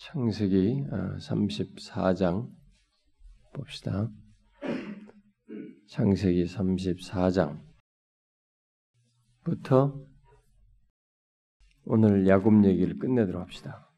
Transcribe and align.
창세기 0.00 0.86
34장 1.20 2.44
어, 2.44 2.50
봅시다. 3.52 4.10
창세기 5.88 6.44
34장부터 9.44 10.06
오늘 11.84 12.26
야곱 12.26 12.64
얘기를 12.64 12.98
끝내도록 12.98 13.42
합시다. 13.42 13.92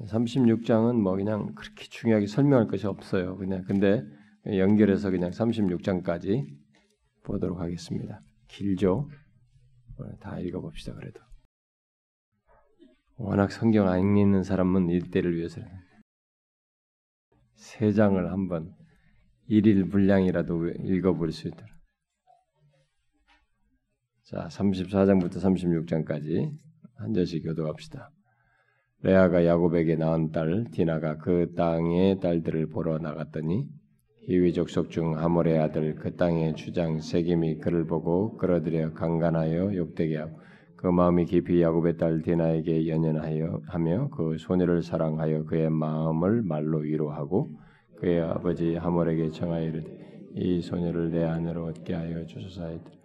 36장은 0.00 1.00
뭐 1.00 1.14
그냥 1.14 1.54
그렇게 1.54 1.84
중요하게 1.84 2.26
설명할 2.26 2.66
것이 2.66 2.88
없어요. 2.88 3.36
그냥 3.36 3.62
근데 3.62 4.02
연결해서 4.44 5.10
그냥 5.10 5.30
36장까지 5.30 6.58
보도록 7.22 7.60
하겠습니다. 7.60 8.20
길죠? 8.48 9.08
다 10.18 10.40
읽어봅시다. 10.40 10.94
그래도. 10.94 11.27
워낙 13.20 13.50
성경 13.50 13.88
안 13.88 14.16
읽는 14.16 14.44
사람은 14.44 14.90
이때를 14.90 15.36
위해서는 15.36 15.68
세 17.56 17.92
장을 17.92 18.30
한번 18.30 18.72
일일 19.48 19.88
분량이라도 19.88 20.68
읽어볼 20.68 21.32
수 21.32 21.48
있도록. 21.48 21.68
자, 24.22 24.46
34장부터 24.46 25.34
36장까지 25.38 26.52
한 26.94 27.12
절씩 27.12 27.42
교도합시다. 27.42 28.08
레아가 29.00 29.44
야곱에게 29.44 29.96
낳은 29.96 30.30
딸 30.30 30.66
디나가 30.70 31.16
그 31.16 31.54
땅의 31.56 32.20
딸들을 32.20 32.68
보러 32.68 32.98
나갔더니 32.98 33.66
히위 34.28 34.52
족속 34.52 34.90
중 34.90 35.18
하몰의 35.18 35.58
아들 35.58 35.96
그 35.96 36.14
땅의 36.14 36.54
주장 36.54 37.00
세겜이 37.00 37.58
그를 37.58 37.84
보고 37.84 38.36
끌어들여 38.36 38.92
강간하여 38.92 39.74
욕되게 39.74 40.18
하고 40.18 40.40
그 40.78 40.86
마음이 40.86 41.24
깊이 41.24 41.60
야곱의 41.60 41.96
딸 41.96 42.22
디나에게 42.22 42.88
연연하여 42.88 43.62
하며 43.66 44.08
그 44.10 44.36
소녀를 44.38 44.82
사랑하여 44.82 45.44
그의 45.44 45.70
마음을 45.70 46.42
말로 46.42 46.78
위로하고 46.78 47.50
그의 47.96 48.20
아버지 48.20 48.76
하몰에게 48.76 49.30
청하여 49.30 49.64
이르되 49.64 49.98
이 50.36 50.60
소녀를 50.62 51.10
내 51.10 51.24
아내로 51.24 51.66
얻게 51.66 51.94
하여 51.94 52.24
주소서 52.26 52.62
하였더라. 52.62 52.98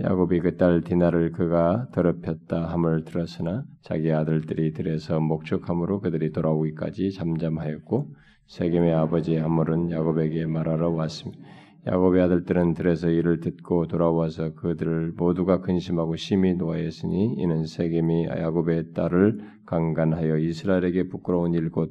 야곱이 0.00 0.40
그 0.40 0.56
딸 0.56 0.80
디나를 0.80 1.32
그가 1.32 1.88
더럽혔다 1.92 2.72
함을 2.72 3.04
들었으나 3.04 3.64
자기 3.82 4.10
아들들이 4.10 4.72
들에서 4.72 5.20
목축함으로 5.20 6.00
그들이 6.00 6.32
돌아오기까지 6.32 7.12
잠잠하였고 7.12 8.08
세겜의 8.46 8.94
아버지 8.94 9.36
하몰은 9.36 9.90
야곱에게 9.90 10.46
말하러 10.46 10.90
왔습니다. 10.90 11.38
야곱의 11.86 12.22
아들들은 12.22 12.72
들에서 12.74 13.10
이를 13.10 13.40
듣고 13.40 13.86
돌아와서 13.86 14.54
그들을 14.54 15.12
모두가 15.16 15.60
근심하고 15.60 16.16
심히 16.16 16.54
노하였으니 16.54 17.34
이는 17.36 17.66
세겜이 17.66 18.26
야곱의 18.26 18.92
딸을 18.94 19.40
강간하여 19.66 20.38
이스라엘에게 20.38 21.08
부끄러운 21.08 21.52
일 21.52 21.70
곧 21.70 21.90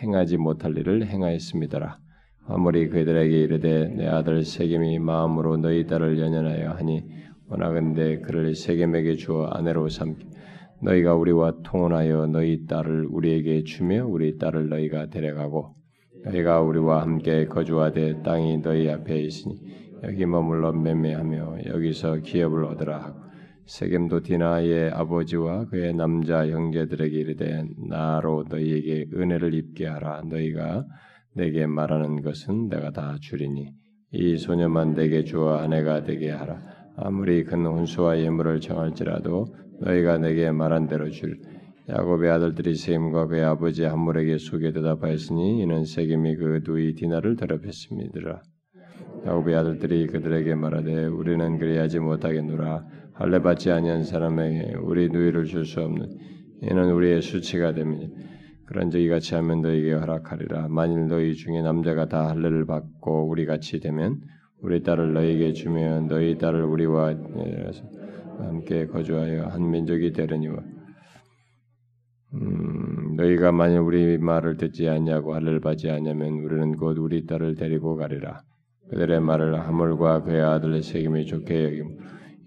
행하지 0.00 0.36
못할 0.38 0.76
일을 0.76 1.06
행하였습니다라. 1.06 1.98
아무리 2.48 2.88
그들에게 2.88 3.38
이르되 3.38 3.88
내 3.88 4.06
아들 4.06 4.44
세겜이 4.44 4.98
마음으로 4.98 5.56
너희 5.58 5.86
딸을 5.86 6.18
연연하여 6.18 6.70
하니 6.72 7.02
원하건대 7.48 8.20
그를 8.20 8.54
세겜에게 8.54 9.16
주어 9.16 9.46
아내로 9.46 9.88
삼기 9.88 10.26
너희가 10.82 11.14
우리와 11.14 11.62
통혼하여 11.64 12.26
너희 12.26 12.66
딸을 12.66 13.06
우리에게 13.10 13.64
주며 13.64 14.06
우리 14.06 14.36
딸을 14.38 14.68
너희가 14.68 15.06
데려가고 15.06 15.75
너희가 16.26 16.60
우리와 16.60 17.02
함께 17.02 17.46
거주하되 17.46 18.22
땅이 18.22 18.58
너희 18.58 18.88
앞에 18.90 19.18
있으니 19.20 19.54
여기 20.02 20.26
머물러 20.26 20.72
매매하며 20.72 21.58
여기서 21.66 22.16
기업을 22.16 22.64
얻으라 22.64 22.98
하고 22.98 23.26
세겜도 23.66 24.22
디나의 24.22 24.90
아버지와 24.90 25.66
그의 25.66 25.92
남자 25.94 26.46
형제들에게 26.46 27.16
이르되 27.16 27.64
나로 27.88 28.44
너희에게 28.48 29.06
은혜를 29.12 29.54
입게 29.54 29.86
하라. 29.86 30.22
너희가 30.28 30.84
내게 31.34 31.66
말하는 31.66 32.22
것은 32.22 32.68
내가 32.68 32.90
다 32.92 33.16
주리니 33.20 33.72
이 34.12 34.38
소녀만 34.38 34.94
내게 34.94 35.24
주어 35.24 35.56
아내가 35.56 36.04
되게 36.04 36.30
하라. 36.30 36.60
아무리 36.96 37.42
큰 37.42 37.66
혼수와 37.66 38.20
예물을 38.20 38.60
정할지라도 38.60 39.46
너희가 39.80 40.18
내게 40.18 40.52
말한 40.52 40.86
대로 40.86 41.10
줄 41.10 41.36
야곱의 41.88 42.30
아들들이 42.30 42.74
세임과 42.74 43.28
그의 43.28 43.44
아버지 43.44 43.84
함몰에게 43.84 44.38
속에 44.38 44.72
대답하였으니 44.72 45.62
이는 45.62 45.84
세겜이 45.84 46.36
그 46.36 46.60
누이 46.66 46.94
디나를 46.94 47.36
더럽혔습니다. 47.36 48.42
야곱의 49.24 49.54
아들들이 49.54 50.08
그들에게 50.08 50.54
말하되 50.56 51.06
우리는 51.06 51.58
그리하지 51.58 52.00
못하겠노라 52.00 52.84
할례 53.12 53.40
받지 53.40 53.70
아니한 53.70 54.02
사람에게 54.02 54.74
우리 54.82 55.08
누이를 55.08 55.44
줄 55.44 55.64
수 55.64 55.80
없는 55.80 56.08
이는 56.62 56.90
우리의 56.92 57.22
수치가 57.22 57.72
됩니다. 57.72 58.12
그런즉 58.66 59.00
이같이 59.02 59.36
하면 59.36 59.62
너희에게 59.62 59.92
허락하리라 59.92 60.66
만일 60.68 61.06
너희 61.06 61.34
중에 61.34 61.62
남자가 61.62 62.08
다 62.08 62.28
할례를 62.28 62.66
받고 62.66 63.28
우리 63.28 63.46
같이 63.46 63.78
되면 63.78 64.20
우리 64.60 64.82
딸을 64.82 65.12
너희에게 65.12 65.52
주며 65.52 66.00
너희 66.00 66.36
딸을 66.36 66.64
우리와 66.64 67.14
함께 68.38 68.86
거주하여 68.86 69.46
한 69.46 69.70
민족이 69.70 70.12
되려니와 70.12 70.56
음, 72.34 73.14
너희가 73.16 73.52
만일 73.52 73.78
우리 73.78 74.18
말을 74.18 74.56
듣지 74.56 74.88
않냐고 74.88 75.34
할례를 75.34 75.60
받지 75.60 75.90
않냐면 75.90 76.40
우리는 76.44 76.76
곧 76.76 76.98
우리 76.98 77.26
딸을 77.26 77.54
데리고 77.54 77.96
가리라. 77.96 78.42
그들의 78.90 79.20
말을 79.20 79.60
하물과 79.60 80.22
그의 80.22 80.42
아들의 80.42 80.82
책임이 80.82 81.26
좋게 81.26 81.64
여김. 81.64 81.98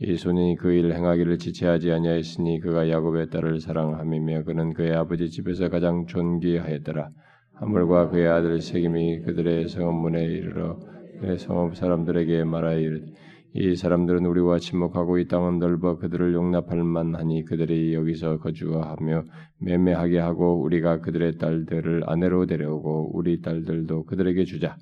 이 0.02 0.16
손이 0.16 0.56
그 0.58 0.72
일을 0.72 0.96
행하기를 0.96 1.38
지체하지 1.38 1.92
아니하였으니 1.92 2.62
그가 2.62 2.90
야곱의 2.90 3.30
딸을 3.30 3.60
사랑함이며 3.60 4.44
그는 4.44 4.74
그의 4.74 4.94
아버지 4.96 5.30
집에서 5.30 5.70
가장 5.70 6.06
존귀하였더라. 6.06 7.10
하물과 7.56 8.10
그의 8.10 8.28
아들의 8.28 8.62
책임이 8.62 9.22
그들의 9.22 9.68
성문에 9.68 10.24
이르러 10.24 10.80
그의 11.20 11.38
성읍 11.38 11.76
사람들에게 11.76 12.46
말하여 12.46 12.80
이르되 12.80 13.12
이 13.54 13.76
사람들은 13.76 14.26
우리와 14.26 14.60
침묵하고 14.60 15.18
이 15.18 15.28
땅은 15.28 15.58
넓어 15.58 15.98
그들을 15.98 16.34
용납할 16.34 16.84
만하니 16.84 17.46
그들이 17.46 17.96
여기서 17.96 18.38
거주하며 18.38 19.24
매매하게 19.60 20.20
하고 20.20 20.62
우리가 20.62 21.00
그들의 21.00 21.40
딸들을 21.40 22.04
아내로 22.06 22.46
데려오고 22.46 23.18
우리 23.18 23.42
딸들도 23.42 24.06
그들에게 24.06 24.44
주자. 24.46 24.78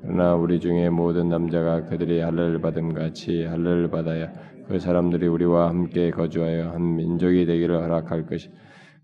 그러나 0.00 0.36
우리 0.36 0.60
중에 0.60 0.90
모든 0.90 1.28
남자가 1.28 1.86
그들이 1.86 2.20
할례를 2.20 2.60
받음 2.60 2.94
같이 2.94 3.42
할례를 3.42 3.90
받아야 3.90 4.32
그 4.68 4.78
사람들이 4.78 5.26
우리와 5.26 5.68
함께 5.68 6.10
거주하여 6.10 6.70
한 6.70 6.96
민족이 6.96 7.46
되기를 7.46 7.76
허락할 7.82 8.26
것이. 8.26 8.48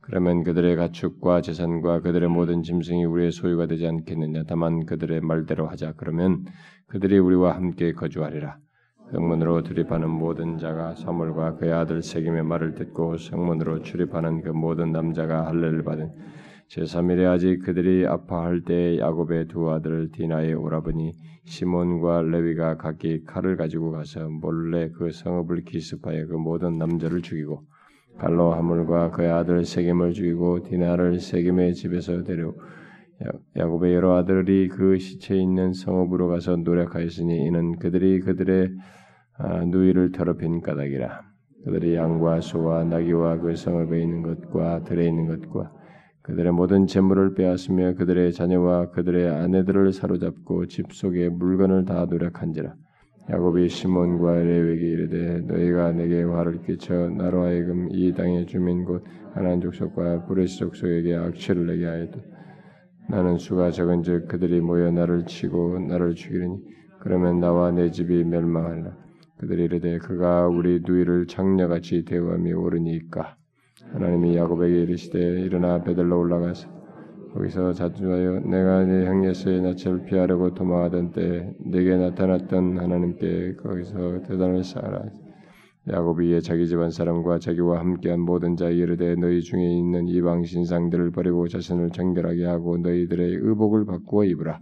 그러면 0.00 0.44
그들의 0.44 0.76
가축과 0.76 1.40
재산과 1.40 2.00
그들의 2.00 2.28
모든 2.28 2.62
짐승이 2.62 3.04
우리의 3.04 3.32
소유가 3.32 3.66
되지 3.66 3.86
않겠느냐. 3.86 4.44
다만 4.48 4.86
그들의 4.86 5.20
말대로 5.20 5.66
하자. 5.66 5.94
그러면 5.96 6.44
그들이 6.86 7.18
우리와 7.18 7.54
함께 7.54 7.92
거주하리라. 7.92 8.56
성문으로 9.12 9.62
출입하는 9.62 10.08
모든 10.08 10.56
자가 10.58 10.94
사물과 10.94 11.56
그의 11.56 11.72
아들 11.72 12.00
세김의 12.00 12.44
말을 12.44 12.74
듣고 12.74 13.16
성문으로 13.16 13.82
출입하는 13.82 14.42
그 14.42 14.50
모든 14.50 14.92
남자가 14.92 15.46
할례를 15.46 15.82
받은 15.82 16.12
제3일에 16.68 17.26
아직 17.28 17.58
그들이 17.64 18.06
아파할 18.06 18.62
때 18.62 18.98
야곱의 18.98 19.48
두 19.48 19.68
아들 19.70 20.10
디나의 20.12 20.54
오라버니 20.54 21.12
시몬과 21.44 22.22
레위가 22.22 22.76
각기 22.76 23.24
칼을 23.24 23.56
가지고 23.56 23.90
가서 23.90 24.28
몰래 24.28 24.90
그 24.90 25.10
성읍을 25.10 25.64
기습하여 25.64 26.28
그 26.28 26.34
모든 26.34 26.78
남자를 26.78 27.22
죽이고 27.22 27.64
갈로 28.18 28.52
하물과 28.52 29.10
그의 29.10 29.32
아들 29.32 29.64
세겜을 29.64 30.12
죽이고 30.12 30.62
디나를 30.62 31.18
세겜의 31.18 31.74
집에서 31.74 32.22
데려 32.22 32.52
야곱의 33.56 33.92
여러 33.92 34.16
아들이 34.16 34.68
그 34.68 34.98
시체 34.98 35.34
있는 35.34 35.72
성읍으로 35.72 36.28
가서 36.28 36.56
노력하였으니 36.56 37.46
이는 37.46 37.78
그들이 37.78 38.20
그들의 38.20 38.68
아, 38.68 38.99
누이를 39.66 40.12
더럽힌 40.12 40.60
까닭이라. 40.60 41.22
그들이 41.64 41.94
양과 41.94 42.40
소와 42.40 42.84
나귀와 42.84 43.38
그 43.38 43.54
성읍에 43.54 44.00
있는 44.00 44.22
것과 44.22 44.84
들에 44.84 45.06
있는 45.06 45.26
것과 45.26 45.72
그들의 46.22 46.52
모든 46.52 46.86
재물을 46.86 47.34
빼앗으며 47.34 47.94
그들의 47.94 48.32
자녀와 48.32 48.90
그들의 48.90 49.28
아내들을 49.28 49.92
사로잡고 49.92 50.66
집 50.66 50.92
속의 50.92 51.30
물건을 51.30 51.84
다 51.84 52.06
노략한지라. 52.06 52.74
야곱이 53.30 53.68
시므온과 53.68 54.34
레위에게 54.34 54.86
이르되 54.86 55.40
너희가 55.42 55.92
내게 55.92 56.22
화를 56.22 56.62
끼쳐 56.62 56.94
나로 57.10 57.44
하여금 57.44 57.88
이 57.90 58.12
땅의 58.12 58.46
주민 58.46 58.84
곧 58.84 59.04
가나안 59.34 59.60
족속과 59.60 60.26
브리스 60.26 60.58
족속에게 60.58 61.14
악취를 61.14 61.66
내게 61.66 61.86
하였도다. 61.86 62.18
나는 63.08 63.38
수가 63.38 63.70
적은즉 63.70 64.28
그들이 64.28 64.60
모여 64.60 64.90
나를 64.90 65.26
치고 65.26 65.78
나를 65.80 66.14
죽이리니 66.14 66.58
그러면 67.00 67.40
나와 67.40 67.70
내 67.70 67.90
집이 67.90 68.24
멸망하리라. 68.24 68.99
그들이 69.40 69.64
이르되 69.64 69.96
그가 69.98 70.46
우리 70.48 70.80
누이를 70.86 71.26
창녀같이 71.26 72.04
대우함이 72.04 72.52
옳으니이까 72.52 73.36
하나님이 73.90 74.36
야곱에게 74.36 74.82
이르시되 74.82 75.18
일어나 75.40 75.82
베들로 75.82 76.18
올라가서 76.20 76.68
거기서 77.32 77.72
자주하여 77.72 78.40
내가 78.40 78.84
내 78.84 79.06
형제스의 79.06 79.62
낯을 79.62 80.04
피하려고 80.04 80.52
도망하던 80.52 81.12
때 81.12 81.54
내게 81.64 81.96
나타났던 81.96 82.78
하나님께 82.78 83.54
거기서 83.54 84.24
대단을 84.28 84.62
쌓아라 84.62 85.04
야곱이 85.88 86.28
이에 86.28 86.40
자기 86.40 86.68
집안 86.68 86.90
사람과 86.90 87.38
자기와 87.38 87.80
함께한 87.80 88.20
모든 88.20 88.56
자에게 88.56 88.76
이르되 88.76 89.14
너희 89.14 89.40
중에 89.40 89.64
있는 89.64 90.08
이방 90.08 90.44
신상들을 90.44 91.12
버리고 91.12 91.48
자신을 91.48 91.90
정결하게 91.92 92.44
하고 92.44 92.76
너희들의 92.76 93.38
의복을 93.40 93.86
바꾸어 93.86 94.24
입으라. 94.24 94.60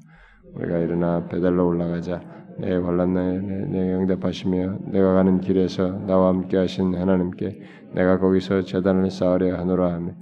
우리가 0.55 0.79
일어나 0.79 1.27
베델로 1.27 1.67
올라가자. 1.67 2.48
내 2.61 2.75
환란에 2.75 3.41
내 3.69 3.95
응답하시며 3.95 4.79
내가 4.93 5.15
가는 5.15 5.41
길에서 5.41 5.91
나와 6.07 6.29
함께 6.29 6.57
하신 6.57 6.95
하나님께 6.95 7.61
내가 7.95 8.19
거기서 8.19 8.63
재단을 8.63 9.11
쌓으려 9.11 9.59
하노라 9.59 9.93
하며 9.93 10.13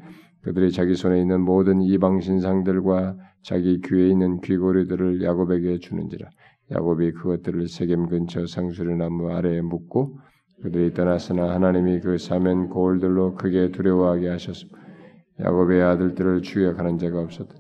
그들이 0.43 0.71
자기 0.71 0.95
손에 0.95 1.21
있는 1.21 1.41
모든 1.41 1.81
이방 1.83 2.21
신상들과 2.21 3.17
자기 3.43 3.81
귀에 3.81 4.09
있는 4.09 4.41
귀고리들을 4.41 5.23
야곱에게 5.23 5.79
주는지라 5.79 6.29
야곱이 6.73 7.13
그것들을 7.13 7.69
세겜 7.69 8.09
근처 8.09 8.47
상수리 8.47 8.97
나무 8.97 9.31
아래에 9.31 9.61
묻고 9.63 10.19
그들이 10.63 10.95
떠났으나 10.95 11.55
하나님이 11.55 12.01
그 12.01 12.19
사면 12.19 12.69
고울들로 12.69 13.35
크게 13.35 13.73
두려워하게 13.73 14.29
하셨습니다. 14.31 14.79
야곱의 15.41 15.83
아들들을 15.83 16.43
추격하는 16.43 16.99
자가 16.99 17.21
없었다. 17.21 17.55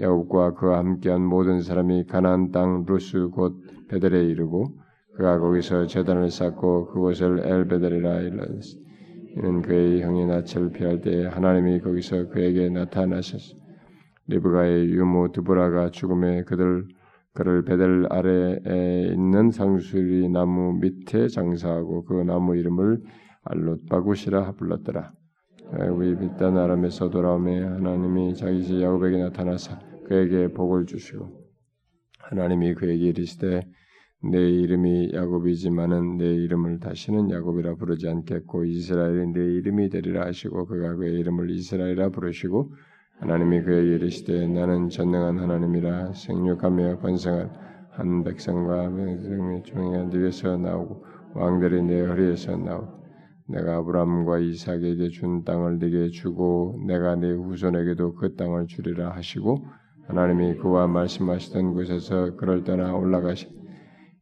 야곱과 0.00 0.54
그와 0.54 0.78
함께한 0.78 1.22
모든 1.22 1.62
사람이 1.62 2.06
가나안 2.06 2.50
땅 2.50 2.84
루스 2.86 3.28
곧 3.28 3.60
베델에 3.92 4.24
이르고 4.24 4.64
그가 5.16 5.38
거기서 5.38 5.86
재단을 5.86 6.30
쌓고 6.30 6.86
그곳을 6.86 7.40
엘베델이라 7.44 8.20
일렀으 8.20 8.78
이는 9.36 9.60
그의 9.60 10.02
형이 10.02 10.26
낯을 10.26 10.70
피할 10.72 11.02
때에 11.02 11.26
하나님이 11.26 11.80
거기서 11.80 12.28
그에게 12.28 12.70
나타나셨어. 12.70 13.54
리브가의 14.28 14.90
유모 14.90 15.32
드보라가 15.32 15.90
죽음에 15.90 16.44
그들 16.44 16.86
그를 17.34 17.64
베델 17.64 18.06
아래에 18.10 19.12
있는 19.12 19.50
상수리 19.50 20.28
나무 20.28 20.78
밑에 20.80 21.28
장사하고 21.28 22.04
그 22.04 22.14
나무 22.14 22.56
이름을 22.56 23.00
알롯바굿이라 23.44 24.52
불렀더라. 24.52 25.12
우리 25.90 26.16
빛단 26.16 26.56
아람에서 26.56 27.10
돌아오매 27.10 27.60
하나님이 27.60 28.34
자기 28.34 28.62
집 28.62 28.80
야곱에게 28.80 29.16
나타나사 29.18 29.78
그에게 30.06 30.48
복을 30.48 30.84
주시고 30.84 31.42
하나님이 32.18 32.74
그에게 32.74 33.06
이르시되 33.06 33.62
내 34.24 34.38
이름이 34.38 35.10
야곱이지만은 35.12 36.16
내 36.16 36.24
이름을 36.24 36.78
다시는 36.78 37.30
야곱이라 37.32 37.74
부르지 37.74 38.08
않겠고 38.08 38.64
이스라엘이 38.64 39.32
내 39.32 39.40
이름이 39.40 39.90
되리라 39.90 40.26
하시고 40.26 40.66
그가 40.66 40.94
그의 40.94 41.18
이름을 41.18 41.50
이스라엘이라 41.50 42.10
부르시고 42.10 42.72
하나님이 43.18 43.62
그에게 43.62 43.94
이르시되 43.96 44.46
나는 44.46 44.90
전능한 44.90 45.40
하나님이라 45.40 46.12
생육하며 46.12 46.98
번성한 47.00 47.50
한 47.90 48.22
백성과 48.22 48.94
백성의 48.94 49.62
종이 49.64 49.90
네 49.90 50.18
위에서 50.18 50.56
나오고 50.56 51.04
왕들이 51.34 51.82
내 51.82 52.02
허리에서 52.02 52.56
나오고 52.56 53.02
내가 53.48 53.78
아브라함과 53.78 54.38
이삭에게 54.38 55.08
준 55.08 55.42
땅을 55.42 55.80
네게 55.80 56.10
주고 56.10 56.80
내가 56.86 57.16
네 57.16 57.32
후손에게도 57.32 58.14
그 58.14 58.36
땅을 58.36 58.68
주리라 58.68 59.10
하시고 59.10 59.64
하나님이 60.06 60.58
그와 60.58 60.86
말씀하시던 60.86 61.74
곳에서 61.74 62.36
그를 62.36 62.62
떠나 62.62 62.94
올라가시 62.94 63.61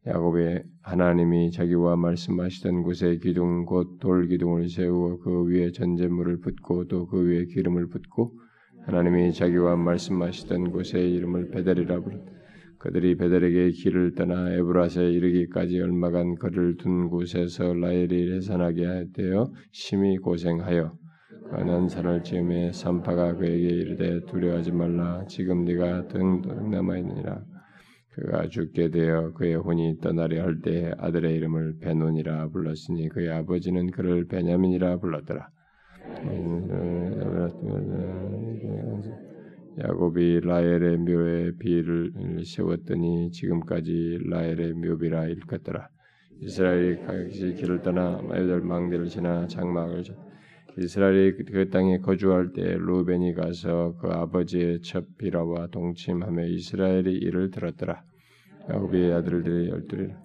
야곱의 0.07 0.63
하나님이 0.81 1.51
자기와 1.51 1.95
말씀하시던 1.95 2.81
곳에 2.83 3.17
기둥 3.17 3.65
곧 3.65 3.99
돌 3.99 4.27
기둥을 4.27 4.67
세우어 4.67 5.17
그 5.19 5.45
위에 5.45 5.71
전제물을 5.71 6.39
붓고 6.39 6.87
또 6.87 7.05
그 7.05 7.27
위에 7.27 7.45
기름을 7.45 7.87
붓고 7.87 8.33
하나님이 8.87 9.31
자기와 9.31 9.75
말씀하시던 9.75 10.71
곳의 10.71 11.13
이름을 11.13 11.51
베델이라 11.51 11.99
부르 12.01 12.17
그들이 12.79 13.15
베델에게 13.15 13.69
길을 13.69 14.15
떠나 14.15 14.51
에브라스에 14.55 15.11
이르기까지 15.11 15.79
얼마간 15.79 16.33
거리를 16.33 16.77
둔 16.77 17.07
곳에서 17.09 17.75
라헬이 17.75 18.33
해산하게 18.33 19.09
되어 19.13 19.51
심히 19.71 20.17
고생하여. 20.17 20.91
가난 21.51 21.87
산을 21.87 22.23
지음에 22.23 22.71
산파가 22.71 23.35
그에게 23.35 23.67
이르되 23.67 24.25
두려워하지 24.25 24.71
말라. 24.71 25.23
지금 25.27 25.63
네가 25.63 26.07
등 26.07 26.41
남아 26.71 26.97
있느니라 26.97 27.43
그가 28.11 28.47
죽게 28.49 28.89
되어 28.89 29.31
그의 29.33 29.55
혼이 29.55 29.99
떠나려 30.01 30.43
할 30.43 30.61
때 30.61 30.91
아들의 30.97 31.33
이름을 31.35 31.77
베논이라 31.79 32.49
불렀으니 32.49 33.09
그의 33.09 33.29
아버지는 33.31 33.89
그를 33.91 34.27
베냐민이라 34.27 34.97
불렀더라. 34.99 35.49
야곱이 39.79 40.41
라헬의 40.41 40.97
묘에 40.97 41.51
비를 41.57 42.11
세웠더니 42.45 43.31
지금까지 43.31 44.19
라헬의 44.29 44.73
묘비라 44.73 45.27
일컫더라. 45.27 45.87
이스라엘이 46.41 47.01
각시 47.05 47.53
길을 47.53 47.81
떠나 47.81 48.21
마여들 48.21 48.61
망대를 48.61 49.07
지나 49.07 49.47
장막을 49.47 50.03
졌. 50.03 50.30
이스라엘이 50.77 51.43
그 51.45 51.69
땅에 51.69 51.99
거주할 51.99 52.53
때 52.53 52.75
루벤이 52.77 53.33
가서 53.33 53.95
그 53.99 54.07
아버지의 54.07 54.81
첫 54.81 55.05
비라와 55.17 55.67
동침하며 55.67 56.45
이스라엘이 56.47 57.13
이를 57.13 57.51
들었더라. 57.51 58.03
야곱의 58.69 59.13
아들들이 59.13 59.69
열둘이라. 59.69 60.21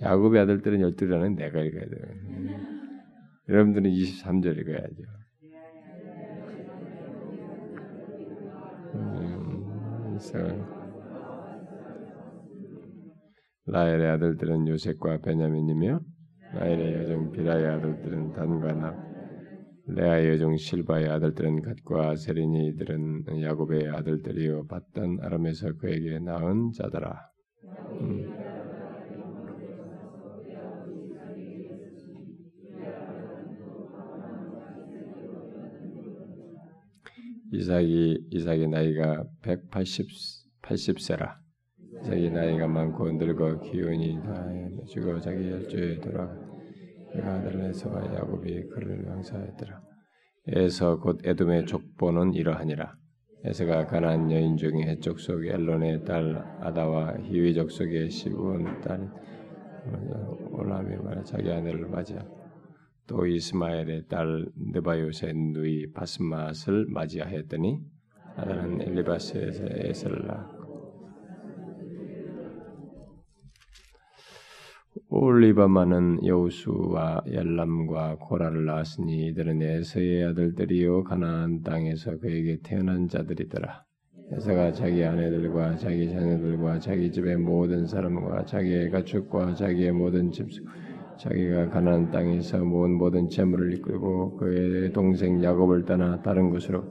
야곱의 0.00 0.40
아들들은 0.40 0.80
열둘이라는 0.80 1.34
내가 1.36 1.60
읽어야 1.60 1.84
돼. 1.84 1.96
여러분들은 3.48 3.90
23절 3.90 4.58
읽어야죠. 4.58 5.02
음, 8.94 10.18
라헬의 13.66 14.10
아들들은 14.10 14.68
요셉과 14.68 15.18
베냐민이며 15.18 16.00
라헬의 16.54 16.94
여종 16.94 17.32
비라의 17.32 17.66
아들들은 17.66 18.32
단과 18.32 18.72
나 18.74 19.12
레아의 19.86 20.28
여종 20.30 20.56
실바의 20.56 21.08
아들들은 21.08 21.62
갓과 21.62 22.10
아세리니 22.10 22.68
이들은 22.68 23.42
야곱의 23.42 23.88
아들들이요 23.88 24.66
봤던 24.66 25.18
아람에서 25.22 25.72
그에게 25.78 26.18
낳은 26.18 26.72
자더라. 26.72 27.18
음. 28.00 28.42
이삭이 37.52 38.28
이삭의 38.30 38.68
나이가 38.68 39.24
180 39.42 40.08
80세라. 40.62 41.36
이삭이 42.02 42.30
나이가 42.30 42.66
많고 42.66 43.12
늙어 43.12 43.60
기운이 43.60 44.22
다 44.22 44.46
죽어 44.86 45.20
자기 45.20 45.50
열조에 45.50 46.00
돌아가. 46.00 46.41
에서와 47.72 48.04
야곱이 48.14 48.68
그를 48.68 49.04
왕사했더라. 49.06 49.80
에서 50.48 50.98
곧 50.98 51.20
에돔의 51.24 51.66
족보는 51.66 52.34
이러하니라. 52.34 52.94
에서가 53.44 53.86
가난 53.86 54.30
여인 54.30 54.56
중에 54.56 54.82
해쪽 54.86 55.18
속 55.18 55.44
엘론의 55.44 56.04
딸 56.04 56.36
아다와 56.60 57.18
히위 57.22 57.54
족 57.54 57.70
속의 57.70 58.10
시부온 58.10 58.80
딸 58.80 59.10
올라미 60.52 60.96
말해 60.96 61.24
자기 61.24 61.50
아내를 61.50 61.88
맞이하고 61.88 62.40
또 63.06 63.26
이스마엘의 63.26 64.06
딸 64.08 64.46
느바요의 64.72 65.34
누이 65.52 65.92
바스맛을 65.92 66.86
맞이하였더니 66.88 67.80
아들은 68.36 68.82
엘리바스에서 68.82 69.64
에스를 69.70 70.26
낳았고 70.26 70.62
올리바마는 75.14 76.24
여우수와 76.24 77.24
열람과 77.30 78.16
고라를 78.16 78.64
낳았으니 78.64 79.26
이들은 79.26 79.60
에서의 79.60 80.24
아들들이요 80.24 81.04
가나안 81.04 81.60
땅에서 81.60 82.18
그에게 82.18 82.56
태어난 82.62 83.08
자들이더라. 83.08 83.84
에서가 84.32 84.72
자기 84.72 85.04
아내들과 85.04 85.76
자기 85.76 86.08
자녀들과 86.08 86.78
자기 86.78 87.12
집의 87.12 87.36
모든 87.36 87.86
사람과 87.86 88.46
자기의 88.46 88.90
가축과 88.90 89.54
자기의 89.54 89.92
모든 89.92 90.30
집수 90.30 90.62
자기가 91.18 91.68
가나안 91.68 92.10
땅에서 92.10 92.64
모은 92.64 92.92
모든 92.92 93.28
재물을 93.28 93.74
이끌고 93.74 94.38
그의 94.38 94.94
동생 94.94 95.44
야곱을 95.44 95.84
떠나 95.84 96.22
다른 96.22 96.48
곳으로 96.48 96.84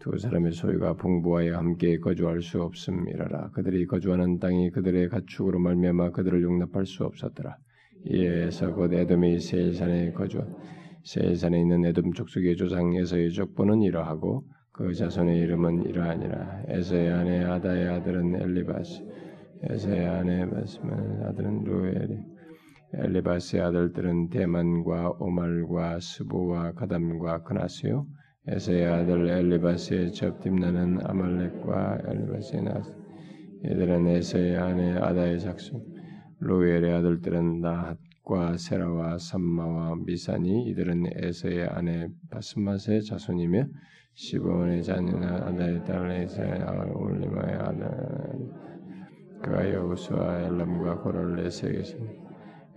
두 0.00 0.16
사람의 0.16 0.52
소유가 0.52 0.94
풍부하여 0.94 1.58
함께 1.58 1.98
거주할 1.98 2.40
수 2.40 2.62
없음이라라. 2.62 3.50
그들이 3.50 3.86
거주하는 3.86 4.38
땅이 4.38 4.70
그들의 4.70 5.10
가축으로 5.10 5.58
말미암아 5.58 6.12
그들을 6.12 6.42
용납할 6.42 6.86
수 6.86 7.04
없었더라. 7.04 7.54
이에서 8.06 8.72
곧 8.72 8.94
에돔이 8.94 9.40
세일산에 9.40 10.12
거주 10.12 10.40
세일산에 11.04 11.60
있는 11.60 11.84
에돔 11.84 12.14
족속의 12.14 12.56
조상 12.56 12.94
에서의 12.94 13.30
족보는 13.32 13.82
이러하고 13.82 14.44
그 14.72 14.94
자손의 14.94 15.38
이름은 15.38 15.84
이러하니라. 15.84 16.62
에서의 16.68 17.12
아내 17.12 17.44
아다의 17.44 17.88
아들은 17.88 18.40
엘리바스 18.40 19.04
에서의 19.64 20.06
아내 20.06 20.48
바스만 20.48 21.24
아들은 21.26 21.64
루엘이 21.64 22.18
엘리바스의 22.94 23.62
아들들은 23.62 24.30
대만과 24.30 25.16
오말과 25.18 26.00
스보와 26.00 26.72
가담과 26.72 27.42
그나스요 27.42 28.06
에서의 28.48 28.86
아들 28.86 29.28
엘리바스의 29.28 30.12
접팀나는 30.12 30.98
아말렉과 31.04 31.98
엘리바스의 32.08 32.62
나스 32.62 32.96
이들은 33.64 34.06
에서의 34.08 34.56
아내 34.56 34.92
아다의 34.92 35.38
작수 35.40 35.78
로엘의 36.38 36.90
아들들은 36.90 37.60
나핫과 37.60 38.56
세라와 38.56 39.18
삼마와 39.18 39.96
미산이 40.06 40.70
이들은 40.70 41.04
에서의 41.16 41.66
아내 41.66 42.08
바스맛의 42.30 43.04
자손이며 43.04 43.66
시본의 44.14 44.84
자녀나 44.84 45.46
아들의 45.48 45.84
딸 45.84 46.10
에서 46.10 46.42
올리마의 46.94 47.56
아들 47.56 47.86
그가 49.42 49.70
여우수와 49.70 50.40
엘람과 50.44 51.02
고를 51.02 51.44
에서에서 51.44 51.98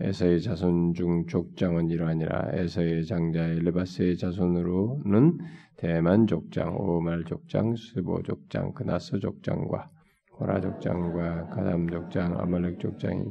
에서의 0.03 0.41
자손 0.41 0.95
중 0.95 1.27
족장은 1.27 1.89
이러하니라 1.89 2.49
에서의 2.51 3.05
장자 3.05 3.47
엘리바스의 3.47 4.17
자손으로는 4.17 5.37
데만 5.77 6.27
족장, 6.27 6.75
오말 6.77 7.23
족장, 7.23 7.73
스보 7.77 8.21
족장, 8.21 8.73
그나스 8.73 9.19
족장과 9.19 9.89
고라 10.33 10.59
족장과 10.59 11.47
가담 11.47 11.87
족장, 11.87 12.37
아말렉 12.37 12.79
족장이니 12.79 13.23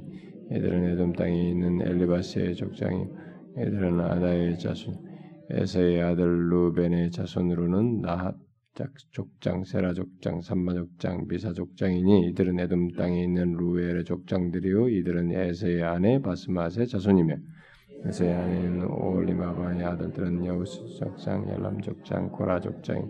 이들은 0.50 0.92
에돔 0.92 1.12
땅에 1.12 1.50
있는 1.50 1.82
엘리바스의 1.82 2.56
족장이니 2.56 3.04
이들은 3.58 4.00
아다의 4.00 4.58
자손 4.58 4.94
에서의 5.50 6.02
아들 6.02 6.48
루벤의 6.48 7.10
자손으로는 7.10 8.00
나핫 8.00 8.34
족장, 9.10 9.64
세라 9.64 9.92
족장, 9.92 10.40
삼마 10.40 10.72
족장, 10.72 11.26
미사 11.28 11.52
족장이니 11.52 12.28
이들은 12.30 12.58
에돔 12.58 12.92
땅에 12.92 13.22
있는 13.22 13.52
르우엘의 13.52 14.04
족장들이요. 14.04 14.88
이들은 14.88 15.30
에서의 15.32 15.82
아내 15.82 16.22
바스맛의 16.22 16.86
자손이며 16.88 17.36
에서의 18.06 18.32
아내는 18.34 18.86
오올리마바의 18.86 19.84
아들들은 19.84 20.46
여우스 20.46 20.84
족장, 20.98 21.48
열람 21.50 21.82
족장, 21.82 22.30
고라 22.30 22.60
족장이 22.60 23.02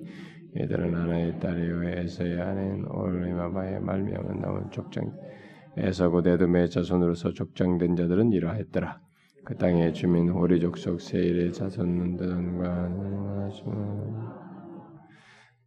이들은 0.56 0.94
하나의 0.94 1.38
딸이요. 1.38 1.84
에서의 1.84 2.40
아내는 2.40 2.84
오올리마바의 2.90 3.80
말미암아 3.80 4.32
나온 4.40 4.68
족장. 4.72 5.12
에서 5.76 6.10
곧 6.10 6.26
에돔의 6.26 6.70
자손으로서 6.70 7.32
족장된 7.32 7.94
자들은 7.96 8.32
이러했더라. 8.32 9.00
그 9.44 9.56
땅의 9.56 9.94
주민 9.94 10.28
호리 10.28 10.60
족속 10.60 11.00
세일의 11.00 11.52
자손들과 11.52 12.90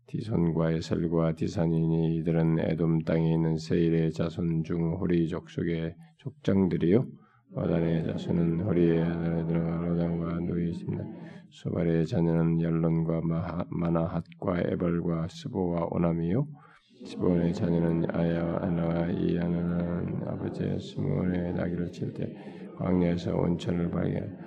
디손과 0.08 0.72
에셀과 0.72 1.34
디산이니 1.36 2.18
이들은 2.18 2.60
에돔 2.60 3.04
땅에 3.04 3.34
있는 3.34 3.58
세일의 3.58 4.12
자손 4.14 4.64
중 4.64 4.94
호리 4.96 5.28
족속의 5.28 5.96
족장들이요 6.18 7.06
와단의 7.54 8.06
자손은 8.06 8.62
호리의 8.62 9.04
로단과 9.04 10.40
누이십니다. 10.42 11.04
수발의 11.50 12.06
자녀는 12.06 12.62
열론과 12.62 13.22
마나핫과 13.70 14.60
에벌과 14.66 15.28
스보와 15.30 15.88
오남이요 15.92 16.48
스보의 17.06 17.54
자녀는 17.54 18.14
아야와 18.14 18.64
아나와 18.64 19.08
이아나는 19.08 20.28
아버지의 20.28 20.80
스모의 20.80 21.54
나귀를 21.54 21.92
칠 21.92 22.14
때 22.14 22.34
광야에서 22.78 23.36
온천을 23.36 23.90
발견 23.90 24.38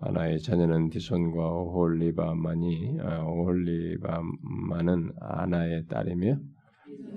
아나의 0.00 0.40
자녀는 0.40 0.90
디손과 0.90 1.52
오홀리바만이 1.52 2.98
아, 3.00 3.22
오홀리바만은 3.24 5.12
아나의 5.20 5.86
딸이며 5.86 6.38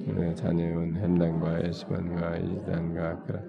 그의 0.05 0.35
자녀는 0.35 0.95
햄단과 0.95 1.59
에스반과 1.59 2.37
이단과 2.37 3.23
그라 3.23 3.41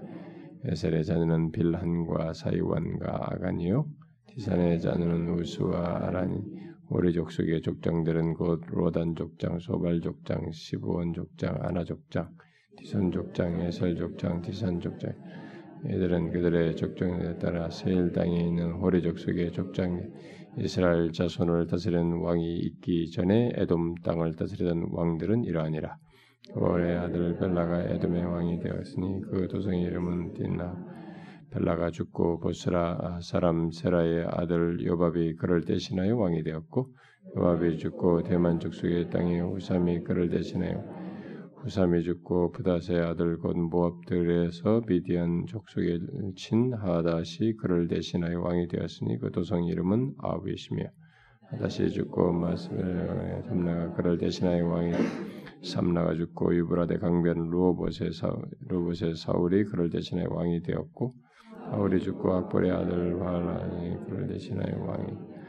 에셀의 0.64 1.04
자녀는 1.04 1.52
빌한과 1.52 2.34
사이완과 2.34 3.32
아간이요. 3.32 3.86
디산의 4.26 4.80
자녀는 4.80 5.30
우스와 5.30 6.06
아란이 6.06 6.42
오리 6.90 7.12
족속의 7.12 7.62
족장들은 7.62 8.34
곧 8.34 8.62
로단 8.68 9.14
족장, 9.14 9.58
소발 9.58 10.00
족장, 10.00 10.50
시부원 10.52 11.14
족장, 11.14 11.56
아나 11.60 11.84
족장, 11.84 12.28
디선 12.76 13.10
족장, 13.10 13.60
에셀 13.60 13.96
족장, 13.96 14.42
디산 14.42 14.80
족장 14.80 15.14
이들은 15.86 16.30
그들의 16.30 16.76
족장에 16.76 17.38
따라 17.38 17.70
세일 17.70 18.12
땅에 18.12 18.38
있는 18.38 18.72
호리 18.72 19.02
족 19.02 19.18
속의 19.18 19.52
족장 19.52 20.10
이스라엘 20.58 21.12
자손을 21.12 21.68
다스리는 21.68 22.20
왕이 22.20 22.58
있기 22.58 23.10
전에 23.12 23.52
에돔 23.54 23.94
땅을 24.02 24.34
다스리던 24.34 24.88
왕들은 24.90 25.44
이러하니라. 25.44 25.96
월의 26.54 26.96
아들 26.96 27.36
벨라가 27.38 27.82
에돔의 27.84 28.24
왕이 28.24 28.60
되었으니 28.60 29.20
그 29.30 29.48
도성의 29.48 29.82
이름은 29.82 30.34
딘나. 30.34 30.76
벨라가 31.52 31.90
죽고 31.90 32.40
보스라 32.40 33.18
사람 33.22 33.70
세라의 33.70 34.26
아들 34.28 34.84
요밥이 34.84 35.34
그를 35.34 35.64
대신하여 35.64 36.16
왕이 36.16 36.44
되었고 36.44 36.88
요밥이 37.36 37.78
죽고 37.78 38.22
대만 38.22 38.60
족 38.60 38.74
속의 38.74 39.10
땅에 39.10 39.40
후삼이 39.40 40.04
그를 40.04 40.28
대신하여 40.30 40.99
후삼이 41.62 42.02
죽고 42.04 42.52
부다스의 42.52 43.00
아들 43.00 43.36
곧 43.36 43.54
모압들에서 43.54 44.80
미디안 44.86 45.44
족속의 45.46 46.00
친 46.34 46.72
하다시 46.72 47.56
그를 47.60 47.86
대신하여 47.86 48.40
왕이 48.40 48.68
되었으니 48.68 49.18
그 49.18 49.30
도성 49.30 49.64
이름은 49.64 50.14
아비시며 50.18 50.84
하다시 51.50 51.90
죽고 51.90 52.32
마스벨의 52.32 53.42
삼나가 53.42 53.92
그를 53.92 54.16
대신하여 54.16 54.66
왕이 54.66 54.92
삼나가 55.62 56.14
죽고 56.14 56.56
유브라데 56.56 56.96
강변 56.96 57.50
루오봇의 57.50 58.12
사울이 59.16 59.64
그를 59.64 59.90
대신하여 59.90 60.28
왕이 60.30 60.62
되었고 60.62 61.14
사울이 61.66 62.00
죽고 62.00 62.32
악볼의 62.32 62.70
아들 62.70 63.18
바알이 63.18 63.96
그를 64.06 64.28
대신하여 64.28 64.82
왕이 64.82 65.39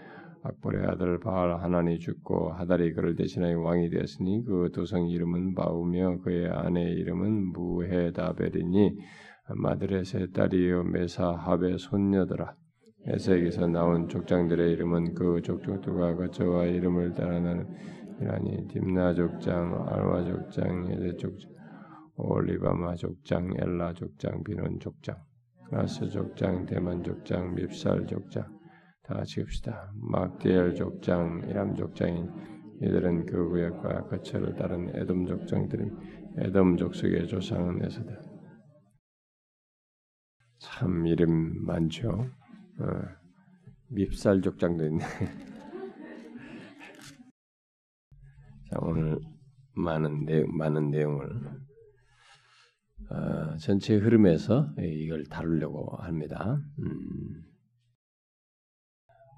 악볼의 0.43 0.85
아들 0.87 1.19
바알 1.19 1.61
하나니 1.61 1.99
죽고 1.99 2.51
하달이 2.53 2.93
그를 2.93 3.15
대신하여 3.15 3.59
왕이 3.59 3.89
되었으니 3.89 4.43
그 4.45 4.71
도성 4.73 5.07
이름은 5.07 5.53
바우며 5.53 6.17
그의 6.23 6.49
아내 6.49 6.81
이름은 6.81 7.51
무헤다벨이니 7.53 8.97
마드렛의 9.55 10.31
딸이요 10.33 10.83
메사합의 10.83 11.77
손녀더라. 11.77 12.55
에색에서 13.05 13.67
나온 13.67 14.07
족장들의 14.07 14.71
이름은 14.73 15.15
그 15.15 15.41
족족들과 15.41 16.15
거처와 16.15 16.65
이름을 16.65 17.13
따라 17.13 17.39
나는 17.39 17.67
이라니 18.21 18.67
딥나 18.67 19.15
족장, 19.15 19.87
알와 19.89 20.23
족장, 20.23 20.87
에데 20.91 21.17
족장, 21.17 21.51
올리바마 22.15 22.95
족장, 22.95 23.51
엘라 23.59 23.93
족장, 23.93 24.43
비논 24.43 24.79
족장, 24.79 25.17
그라스 25.67 26.07
족장, 26.09 26.67
대만 26.67 27.01
족장, 27.03 27.55
밉살 27.55 28.05
족장, 28.05 28.45
다 29.11 29.17
같이 29.17 29.41
읍시다. 29.41 29.91
막디엘 29.95 30.75
족장, 30.75 31.43
이람 31.49 31.75
족장인 31.75 32.31
이들은 32.81 33.25
그 33.25 33.49
구역과 33.49 34.07
거처를 34.07 34.55
따른 34.55 34.89
에돔 34.95 35.25
족장들은 35.25 35.97
에돔 36.37 36.77
족속의 36.77 37.27
조상은 37.27 37.83
에서다. 37.83 38.21
참 40.59 41.05
이름 41.05 41.65
많죠. 41.65 42.29
어, 42.79 42.85
밉살 43.89 44.41
족장도 44.41 44.85
있네. 44.85 45.03
자 48.71 48.79
오늘 48.81 49.19
많은 49.75 50.23
내용 50.23 50.57
많은 50.57 50.89
내용을 50.89 51.27
어, 53.09 53.57
전체 53.57 53.97
흐름에서 53.97 54.73
이걸 54.79 55.25
다루려고 55.25 55.97
합니다. 55.97 56.61
음. 56.79 57.50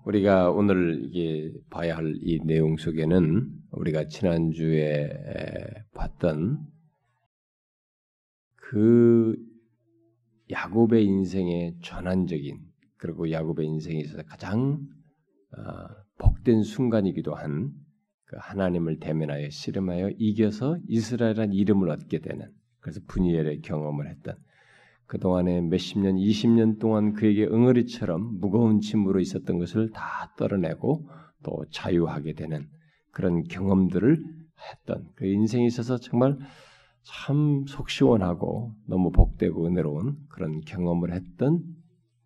우리가 0.05 0.51
오늘 0.51 1.01
이게 1.05 1.53
봐야 1.69 1.95
할 1.95 2.13
이 2.21 2.39
내용 2.43 2.75
속에는 2.77 3.49
우리가 3.71 4.07
지난주에 4.07 5.09
봤던 5.93 6.59
그 8.55 9.35
야곱의 10.51 11.05
인생의 11.05 11.77
전환적인 11.81 12.59
그리고 12.97 13.31
야곱의 13.31 13.65
인생에 13.65 13.99
있어서 14.01 14.23
가장 14.23 14.79
어, 15.57 15.87
복된 16.17 16.63
순간이기도 16.63 17.33
한그 17.35 18.35
하나님을 18.37 18.99
대면하여 18.99 19.49
씨름하여 19.49 20.11
이겨서 20.17 20.77
이스라엘이라는 20.87 21.53
이름을 21.53 21.89
얻게 21.89 22.19
되는 22.19 22.51
그래서 22.79 22.99
분이엘의 23.07 23.61
경험을 23.61 24.09
했던 24.09 24.35
그동안에 25.13 25.61
몇십 25.61 25.99
년, 25.99 26.17
이십 26.17 26.49
년 26.49 26.79
동안 26.79 27.13
그에게 27.13 27.45
응어리처럼 27.45 28.39
무거운 28.39 28.79
짐으로 28.79 29.19
있었던 29.19 29.59
것을 29.59 29.91
다 29.91 30.33
떨어내고 30.39 31.07
또 31.43 31.65
자유하게 31.69 32.33
되는 32.33 32.67
그런 33.11 33.43
경험들을 33.43 34.17
했던 34.71 35.07
그 35.13 35.27
인생에 35.27 35.67
있어서 35.67 35.97
정말 35.99 36.39
참 37.03 37.65
속 37.67 37.91
시원하고 37.91 38.73
너무 38.87 39.11
복되고 39.11 39.67
은혜로운 39.67 40.17
그런 40.29 40.61
경험을 40.61 41.13
했던 41.13 41.61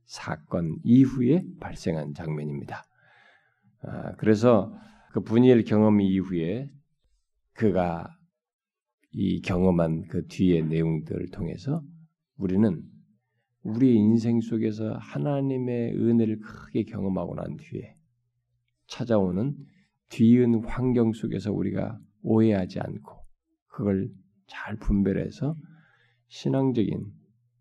사건 0.05 0.77
이후에 0.85 1.43
발생한 1.59 2.13
장면입니다. 2.13 2.85
아, 3.81 4.13
그래서 4.13 4.73
그 5.11 5.19
분이엘 5.19 5.65
경험 5.65 5.99
이후에 5.99 6.69
그가 7.53 8.07
이 9.11 9.41
경험한 9.41 10.05
그 10.07 10.25
뒤의 10.27 10.63
내용들을 10.63 11.31
통해서 11.31 11.81
우리는 12.37 12.83
우리의 13.63 13.95
인생 13.95 14.39
속에서 14.39 14.93
하나님의 14.97 15.95
은혜를 15.95 16.39
크게 16.39 16.83
경험하고 16.83 17.35
난 17.35 17.57
뒤에 17.57 17.93
찾아오는 18.87 19.55
뒤은 20.09 20.63
환경 20.63 21.11
속에서 21.11 21.51
우리가 21.51 21.99
오해하지 22.21 22.79
않고 22.79 23.17
그걸 23.67 24.09
잘 24.47 24.77
분별해서 24.77 25.55
신앙적인 26.29 27.05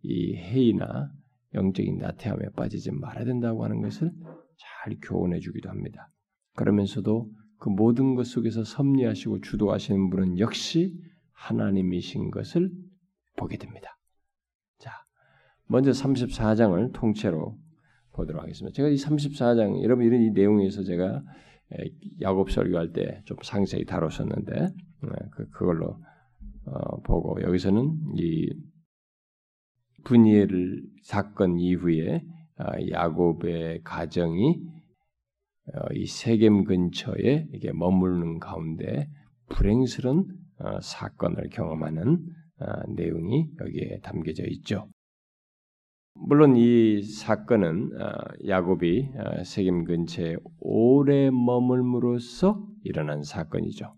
이 0.02 0.36
해이나 0.36 1.10
영적인 1.54 1.98
나태함에 1.98 2.50
빠지지 2.54 2.92
말아야 2.92 3.24
된다고 3.24 3.64
하는 3.64 3.80
것을 3.80 4.12
잘 4.56 4.96
교훈해 5.02 5.40
주기도 5.40 5.68
합니다. 5.68 6.10
그러면서도 6.54 7.30
그 7.58 7.68
모든 7.68 8.14
것 8.14 8.26
속에서 8.26 8.64
섭리하시고 8.64 9.40
주도하시는 9.40 10.10
분은 10.10 10.38
역시 10.38 10.94
하나님이신 11.32 12.30
것을 12.30 12.70
보게 13.36 13.56
됩니다. 13.56 13.95
자, 15.66 15.72
먼저 15.72 15.90
34장을 15.90 16.92
통째로 16.92 17.56
보도록 18.12 18.42
하겠습니다. 18.42 18.74
제가 18.74 18.88
이 18.88 18.96
34장 18.96 19.82
여러분 19.82 20.04
이런 20.06 20.22
이 20.22 20.30
내용에서 20.30 20.84
제가 20.84 21.22
야곱 22.20 22.50
설교할 22.50 22.92
때 22.92 23.22
좀 23.24 23.36
상세히 23.42 23.84
다뤘었는데 23.84 24.54
네, 24.54 25.10
그 25.32 25.48
그걸로 25.50 25.98
어, 26.66 27.00
보고 27.02 27.40
여기서는 27.42 27.98
이 28.16 28.48
분이엘 30.04 30.82
사건 31.02 31.58
이후에 31.58 32.22
아, 32.58 32.72
야곱의 32.90 33.82
가정이 33.82 34.60
어, 35.74 35.92
이 35.92 36.06
세겜 36.06 36.64
근처에 36.64 37.48
이게 37.52 37.72
머무르는 37.72 38.38
가운데 38.38 39.08
불행스러운 39.50 40.26
어, 40.60 40.80
사건을 40.80 41.48
경험하는 41.50 42.24
아, 42.60 42.82
내용이 42.94 43.50
여기에 43.60 44.00
담겨져 44.02 44.44
있죠. 44.46 44.88
물론 46.18 46.56
이 46.56 47.02
사건은 47.02 47.90
아, 48.00 48.16
야곱이 48.46 49.10
세겜 49.44 49.84
근처에 49.84 50.36
오래 50.60 51.30
머물므로써 51.30 52.66
일어난 52.84 53.22
사건이죠. 53.22 53.94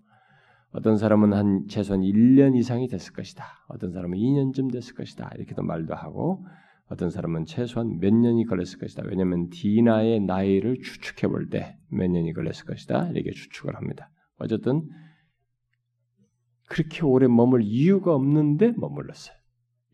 어떤 0.70 0.98
사람은 0.98 1.32
한 1.32 1.66
최소한 1.68 2.02
1년 2.02 2.54
이상이 2.56 2.88
됐을 2.88 3.12
것이다. 3.14 3.44
어떤 3.68 3.92
사람은 3.92 4.18
2년쯤 4.18 4.72
됐을 4.72 4.94
것이다. 4.94 5.30
이렇게도 5.36 5.62
말도 5.62 5.94
하고 5.94 6.44
어떤 6.90 7.10
사람은 7.10 7.46
최소한 7.46 7.98
몇 8.00 8.12
년이 8.12 8.44
걸렸을 8.46 8.78
것이다. 8.78 9.02
왜냐하면 9.06 9.48
디나의 9.50 10.20
나이를 10.20 10.78
추측해 10.82 11.28
볼 11.30 11.48
때 11.50 11.76
몇 11.90 12.08
년이 12.10 12.32
걸렸을 12.34 12.64
것이다. 12.66 13.08
이렇게 13.10 13.30
추측을 13.30 13.76
합니다. 13.76 14.10
어쨌든 14.38 14.82
그렇게 16.68 17.02
오래 17.04 17.26
머물 17.28 17.62
이유가 17.62 18.14
없는데 18.14 18.72
머물렀어요. 18.76 19.37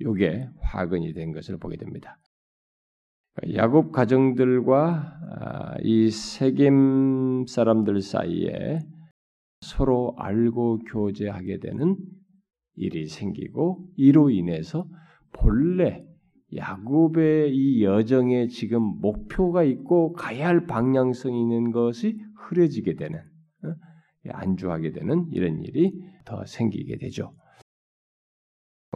이게 0.00 0.48
화근이 0.60 1.12
된 1.14 1.32
것을 1.32 1.58
보게 1.58 1.76
됩니다. 1.76 2.18
야곱 3.52 3.92
가정들과 3.92 5.18
아, 5.40 5.74
이 5.82 6.10
세겜 6.10 7.46
사람들 7.46 8.00
사이에 8.00 8.78
서로 9.60 10.14
알고 10.18 10.80
교제하게 10.90 11.58
되는 11.58 11.96
일이 12.76 13.06
생기고 13.06 13.88
이로 13.96 14.30
인해서 14.30 14.86
본래 15.32 16.04
야곱의 16.54 17.54
이 17.54 17.82
여정에 17.82 18.46
지금 18.46 18.82
목표가 19.00 19.64
있고 19.64 20.12
가야 20.12 20.46
할 20.46 20.66
방향성이 20.66 21.40
있는 21.40 21.72
것이 21.72 22.16
흐려지게 22.36 22.94
되는 22.94 23.18
어? 23.18 23.74
안주하게 24.28 24.92
되는 24.92 25.26
이런 25.32 25.62
일이 25.62 25.92
더 26.24 26.44
생기게 26.46 26.98
되죠. 26.98 27.34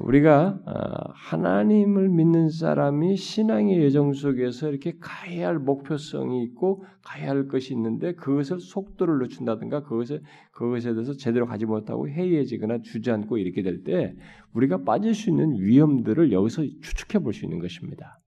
우리가 0.00 0.61
어, 0.67 1.12
하나님을 1.14 2.09
믿는 2.09 2.50
사람이 2.50 3.17
신앙의 3.17 3.85
여정 3.85 4.12
속에서 4.12 4.69
이렇게 4.69 4.95
가야 5.00 5.49
할 5.49 5.59
목표성이 5.59 6.43
있고 6.45 6.85
가야 7.02 7.31
할 7.31 7.49
것이 7.49 7.75
있는데 7.75 8.14
그것을 8.14 8.61
속도를 8.61 9.19
늦춘다든가 9.19 9.83
그것에 9.83 10.21
그것에 10.52 10.93
대해서 10.93 11.14
제대로 11.14 11.47
가지 11.47 11.67
못하고 11.67 12.09
해이해지거나 12.09 12.83
주저앉고 12.83 13.38
이렇게 13.38 13.62
될 13.62 13.83
때 13.85 14.14
우리가 14.55 14.83
빠질 14.83 15.14
수 15.14 15.31
있는 15.31 15.52
위험들을 15.61 16.33
여기서 16.33 16.64
추측해 16.83 17.23
볼 17.23 17.33
수 17.33 17.45
있는 17.45 17.59
것입니다. 17.59 18.19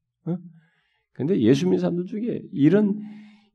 그런데 1.13 1.33
어? 1.33 1.37
예수 1.37 1.65
믿는 1.65 1.79
사람들 1.79 2.05
중에 2.05 2.41
이런 2.53 2.99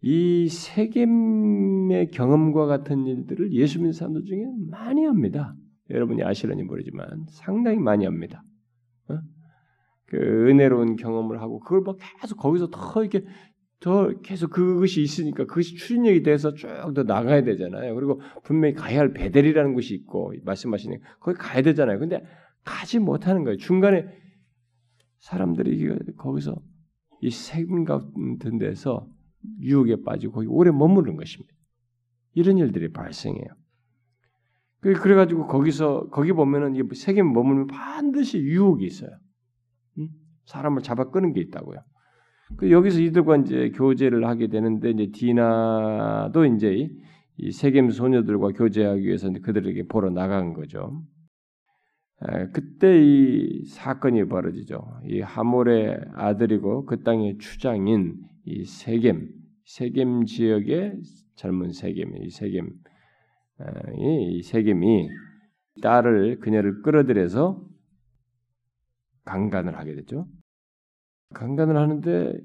이 0.03 0.49
세겜의 0.49 2.11
경험과 2.11 2.67
같은 2.67 3.07
일들을 3.07 3.53
예수 3.53 3.79
믿는 3.79 3.93
사람들 3.93 4.25
중에 4.25 4.45
많이 4.71 5.05
합니다. 5.05 5.55
여러분이 5.91 6.23
아시려니 6.23 6.63
모르지만 6.63 7.27
상당히 7.29 7.79
많이 7.79 8.05
합니다. 8.05 8.43
어? 9.09 9.19
그 10.07 10.17
은혜로운 10.17 10.97
경험을 10.97 11.41
하고 11.41 11.61
그걸 11.61 11.83
막 11.83 11.97
계속 12.21 12.37
거기서 12.37 12.69
더 12.71 13.03
이렇게 13.03 13.25
더 13.81 14.09
계속 14.21 14.51
그것이 14.51 15.03
있으니까 15.03 15.45
그것이 15.45 15.77
추진력이 15.77 16.23
돼서 16.23 16.55
쭉 16.55 16.69
더 16.95 17.03
나가야 17.03 17.45
되잖아요. 17.45 17.95
그리고 17.95 18.21
분명히 18.43 18.75
가야 18.75 19.01
할 19.01 19.13
베델이라는 19.13 19.75
곳이 19.75 19.95
있고 19.95 20.33
말씀하시는 20.45 20.99
거기 21.21 21.37
가야 21.37 21.63
되잖아요. 21.63 21.99
근데 21.99 22.25
가지 22.65 22.99
못하는 22.99 23.45
거예요. 23.45 23.57
중간에 23.59 24.07
사람들이 25.19 26.15
거기서 26.17 26.57
이 27.21 27.31
세금 27.31 27.85
같은 27.85 28.59
데서 28.59 29.09
유혹에 29.61 29.97
빠지고 30.05 30.35
거기 30.35 30.47
오래 30.47 30.71
머무르는 30.71 31.17
것입니다. 31.17 31.53
이런 32.35 32.59
일들이 32.59 32.93
발생해요. 32.93 33.47
그, 34.81 34.93
그래가지고 34.95 35.47
거기서 35.47 36.09
거기 36.11 36.33
보면은 36.33 36.77
이 36.77 36.83
세계 36.95 37.23
머물면 37.23 37.67
반드시 37.69 38.39
유혹이 38.39 38.85
있어요. 38.87 39.11
응? 39.99 40.09
사람을 40.47 40.83
잡아 40.83 41.11
끄는 41.11 41.33
게 41.33 41.41
있다고요. 41.41 41.79
그 42.57 42.71
여기서 42.71 43.01
이들과 43.01 43.39
이제 43.39 43.71
교제를 43.71 44.27
하게 44.27 44.47
되는데 44.47 44.91
이제 44.91 45.11
디나도 45.13 46.45
이제 46.47 46.89
이 47.39 47.51
세겜 47.51 47.91
소녀들과 47.91 48.51
교제하기 48.51 49.03
위해서 49.03 49.31
그들에게 49.31 49.89
보러 49.89 50.11
나간 50.11 50.55
거죠. 50.55 51.03
에, 52.23 52.47
그때 52.53 53.03
이 53.03 53.65
사건이 53.67 54.27
벌어지죠. 54.29 55.01
이 55.07 55.21
하몰의 55.21 55.99
아들이고 56.15 56.87
그 56.87 57.03
땅의 57.03 57.39
추장인 57.39 58.17
이 58.45 58.65
세겜, 58.65 59.29
세겜 59.65 60.25
지역의 60.25 61.01
젊은 61.35 61.73
세겜, 61.73 62.17
이 62.23 62.31
세겜 62.31 62.71
이 63.99 64.43
세겜이 64.43 65.09
딸을 65.83 66.41
그녀를 66.41 66.83
끌어들여서 66.83 67.63
강간을 69.25 69.77
하게 69.79 69.95
됐죠. 69.95 70.27
강간을 71.35 71.77
하는데 71.77 72.39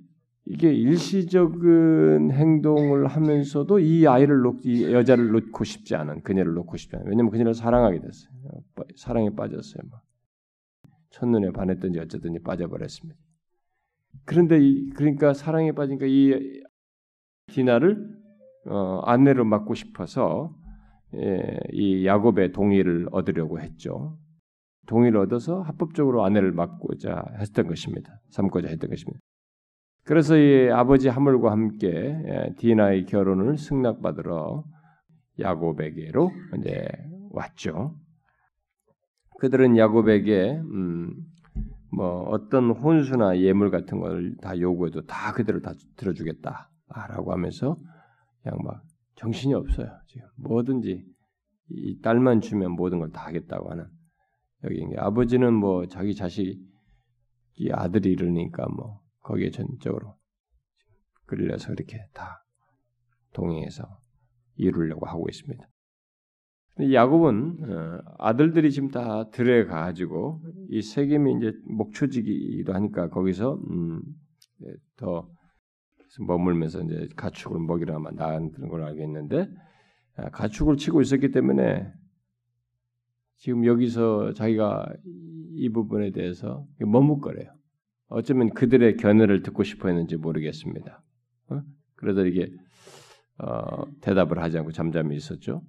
이게 0.45 0.73
일시적인 0.73 2.31
행동을 2.31 3.07
하면서도 3.07 3.79
이 3.79 4.07
아이를 4.07 4.41
놓, 4.41 4.57
이 4.65 4.91
여자를 4.91 5.31
놓고 5.31 5.63
싶지 5.63 5.95
않은 5.95 6.23
그녀를 6.23 6.53
놓고 6.53 6.77
싶지 6.77 6.95
않은 6.95 7.07
왜냐면 7.07 7.31
그녀를 7.31 7.53
사랑하게 7.53 8.01
됐어요. 8.01 8.31
사랑에 8.95 9.29
빠졌어요. 9.35 9.83
막. 9.89 10.01
첫눈에 11.11 11.51
반했든지 11.51 11.99
어쨌든지 11.99 12.39
빠져버렸습니다. 12.39 13.19
그런데 14.25 14.59
이, 14.59 14.89
그러니까 14.91 15.33
사랑에 15.33 15.71
빠지니까 15.73 16.05
이 16.07 16.63
디나를 17.47 18.19
어, 18.65 19.01
아내로 19.05 19.45
맡고 19.45 19.75
싶어서 19.75 20.55
예, 20.55 20.60
이 21.71 22.05
야곱의 22.05 22.51
동의를 22.51 23.07
얻으려고 23.11 23.59
했죠. 23.59 24.17
동의를 24.87 25.19
얻어서 25.19 25.61
합법적으로 25.61 26.23
아내를 26.25 26.51
맡고자 26.51 27.23
했던 27.39 27.67
것입니다. 27.67 28.19
삼고자 28.29 28.67
했던 28.69 28.89
것입니다. 28.89 29.19
그래서 30.03 30.35
이 30.37 30.69
아버지 30.71 31.07
하물과 31.09 31.51
함께 31.51 31.87
예, 31.89 32.53
디나의 32.57 33.05
결혼을 33.05 33.57
승낙받으러 33.57 34.63
야곱에게로 35.39 36.31
이제 36.57 36.87
왔죠. 37.29 37.95
그들은 39.39 39.77
야곱에게 39.77 40.59
음, 40.59 41.13
뭐 41.95 42.23
어떤 42.29 42.71
혼수나 42.71 43.39
예물 43.39 43.69
같은 43.69 43.99
걸 43.99 44.35
다 44.41 44.57
요구해도 44.59 45.05
다 45.05 45.33
그대로 45.33 45.61
다 45.61 45.73
들어주겠다라고 45.97 47.31
하면서 47.31 47.77
그냥 48.41 48.57
막 48.63 48.81
정신이 49.21 49.53
없어요. 49.53 49.87
지금 50.07 50.27
뭐든지 50.37 51.05
이 51.69 51.99
딸만 52.01 52.41
주면 52.41 52.71
모든 52.71 52.99
걸 52.99 53.11
다 53.11 53.25
하겠다고 53.27 53.71
하는 53.71 53.85
여기 54.63 54.83
아버지는 54.97 55.53
뭐 55.53 55.85
자기 55.87 56.15
자식이 56.15 56.59
아들이 57.71 58.11
이러니까 58.11 58.67
뭐 58.67 58.99
거기에 59.21 59.51
전적으로 59.51 60.15
끌려서 61.25 61.71
이렇게 61.73 61.97
다 62.13 62.43
동행해서 63.33 63.83
이루려고 64.55 65.05
하고 65.05 65.27
있습니다. 65.29 65.65
야곱은 66.93 67.57
어, 67.69 67.99
아들들이 68.17 68.71
지금 68.71 68.89
다 68.89 69.29
들에 69.29 69.65
가지고 69.65 70.41
이 70.69 70.81
세겜이 70.81 71.37
이제 71.37 71.53
목초지기도 71.65 72.73
하니까 72.73 73.09
거기서 73.09 73.55
음, 73.69 74.01
더 74.97 75.29
머물면서 76.19 76.81
이제 76.81 77.09
가축을 77.15 77.59
먹이러 77.59 77.95
아마 77.95 78.11
나가는 78.11 78.51
걸 78.51 78.83
알겠는데 78.83 79.49
아, 80.17 80.29
가축을 80.29 80.77
치고 80.77 81.01
있었기 81.01 81.31
때문에 81.31 81.91
지금 83.37 83.65
여기서 83.65 84.33
자기가 84.33 84.93
이 85.53 85.69
부분에 85.69 86.11
대해서 86.11 86.65
머뭇거려요. 86.79 87.51
어쩌면 88.07 88.49
그들의 88.49 88.97
견해를 88.97 89.41
듣고 89.41 89.63
싶어 89.63 89.87
했는지 89.87 90.17
모르겠습니다. 90.17 91.01
어? 91.49 91.61
그래서 91.95 92.25
이게 92.25 92.51
어, 93.39 93.85
대답을 94.01 94.39
하지 94.39 94.57
않고 94.59 94.71
잠잠히 94.71 95.15
있었죠. 95.15 95.63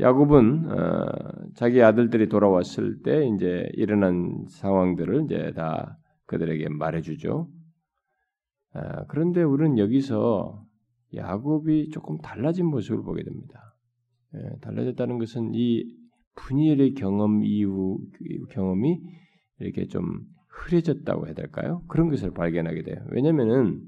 야곱은 0.00 0.70
어, 0.70 1.06
자기 1.54 1.82
아들들이 1.82 2.28
돌아왔을 2.28 3.02
때 3.02 3.26
이제 3.26 3.68
일어난 3.74 4.46
상황들을 4.48 5.24
이제 5.24 5.52
다 5.54 5.98
그들에게 6.26 6.68
말해주죠. 6.70 7.48
아, 8.72 9.04
그런데 9.06 9.42
우리는 9.42 9.78
여기서 9.78 10.64
야곱이 11.14 11.90
조금 11.90 12.18
달라진 12.18 12.66
모습을 12.66 13.02
보게 13.02 13.22
됩니다. 13.22 13.76
예, 14.34 14.58
달라졌다는 14.60 15.18
것은 15.18 15.50
이 15.54 15.84
분이엘의 16.36 16.94
경험 16.94 17.44
이후 17.44 17.98
경험이 18.50 19.00
이렇게 19.58 19.86
좀 19.86 20.20
흐려졌다고 20.48 21.26
해야 21.26 21.34
될까요? 21.34 21.82
그런 21.88 22.08
것을 22.08 22.32
발견하게 22.32 22.82
돼요. 22.82 23.04
왜냐면은 23.10 23.82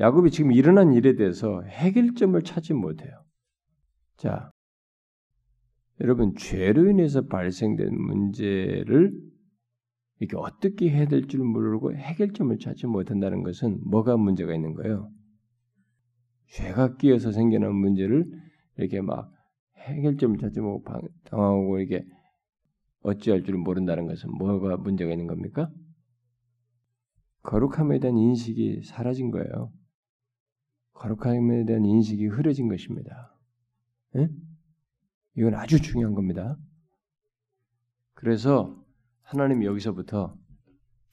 야곱이 0.00 0.30
지금 0.30 0.52
일어난 0.52 0.92
일에 0.92 1.14
대해서 1.14 1.62
해결점을 1.62 2.40
찾지 2.42 2.74
못해요. 2.74 3.12
자, 4.16 4.50
여러분 6.00 6.34
죄로 6.36 6.88
인해서 6.88 7.26
발생된 7.26 7.94
문제를 7.94 9.12
이게 10.22 10.36
어떻게 10.36 10.88
해야 10.88 11.06
될 11.06 11.26
줄 11.26 11.40
모르고 11.42 11.94
해결점을 11.96 12.56
찾지 12.56 12.86
못한다는 12.86 13.42
것은 13.42 13.80
뭐가 13.84 14.16
문제가 14.16 14.54
있는 14.54 14.72
거예요? 14.74 15.10
죄가 16.46 16.96
끼어서 16.96 17.32
생겨난 17.32 17.74
문제를 17.74 18.30
이렇게 18.76 19.00
막 19.00 19.32
해결점을 19.78 20.38
찾지 20.38 20.60
못 20.60 20.84
당하고 21.24 21.80
이게 21.80 22.06
어찌할 23.00 23.42
줄 23.42 23.56
모른다는 23.56 24.06
것은 24.06 24.30
뭐가 24.30 24.76
문제가 24.76 25.10
있는 25.10 25.26
겁니까? 25.26 25.72
거룩함에 27.42 27.98
대한 27.98 28.16
인식이 28.16 28.82
사라진 28.84 29.32
거예요. 29.32 29.72
거룩함에 30.92 31.64
대한 31.64 31.84
인식이 31.84 32.28
흐려진 32.28 32.68
것입니다. 32.68 33.36
예? 34.14 34.28
이건 35.34 35.54
아주 35.54 35.82
중요한 35.82 36.14
겁니다. 36.14 36.56
그래서 38.14 38.80
하나님이 39.32 39.64
여기서부터 39.66 40.36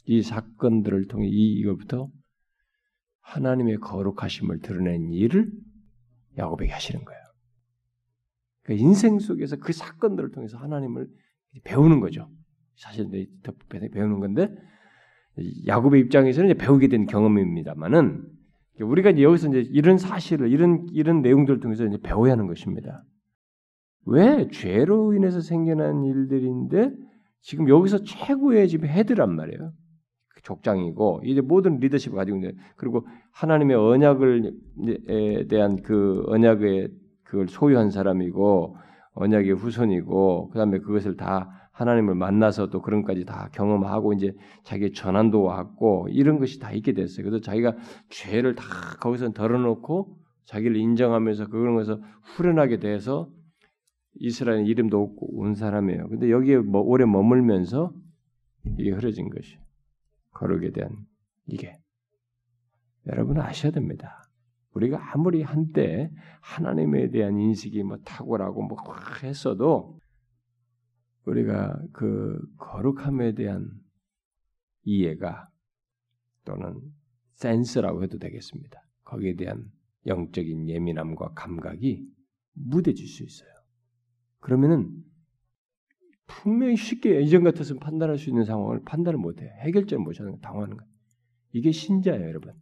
이 0.05 0.21
사건들을 0.21 1.07
통해 1.07 1.27
이 1.27 1.53
이것부터 1.53 2.09
하나님의 3.21 3.77
거룩하심을 3.77 4.59
드러낸 4.59 5.11
일을 5.11 5.51
야곱에게 6.37 6.71
하시는 6.71 7.03
거예요. 7.03 7.21
그러니까 8.63 8.87
인생 8.87 9.19
속에서 9.19 9.55
그 9.57 9.71
사건들을 9.71 10.31
통해서 10.31 10.57
하나님을 10.57 11.07
배우는 11.63 11.99
거죠. 12.01 12.29
사실 12.75 13.09
배우는 13.91 14.19
건데 14.19 14.49
야곱의 15.67 16.01
입장에서는 16.01 16.57
배우게 16.57 16.87
된 16.89 17.05
경험입니다만은 17.05 18.25
우리가 18.81 19.11
이제 19.11 19.23
여기서 19.23 19.49
이제 19.49 19.59
이런 19.71 19.97
사실을 19.97 20.51
이런 20.51 20.87
이런 20.91 21.21
내용들을 21.21 21.59
통해서 21.59 21.85
이제 21.85 21.97
배워야 22.01 22.33
하는 22.33 22.47
것입니다. 22.47 23.03
왜 24.05 24.47
죄로 24.51 25.13
인해서 25.13 25.41
생겨난 25.41 26.03
일들인데 26.03 27.08
지금 27.41 27.69
여기서 27.69 28.03
최고의 28.03 28.67
지금 28.67 28.87
헤드란 28.87 29.35
말이에요. 29.35 29.71
그 30.29 30.41
족장이고 30.43 31.21
이제 31.25 31.41
모든 31.41 31.79
리더십을 31.79 32.15
가지고 32.15 32.37
있는 32.37 32.57
그리고 32.75 33.07
하나님의 33.31 33.75
언약을 33.77 34.53
에 35.07 35.47
대한 35.47 35.81
그 35.81 36.23
언약의 36.27 36.89
그걸 37.23 37.47
소유한 37.47 37.91
사람이고 37.91 38.75
언약의 39.13 39.51
후손이고 39.53 40.49
그다음에 40.49 40.79
그것을 40.79 41.17
다 41.17 41.49
하나님을 41.71 42.15
만나서 42.15 42.69
또 42.69 42.81
그런까지 42.81 43.23
다 43.25 43.49
경험하고 43.53 44.13
이제 44.13 44.33
자기의 44.63 44.91
전환도 44.91 45.43
왔고 45.43 46.07
이런 46.09 46.37
것이 46.37 46.59
다 46.59 46.71
있게 46.71 46.93
됐어요. 46.93 47.23
그래서 47.23 47.41
자기가 47.41 47.75
죄를 48.09 48.55
다 48.55 48.63
거기서 48.99 49.31
덜어놓고 49.31 50.17
자기를 50.45 50.75
인정하면서 50.75 51.47
그런 51.47 51.75
것을 51.75 52.01
후련하게 52.23 52.79
돼서 52.79 53.29
이스라엘 54.15 54.67
이름도 54.67 55.01
없고 55.01 55.39
온 55.39 55.55
사람이에요. 55.55 56.09
근데 56.09 56.29
여기에 56.29 56.59
뭐 56.59 56.81
오래 56.81 57.05
머물면서 57.05 57.93
이게 58.77 58.91
흐려진 58.91 59.29
것이 59.29 59.57
거룩에 60.31 60.71
대한 60.71 61.05
이게 61.45 61.79
여러분은 63.07 63.41
아셔야 63.41 63.71
됩니다. 63.71 64.23
우리가 64.73 65.13
아무리 65.13 65.41
한때 65.41 66.11
하나님에 66.41 67.09
대한 67.09 67.39
인식이 67.39 67.83
뭐 67.83 67.97
탁월하고 67.97 68.63
뭐 68.63 68.77
했어도 69.23 69.99
우리가 71.25 71.81
그 71.91 72.39
거룩함에 72.57 73.33
대한 73.33 73.69
이해가 74.83 75.49
또는 76.45 76.79
센스라고 77.33 78.03
해도 78.03 78.17
되겠습니다. 78.17 78.81
거기에 79.03 79.35
대한 79.35 79.71
영적인 80.05 80.67
예민함과 80.67 81.33
감각이 81.33 82.07
무뎌질 82.53 83.07
수 83.07 83.23
있어요. 83.23 83.49
그러면은 84.39 84.89
분명히 86.27 86.75
쉽게 86.75 87.21
이전 87.21 87.43
같았으면 87.43 87.79
판단할 87.79 88.17
수 88.17 88.29
있는 88.29 88.45
상황을 88.45 88.81
판단을 88.85 89.17
못해 89.17 89.51
해결점을 89.61 90.03
못 90.03 90.13
찾는 90.13 90.39
당황하는 90.41 90.77
거예요. 90.77 90.89
이게 91.51 91.71
신자예요, 91.71 92.27
여러분. 92.27 92.53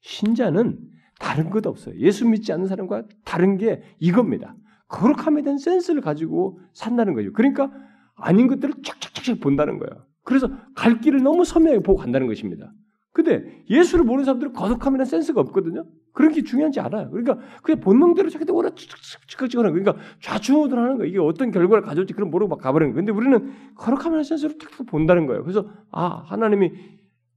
신자는 0.00 0.78
다른 1.18 1.50
것 1.50 1.66
없어요. 1.66 1.96
예수 1.98 2.26
믿지 2.28 2.52
않는 2.52 2.66
사람과 2.66 3.04
다른 3.24 3.56
게 3.56 3.82
이겁니다. 3.98 4.56
거룩함에 4.88 5.42
대한 5.42 5.58
센스를 5.58 6.00
가지고 6.00 6.60
산다는 6.72 7.14
거죠. 7.14 7.32
그러니까 7.32 7.72
아닌 8.14 8.46
것들을 8.46 8.74
쫙쫙쫙 8.82 9.40
본다는 9.40 9.78
거예요. 9.78 10.06
그래서 10.22 10.48
갈 10.74 11.00
길을 11.00 11.22
너무 11.22 11.44
섬세하게 11.44 11.82
보고 11.82 11.98
간다는 11.98 12.26
것입니다. 12.26 12.72
근데 13.16 13.64
예수를 13.70 14.04
모르는 14.04 14.26
사람들은 14.26 14.52
거룩함이나 14.52 15.06
센스가 15.06 15.40
없거든요. 15.40 15.86
그런 16.12 16.32
게 16.32 16.42
중요하지 16.42 16.80
않아요. 16.80 17.08
그러니까 17.08 17.38
그냥 17.62 17.80
본능대로 17.80 18.28
자기들 18.28 18.54
오라 18.54 18.74
찍찍찍찍하는 18.74 19.72
그러니까 19.72 19.96
좌충우돌 20.20 20.78
하는 20.78 20.98
거예요. 20.98 21.08
이게 21.08 21.18
어떤 21.18 21.50
결과를 21.50 21.82
가져올지 21.82 22.12
그런 22.12 22.30
모르고 22.30 22.50
막 22.50 22.60
가버리는 22.60 22.92
거예요. 22.92 23.06
근데 23.06 23.18
우리는 23.18 23.74
거룩함이나 23.76 24.22
센스를 24.22 24.58
탁탁 24.58 24.86
본다는 24.88 25.26
거예요. 25.26 25.44
그래서 25.44 25.66
아 25.90 26.24
하나님이 26.26 26.72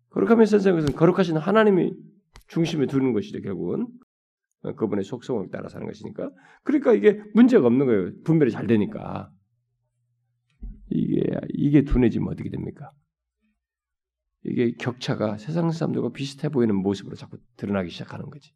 거룩함의 0.10 0.48
센스는 0.48 0.88
거룩하신 0.88 1.38
하나님이 1.38 1.94
중심에 2.48 2.86
두는 2.86 3.14
것이죠. 3.14 3.40
결국은 3.40 3.88
그분의 4.76 5.06
속성을 5.06 5.50
따라 5.50 5.70
사는 5.70 5.88
것이니까. 5.88 6.30
그러니까 6.66 6.92
이게 6.92 7.22
문제가 7.34 7.66
없는 7.68 7.86
거예요. 7.86 8.12
분별이 8.26 8.52
잘 8.52 8.68
되니까. 8.68 9.30
이게 10.90 11.22
이게 11.54 11.84
둔해지면 11.84 12.28
어떻게 12.34 12.50
됩니까? 12.50 12.92
이게 14.44 14.72
격차가 14.74 15.38
세상 15.38 15.70
사람들과 15.72 16.10
비슷해 16.10 16.50
보이는 16.50 16.76
모습으로 16.76 17.16
자꾸 17.16 17.38
드러나기 17.58 17.90
시작하는 17.90 18.30
거지. 18.30 18.54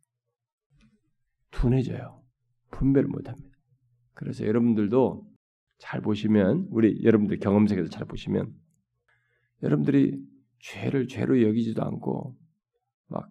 둔해져요. 1.51 2.23
분별을 2.71 3.07
못합니다. 3.07 3.57
그래서 4.13 4.45
여러분들도 4.45 5.27
잘 5.79 6.01
보시면 6.01 6.67
우리 6.69 7.03
여러분들 7.03 7.39
경험 7.39 7.67
세계에서 7.67 7.89
잘 7.89 8.05
보시면 8.05 8.53
여러분들이 9.63 10.19
죄를 10.59 11.07
죄로 11.07 11.41
여기지도 11.41 11.83
않고 11.83 12.37
막 13.07 13.29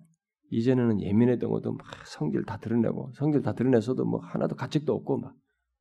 이전에는 0.51 1.01
예민했던 1.01 1.51
것도 1.51 1.73
막 1.73 1.87
성질 2.07 2.45
다 2.45 2.59
드러내고 2.59 3.12
성질 3.15 3.41
다 3.43 3.55
드러내서도 3.55 4.05
뭐 4.05 4.21
하나도 4.21 4.57
가책도 4.57 4.93
없고 4.93 5.19
막 5.19 5.35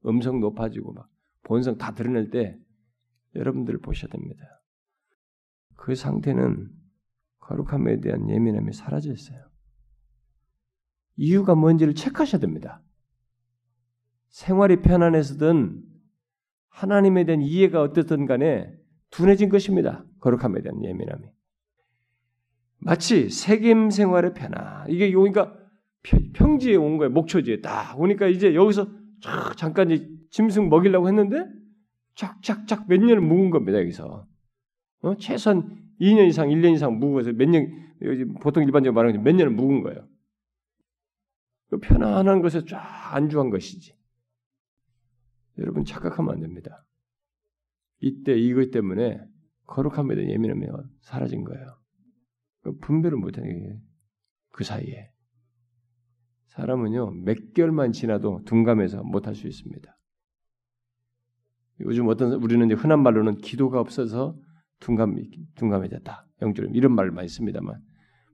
음성 0.05 0.39
높아지고 0.39 0.93
막 0.93 1.09
본성 1.43 1.77
다 1.77 1.93
드러낼 1.93 2.29
때 2.29 2.57
여러분들 3.35 3.79
보셔야 3.79 4.09
됩니다. 4.09 4.60
그 5.81 5.95
상태는 5.95 6.69
거룩함에 7.39 8.01
대한 8.01 8.29
예민함이 8.29 8.71
사라져 8.71 9.11
있어요. 9.11 9.39
이유가 11.15 11.55
뭔지를 11.55 11.95
체크하셔야 11.95 12.39
됩니다. 12.39 12.83
생활이 14.29 14.83
편안해서든 14.83 15.81
하나님에 16.69 17.25
대한 17.25 17.41
이해가 17.41 17.81
어떻든 17.81 18.27
간에 18.27 18.71
둔해진 19.09 19.49
것입니다. 19.49 20.05
거룩함에 20.19 20.61
대한 20.61 20.83
예민함이. 20.83 21.27
마치 22.77 23.31
세겜 23.31 23.89
생활의 23.89 24.35
편안. 24.35 24.87
이게 24.87 25.11
그러니까 25.11 25.57
평지에 26.35 26.75
온 26.75 26.97
거예요. 26.97 27.11
목초지에 27.11 27.61
딱 27.61 27.99
오니까 27.99 28.27
이제 28.27 28.53
여기서 28.53 28.87
잠깐 29.57 29.89
짐승 30.29 30.69
먹이려고 30.69 31.07
했는데 31.07 31.43
쫙쫙쫙 32.13 32.87
몇 32.87 32.99
년을 32.99 33.19
묵은 33.21 33.49
겁니다. 33.49 33.79
여기서 33.79 34.29
어? 35.01 35.15
최소한 35.17 35.81
2년 35.99 36.27
이상, 36.27 36.49
1년 36.49 36.73
이상 36.73 36.99
묵어서 36.99 37.31
몇 37.33 37.49
년, 37.49 37.93
보통 38.41 38.63
일반적으로 38.63 38.93
말하는 38.93 39.23
몇 39.23 39.33
년을 39.33 39.51
묵은 39.51 39.83
거예요. 39.83 40.07
그 41.69 41.79
편안한 41.79 42.41
것에 42.41 42.65
쫙 42.65 43.15
안주한 43.15 43.49
것이지. 43.49 43.95
여러분 45.57 45.85
착각하면 45.85 46.33
안 46.33 46.39
됩니다. 46.41 46.85
이때 47.99 48.37
이것 48.37 48.71
때문에 48.71 49.23
거룩함에 49.67 50.15
대한 50.15 50.29
예민함이 50.31 50.67
사라진 51.01 51.43
거예요. 51.43 51.77
그 52.61 52.77
분별을 52.77 53.17
못하는 53.17 53.81
그 54.49 54.63
사이에 54.63 55.11
사람은요 56.47 57.11
몇 57.23 57.53
개월만 57.53 57.93
지나도 57.93 58.41
둔감해서 58.45 59.03
못할 59.03 59.35
수 59.35 59.47
있습니다. 59.47 59.97
요즘 61.81 62.07
어떤 62.09 62.33
우리는 62.33 62.69
흔한 62.73 63.01
말로는 63.01 63.37
기도가 63.37 63.79
없어서 63.79 64.37
둔감 64.81 65.15
둔감해졌다. 65.55 66.27
영적으로 66.41 66.73
이런 66.73 66.93
말을 66.93 67.11
많이 67.11 67.27
씁니다만 67.29 67.79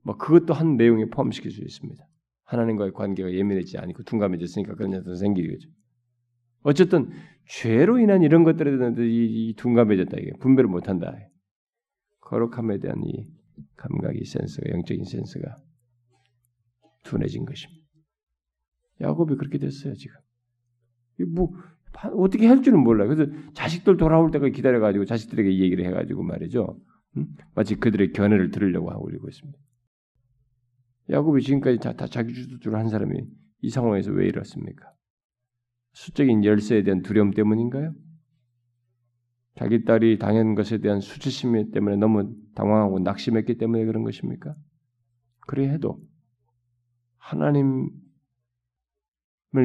뭐 0.03 0.17
그것도 0.17 0.53
한 0.53 0.77
내용에 0.77 1.05
포함시킬 1.05 1.51
수 1.51 1.61
있습니다. 1.61 2.03
하나님과의 2.45 2.93
관계가 2.93 3.31
예민해지지 3.31 3.77
않고 3.77 4.03
둔감해졌으니까 4.03 4.75
그런 4.75 4.93
일도 4.93 5.15
생기겠죠. 5.15 5.69
어쨌든 6.63 7.11
죄로 7.49 7.99
인한 7.99 8.23
이런 8.23 8.43
것들에 8.43 8.77
대한 8.77 8.95
이, 8.97 9.49
이 9.49 9.53
둔감해졌다 9.55 10.17
이게 10.17 10.31
분별을 10.39 10.69
못한다. 10.69 11.13
거룩함에 12.21 12.79
대한 12.79 13.01
이 13.03 13.27
감각이 13.75 14.23
센스가 14.25 14.69
영적인 14.71 15.03
센스가 15.05 15.55
둔해진 17.03 17.45
것입니다. 17.45 17.85
야곱이 19.01 19.35
그렇게 19.35 19.57
됐어요 19.57 19.93
지금. 19.93 20.15
뭐 21.33 21.51
어떻게 22.15 22.47
할 22.47 22.61
줄은 22.61 22.79
몰라요. 22.79 23.09
그래서 23.09 23.31
자식들 23.53 23.97
돌아올 23.97 24.31
때까지 24.31 24.51
기다려가지고 24.51 25.05
자식들에게 25.05 25.49
이 25.49 25.61
얘기를 25.61 25.85
해가지고 25.85 26.23
말이죠. 26.23 26.79
음? 27.17 27.27
마치 27.55 27.75
그들의 27.75 28.13
견해를 28.13 28.51
들으려고 28.51 28.91
하고 28.91 29.05
그러고 29.05 29.27
있습니다. 29.27 29.57
야곱이 31.09 31.41
지금까지 31.41 31.79
다, 31.79 31.93
다 31.93 32.05
자기 32.05 32.33
주도를 32.33 32.77
한 32.77 32.89
사람이 32.89 33.19
이 33.61 33.69
상황에서 33.69 34.11
왜 34.11 34.27
이렇습니까? 34.27 34.91
수적인 35.93 36.43
열쇠에 36.43 36.83
대한 36.83 37.01
두려움 37.01 37.31
때문인가요? 37.31 37.93
자기 39.55 39.83
딸이 39.83 40.19
당한 40.19 40.53
것에 40.53 40.77
대한 40.77 41.01
수치심 41.01 41.71
때문에 41.71 41.95
너무 41.95 42.35
당황하고 42.53 42.99
낙심했기 42.99 43.57
때문에 43.57 43.85
그런 43.85 44.03
것입니까? 44.03 44.53
그래 45.47 45.69
해도 45.69 45.99
하나님을 47.17 47.89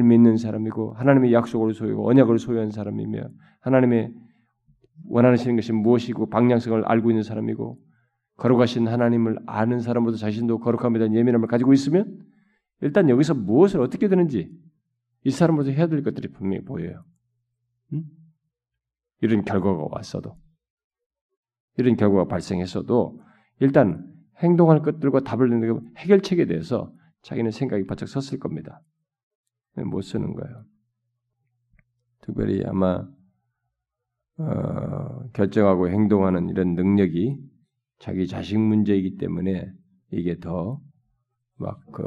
믿는 0.01 0.37
사람이고 0.37 0.93
하나님의 0.93 1.33
약속을 1.33 1.73
소유하고 1.73 2.09
언약을 2.09 2.39
소유한 2.39 2.71
사람이며 2.71 3.29
하나님의 3.61 4.13
원하시는 5.09 5.55
것이 5.55 5.71
무엇이고 5.73 6.29
방향성을 6.29 6.83
알고 6.85 7.11
있는 7.11 7.23
사람이고 7.23 7.79
거룩하신 8.37 8.87
하나님을 8.87 9.37
아는 9.45 9.79
사람보다 9.79 10.17
자신도 10.17 10.59
거룩함에 10.59 10.99
대한 10.99 11.13
예민함을 11.13 11.47
가지고 11.47 11.73
있으면 11.73 12.19
일단 12.81 13.09
여기서 13.09 13.33
무엇을 13.33 13.81
어떻게 13.81 14.07
되는지 14.07 14.51
이 15.23 15.31
사람으로서 15.31 15.71
해야 15.71 15.87
될 15.87 16.03
것들이 16.03 16.29
분명히 16.29 16.63
보여요. 16.63 17.03
음? 17.93 18.03
이런 19.21 19.43
결과가 19.43 19.87
왔어도 19.91 20.35
이런 21.77 21.95
결과가 21.95 22.25
발생했어도 22.25 23.21
일단 23.59 24.05
행동할 24.37 24.81
것들과 24.81 25.21
답을 25.21 25.49
내는 25.49 25.81
해결책에 25.97 26.45
대해서 26.45 26.91
자기는 27.21 27.51
생각이 27.51 27.85
바짝 27.85 28.09
섰을 28.09 28.39
겁니다. 28.39 28.81
못 29.75 30.01
쓰는 30.01 30.33
거예요. 30.33 30.65
특별히 32.21 32.63
아마 32.65 33.07
어, 34.37 35.29
결정하고 35.33 35.89
행동하는 35.89 36.49
이런 36.49 36.73
능력이 36.75 37.37
자기 37.99 38.27
자식 38.27 38.59
문제이기 38.59 39.17
때문에 39.17 39.71
이게 40.11 40.39
더 40.39 40.81
막 41.57 41.79
그 41.91 42.03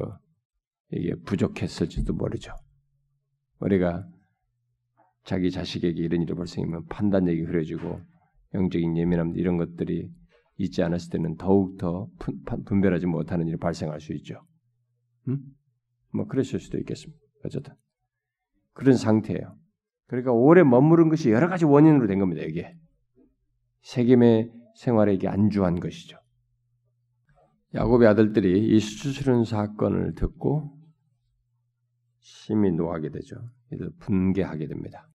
이게 0.91 1.15
부족했을지도 1.25 2.13
모르죠. 2.15 2.53
우리가 3.61 4.07
자기 5.25 5.51
자식에게 5.51 6.01
이런 6.01 6.23
일이 6.23 6.35
발생하면 6.35 6.87
판단력이 6.87 7.43
흐려지고 7.43 8.01
영적인 8.55 8.97
예민함 8.97 9.37
이런 9.37 9.57
것들이 9.57 10.09
있지 10.59 10.83
않았을 10.83 11.11
때는 11.11 11.37
더욱 11.37 11.77
더 11.79 12.09
분별하지 12.67 13.07
못하는 13.07 13.49
일이 13.49 13.57
발생할 13.57 14.01
수 14.01 14.13
있죠. 14.15 14.41
음? 15.29 15.39
뭐 16.13 16.27
그랬을 16.27 16.61
수도 16.61 16.79
있겠습니다. 16.79 17.21
어쨌든 17.45 17.75
그런 18.73 18.97
상태예요. 18.97 19.57
그러니까 20.07 20.33
오래 20.33 20.63
머무른 20.63 21.09
것이 21.09 21.31
여러 21.31 21.49
가지 21.49 21.65
원인으로 21.65 22.07
된 22.07 22.19
겁니다. 22.19 22.43
이게 22.43 22.77
세겜의 23.83 24.53
생활에 24.77 25.15
이게 25.15 25.29
안주한 25.29 25.81
것이죠. 25.81 26.19
야곱의 27.75 28.09
아들들이 28.09 28.75
이 28.75 28.81
수출은 28.81 29.45
사건을 29.45 30.15
듣고 30.15 30.77
심히 32.21 32.73
노하게 32.73 33.11
되죠. 33.11 33.37
이들 33.73 33.91
분개하게 33.99 34.69
됩니다. 34.69 35.09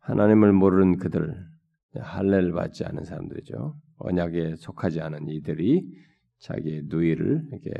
하나님을 0.00 0.52
모르는 0.52 0.98
그들, 0.98 1.34
할례를 1.94 2.52
받지 2.52 2.84
않은 2.84 3.04
사람들이죠. 3.04 3.76
언약에 3.98 4.56
속하지 4.56 5.00
않은 5.00 5.28
이들이 5.28 5.86
자기의 6.38 6.84
누이를 6.86 7.46
이렇게 7.50 7.70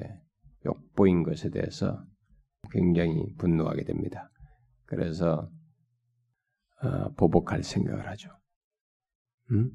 욕보인 0.66 1.22
것에 1.22 1.50
대해서 1.50 2.04
굉장히 2.70 3.34
분노하게 3.38 3.84
됩니다. 3.84 4.30
그래서 4.86 5.50
어, 6.82 7.10
보복할 7.16 7.62
생각을 7.62 8.06
하죠. 8.08 8.30
음? 9.52 9.70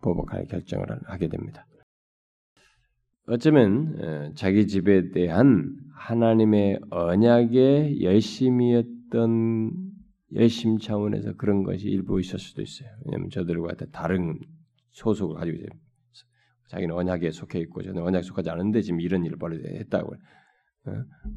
보복할 0.00 0.46
결정을 0.46 0.86
하게 1.06 1.28
됩니다. 1.28 1.66
어쩌면 3.26 4.34
자기 4.34 4.66
집에 4.66 5.10
대한 5.10 5.74
하나님의 5.94 6.80
언약의 6.90 8.02
열심이었던 8.02 9.72
열심 10.34 10.78
차원에서 10.78 11.34
그런 11.36 11.62
것이 11.62 11.88
일부 11.88 12.20
있을 12.20 12.38
수도 12.38 12.60
있어요. 12.60 12.90
왜냐하면 13.04 13.30
저들과 13.30 13.76
다른 13.92 14.38
소속을 14.90 15.36
가지고 15.36 15.56
있어요. 15.56 15.80
자기는 16.68 16.94
언약에 16.94 17.30
속해 17.30 17.60
있고 17.60 17.82
저는 17.82 18.02
언약에 18.02 18.22
속하지 18.22 18.50
않은데 18.50 18.82
지금 18.82 19.00
이런 19.00 19.24
일을 19.24 19.38
벌였다고 19.38 20.14
어? 20.14 20.18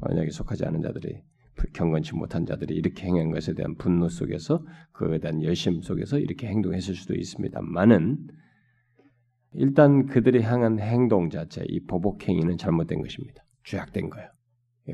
언약에 0.00 0.30
속하지 0.30 0.64
않은 0.66 0.82
자들이 0.82 1.22
경건치 1.74 2.14
못한 2.14 2.46
자들이 2.46 2.74
이렇게 2.74 3.06
행한 3.06 3.30
것에 3.30 3.54
대한 3.54 3.74
분노 3.76 4.08
속에서 4.08 4.64
그에 4.92 5.18
대한 5.18 5.42
열심 5.42 5.80
속에서 5.80 6.18
이렇게 6.18 6.46
행동했을 6.46 6.94
수도 6.94 7.14
있습니다만은 7.14 8.28
일단 9.54 10.06
그들이 10.06 10.42
향한 10.42 10.78
행동 10.78 11.30
자체, 11.30 11.64
이 11.66 11.80
보복 11.80 12.28
행위는 12.28 12.58
잘못된 12.58 13.00
것입니다. 13.00 13.42
죄악된 13.64 14.10
거예요. 14.10 14.28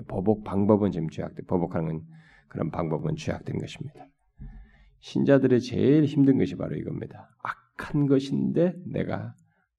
보복 0.09 0.45
방법은 0.45 0.91
지금 0.91 1.09
죄악된, 1.11 1.45
보복하는 1.47 2.03
그런 2.49 2.71
방법은 2.71 3.17
죄악된 3.17 3.59
것입니다. 3.59 4.07
신자들의 5.01 5.61
제일 5.61 6.05
힘든 6.05 6.39
것이 6.39 6.57
바로 6.57 6.77
이겁니다. 6.77 7.29
악한 7.43 8.07
것인데 8.07 8.75
내가 8.87 9.35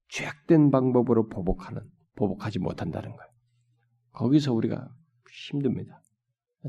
죄악된 0.09 0.69
방법으로 0.71 1.29
보복하는, 1.29 1.81
보복하지 2.15 2.59
못한다는 2.59 3.09
거예요. 3.09 3.34
거기서 4.15 4.53
우리가 4.53 4.89
힘듭니다. 5.29 6.01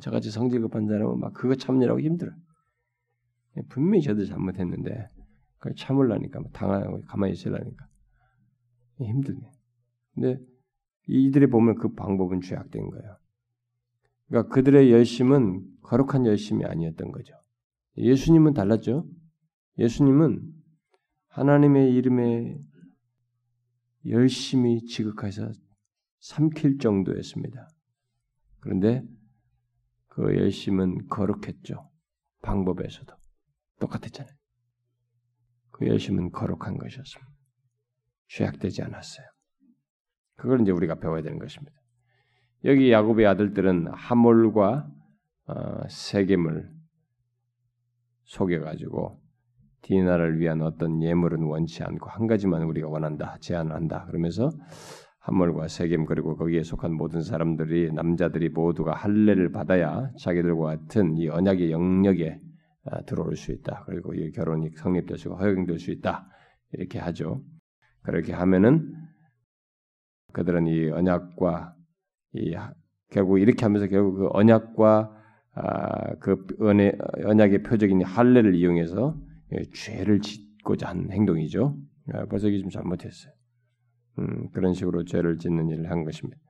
저같이 0.00 0.30
성질 0.30 0.60
급한 0.60 0.86
사람은 0.86 1.18
막 1.18 1.32
그거 1.32 1.54
참느라고 1.54 2.00
힘들어요. 2.00 2.36
분명히 3.68 4.02
저도 4.02 4.26
잘못했는데 4.26 5.08
그걸 5.56 5.74
참으려니까 5.74 6.42
당하고 6.52 7.00
가만히 7.02 7.32
있으려니까 7.32 7.86
힘드네. 8.98 9.40
근데 10.14 10.38
이들이 11.08 11.46
보면 11.46 11.76
그 11.76 11.94
방법은 11.94 12.40
죄악된 12.42 12.90
거예요. 12.90 13.16
그러니까 14.28 14.54
그들의 14.54 14.90
열심은 14.92 15.64
거룩한 15.82 16.26
열심이 16.26 16.64
아니었던 16.64 17.12
거죠. 17.12 17.34
예수님은 17.96 18.52
달랐죠. 18.54 19.08
예수님은 19.78 20.42
하나님의 21.28 21.94
이름에 21.94 22.58
열심히 24.06 24.84
지극해서 24.84 25.52
삼킬 26.26 26.78
정도였습니다. 26.78 27.68
그런데 28.58 29.02
그 30.08 30.36
열심은 30.36 31.06
거룩했죠. 31.06 31.88
방법에서도 32.42 33.14
똑같았잖아요. 33.78 34.34
그 35.70 35.86
열심은 35.86 36.32
거룩한 36.32 36.78
것이었습니다. 36.78 37.32
죄악되지 38.28 38.82
않았어요. 38.82 39.26
그걸 40.34 40.62
이제 40.62 40.72
우리가 40.72 40.96
배워야 40.96 41.22
되는 41.22 41.38
것입니다. 41.38 41.76
여기 42.64 42.90
야곱의 42.90 43.24
아들들은 43.26 43.88
하몰과 43.92 44.90
어, 45.46 45.88
세겜을 45.88 46.72
속여가지고 48.24 49.22
디나를 49.82 50.40
위한 50.40 50.62
어떤 50.62 51.00
예물은 51.00 51.44
원치 51.44 51.84
않고 51.84 52.10
한 52.10 52.26
가지만 52.26 52.64
우리가 52.64 52.88
원한다, 52.88 53.36
제안한다. 53.38 54.06
그러면서 54.06 54.50
하몰과 55.26 55.66
세겜 55.66 56.04
그리고 56.04 56.36
거기에 56.36 56.62
속한 56.62 56.94
모든 56.94 57.20
사람들이 57.20 57.92
남자들이 57.92 58.48
모두가 58.48 58.92
할례를 58.94 59.50
받아야 59.50 60.08
자기들과 60.20 60.64
같은 60.64 61.16
이 61.16 61.28
언약의 61.28 61.72
영역에 61.72 62.40
아, 62.84 63.02
들어올 63.02 63.34
수 63.34 63.50
있다. 63.50 63.82
그리고 63.86 64.14
이 64.14 64.30
결혼이 64.30 64.70
성립될 64.76 65.18
수 65.18 65.32
허용될 65.32 65.80
수 65.80 65.90
있다. 65.90 66.28
이렇게 66.72 67.00
하죠. 67.00 67.42
그렇게 68.02 68.32
하면은 68.32 68.94
그들은 70.32 70.68
이 70.68 70.90
언약과 70.90 71.74
이 72.34 72.54
결국 73.10 73.40
이렇게 73.40 73.64
하면서 73.64 73.88
결국 73.88 74.14
그 74.14 74.28
언약과 74.30 75.12
아, 75.54 76.14
그 76.20 76.46
언의, 76.60 76.96
언약의 77.24 77.64
표적인 77.64 78.04
할례를 78.04 78.54
이용해서 78.54 79.18
예, 79.54 79.64
죄를 79.74 80.20
짓고자 80.20 80.90
한 80.90 81.10
행동이죠. 81.10 81.76
아, 82.12 82.26
벌써 82.26 82.46
이게 82.46 82.60
좀 82.60 82.70
잘못했어요. 82.70 83.35
음, 84.18 84.48
그런 84.50 84.72
식으로 84.72 85.04
죄를 85.04 85.38
짓는 85.38 85.68
일을 85.68 85.90
한 85.90 86.04
것입니다. 86.04 86.40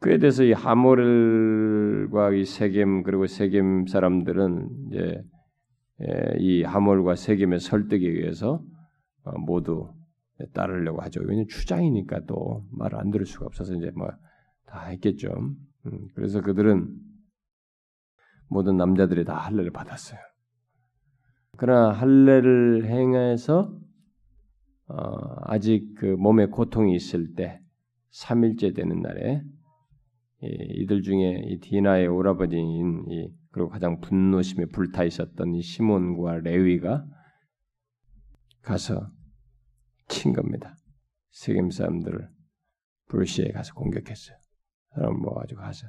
그에 0.00 0.18
대해서 0.18 0.44
이 0.44 0.52
하몰과 0.52 2.32
이 2.32 2.44
세겜 2.44 3.02
그리고 3.02 3.26
세겜 3.26 3.86
사람들은 3.86 4.68
이제 4.88 5.22
예, 6.02 6.36
이 6.38 6.62
하몰과 6.62 7.16
세겜의 7.16 7.58
설득에 7.58 8.06
의해서 8.06 8.62
어, 9.24 9.38
모두 9.38 9.92
따르려고 10.54 11.02
하죠. 11.02 11.20
왜냐면 11.22 11.46
추장이니까 11.48 12.20
또 12.26 12.64
말을 12.70 12.98
안 12.98 13.10
들을 13.10 13.26
수가 13.26 13.46
없어서 13.46 13.74
이제 13.74 13.90
뭐 13.96 14.08
다 14.68 14.84
했겠죠. 14.86 15.28
음, 15.86 16.08
그래서 16.14 16.40
그들은 16.40 16.88
모든 18.48 18.76
남자들이 18.76 19.24
다 19.24 19.36
할례를 19.36 19.70
받았어요. 19.70 20.20
그러나 21.56 21.92
할례를 21.92 22.86
행해서 22.86 23.76
어, 24.88 24.94
아직 25.42 25.94
그 25.96 26.06
몸에 26.06 26.46
고통이 26.46 26.94
있을 26.94 27.34
때 27.34 27.60
3일째 28.12 28.74
되는 28.74 29.00
날에 29.00 29.42
이, 30.40 30.86
들 30.86 31.02
중에 31.02 31.42
이 31.46 31.58
디나의 31.60 32.06
오라버지인 32.06 33.04
이, 33.08 33.28
그리고 33.50 33.68
가장 33.68 34.00
분노심에 34.00 34.66
불타 34.66 35.04
있었던 35.04 35.54
이 35.54 35.62
시몬과 35.62 36.38
레위가 36.38 37.04
가서 38.62 39.10
친 40.08 40.32
겁니다. 40.32 40.76
세겜 41.30 41.70
사람들을 41.70 42.28
불시에 43.08 43.50
가서 43.52 43.74
공격했어요. 43.74 44.36
사람 44.94 45.20
모아가지고 45.20 45.60
가서 45.60 45.86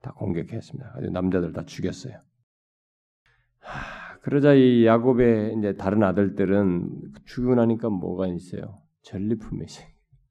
다 0.00 0.12
공격했습니다. 0.12 0.92
아주 0.96 1.10
남자들 1.10 1.52
다 1.52 1.64
죽였어요. 1.64 2.20
하, 3.60 3.93
그러자 4.24 4.54
이 4.54 4.86
야곱의 4.86 5.54
이제 5.58 5.74
다른 5.74 6.02
아들들은 6.02 7.12
죽고 7.26 7.56
나니까 7.56 7.90
뭐가 7.90 8.26
있어요? 8.28 8.80
전리품이 9.02 9.66
있어요. 9.66 9.86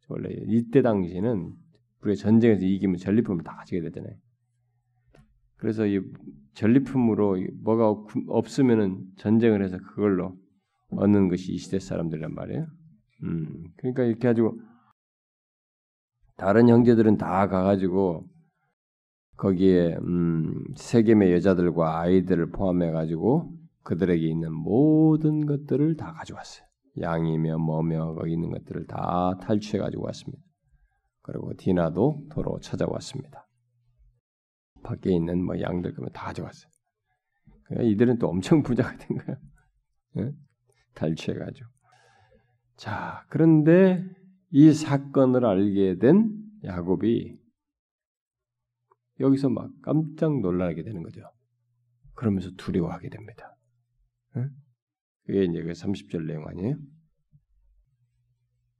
원래 0.09 0.29
이때 0.47 0.81
당시에는 0.81 1.53
우리가 2.01 2.19
전쟁에서 2.19 2.65
이기면 2.65 2.97
전리품을 2.97 3.43
다 3.43 3.55
가지게 3.57 3.81
되잖아요. 3.81 4.15
그래서 5.57 5.85
이 5.85 6.01
전리품으로 6.55 7.37
뭐가 7.61 7.95
없으면은 8.29 9.05
전쟁을 9.17 9.63
해서 9.63 9.77
그걸로 9.77 10.39
얻는 10.89 11.27
것이 11.27 11.53
이 11.53 11.57
시대 11.57 11.77
사람들이란 11.77 12.33
말이에요. 12.33 12.65
음, 13.25 13.63
그러니까 13.77 14.05
이렇게 14.05 14.27
가지고 14.27 14.59
다른 16.35 16.67
형제들은 16.67 17.17
다 17.17 17.47
가가지고 17.47 18.27
거기에 19.37 19.97
음, 19.97 20.63
세겜의 20.77 21.31
여자들과 21.33 21.99
아이들을 21.99 22.49
포함해 22.49 22.89
가지고 22.89 23.53
그들에게 23.83 24.25
있는 24.25 24.53
모든 24.53 25.45
것들을 25.45 25.95
다 25.95 26.13
가져왔어요. 26.13 26.65
양이며 26.99 27.57
뭐며 27.57 28.13
거기 28.15 28.33
있는 28.33 28.51
것들을 28.51 28.85
다 28.87 29.35
탈취해 29.41 29.79
가지고 29.79 30.05
왔습니다. 30.05 30.43
그리고 31.21 31.53
디나도 31.57 32.27
도로 32.31 32.59
찾아왔습니다. 32.59 33.47
밖에 34.83 35.11
있는 35.11 35.43
뭐 35.43 35.59
양들 35.59 35.93
그면 35.93 36.09
다 36.13 36.25
가져왔어요. 36.25 36.69
그러니까 37.63 37.89
이들은 37.91 38.19
또 38.19 38.27
엄청 38.27 38.61
부자가 38.63 38.95
된 38.97 39.17
거예요. 39.17 39.37
네? 40.15 40.31
탈취해 40.93 41.37
가지고. 41.37 41.69
자, 42.75 43.25
그런데 43.29 44.03
이 44.51 44.71
사건을 44.73 45.45
알게 45.45 45.97
된 45.97 46.31
야곱이 46.63 47.37
여기서 49.19 49.49
막 49.49 49.71
깜짝 49.81 50.39
놀라게 50.41 50.83
되는 50.83 51.01
거죠. 51.01 51.21
그러면서 52.13 52.49
두려워하게 52.57 53.09
됩니다. 53.09 53.52
네? 54.35 54.47
그게 55.25 55.43
이제 55.45 55.63
그 55.63 55.71
30절 55.71 56.25
내용 56.25 56.47
아니에요? 56.47 56.75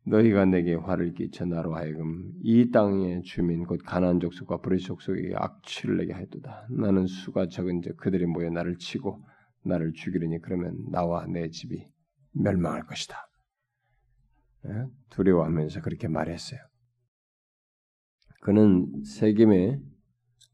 너희가 0.06 0.46
내게 0.46 0.74
화를 0.74 1.14
끼쳐 1.14 1.46
나로 1.46 1.76
하여금 1.76 2.34
이 2.42 2.72
땅의 2.72 3.22
주민 3.24 3.66
곧 3.66 3.80
가나안 3.86 4.20
족속과 4.20 4.58
브리 4.58 4.80
족속에게 4.80 5.34
악취를 5.36 5.98
내게 5.98 6.14
하였도다. 6.14 6.68
나는 6.72 7.08
수가 7.08 7.48
적은 7.48 7.82
즉 7.82 7.96
그들이 7.98 8.26
모여 8.26 8.50
나를 8.50 8.78
치고 8.78 9.24
나를 9.64 9.94
죽이려니 9.94 10.42
그러면 10.42 10.78
나와 10.92 11.26
내 11.26 11.50
집이 11.50 11.88
멸망할 12.34 12.86
것이다. 12.86 13.16
예? 14.66 14.86
두려워하면서 15.10 15.82
그렇게 15.82 16.08
말했어요. 16.08 16.60
그는 18.42 19.04
세겜에 19.06 19.80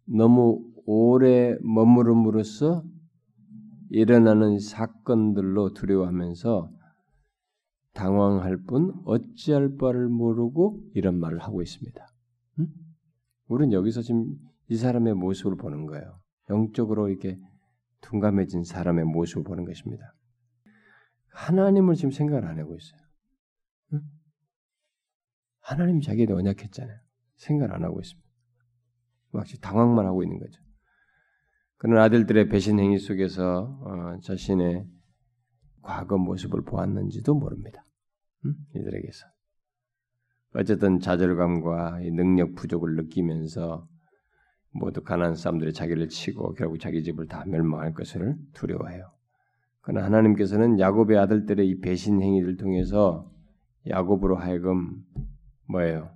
너무 0.06 0.64
오래 0.86 1.58
머무름으로써 1.62 2.84
일어나는 3.90 4.60
사건들로 4.60 5.74
두려워하면서 5.74 6.72
당황할 7.94 8.58
뿐 8.66 8.94
어찌할 9.06 9.78
바를 9.78 10.08
모르고 10.08 10.82
이런 10.94 11.20
말을 11.20 11.40
하고 11.40 11.62
있습니다. 11.62 12.08
응? 12.60 12.68
우리는 13.48 13.74
여기서 13.74 14.02
지금 14.02 14.36
이 14.70 14.76
사람의 14.76 15.16
모습을 15.16 15.58
보는 15.58 15.88
거예요. 15.88 16.20
영적으로 16.50 17.10
이렇게 17.10 17.40
둔감해진 18.02 18.64
사람의 18.64 19.06
모습을 19.06 19.44
보는 19.44 19.66
것입니다. 19.66 20.14
하나님을 21.34 21.96
지금 21.96 22.12
생각을 22.12 22.46
안 22.46 22.60
하고 22.60 22.76
있어요. 22.76 23.02
응? 23.94 24.02
하나님 25.62 26.00
자기도 26.00 26.36
언약했잖아요. 26.36 26.98
생각을 27.38 27.74
안 27.74 27.84
하고 27.84 28.00
있습니다. 28.00 28.30
마치 29.32 29.60
당황만 29.60 30.06
하고 30.06 30.24
있는 30.24 30.40
거죠. 30.40 30.62
그런 31.80 31.98
아들들의 32.02 32.50
배신 32.50 32.78
행위 32.78 33.00
속에서 33.00 33.80
어, 33.82 34.20
자신의 34.22 34.86
과거 35.82 36.18
모습을 36.18 36.64
보았는지도 36.64 37.34
모릅니다. 37.34 37.84
음? 38.46 38.54
이들에게서 38.76 39.26
어쨌든 40.56 41.00
좌절감과 41.00 42.00
능력 42.12 42.56
부족을 42.56 42.96
느끼면서 42.96 43.88
모두 44.72 45.02
가난한 45.02 45.36
사람들이 45.36 45.72
자기를 45.72 46.10
치고 46.10 46.54
결국 46.56 46.80
자기 46.80 47.02
집을 47.02 47.28
다 47.28 47.46
멸망할 47.48 47.94
것을 47.94 48.36
두려워해요. 48.54 49.10
그러나 49.80 50.06
하나님께서는 50.06 50.80
야곱의 50.80 51.18
아들들의 51.18 51.66
이 51.66 51.80
배신 51.80 52.22
행위를 52.22 52.58
통해서 52.58 53.32
야곱으로 53.88 54.36
하여금 54.36 55.02
뭐예요? 55.70 56.14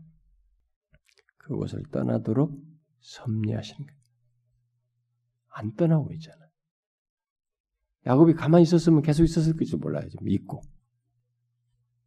그곳을 1.38 1.84
떠나도록 1.89 2.52
섭리하시는 2.99 3.88
거예요. 3.88 4.03
안 5.56 5.74
떠나고 5.76 6.12
있잖아. 6.13 6.38
야곱이 8.06 8.34
가만히 8.34 8.63
있었으면 8.63 9.02
계속 9.02 9.24
있었을 9.24 9.56
것지 9.56 9.78
몰라요. 9.78 10.08
좀 10.10 10.24
믿고. 10.26 10.62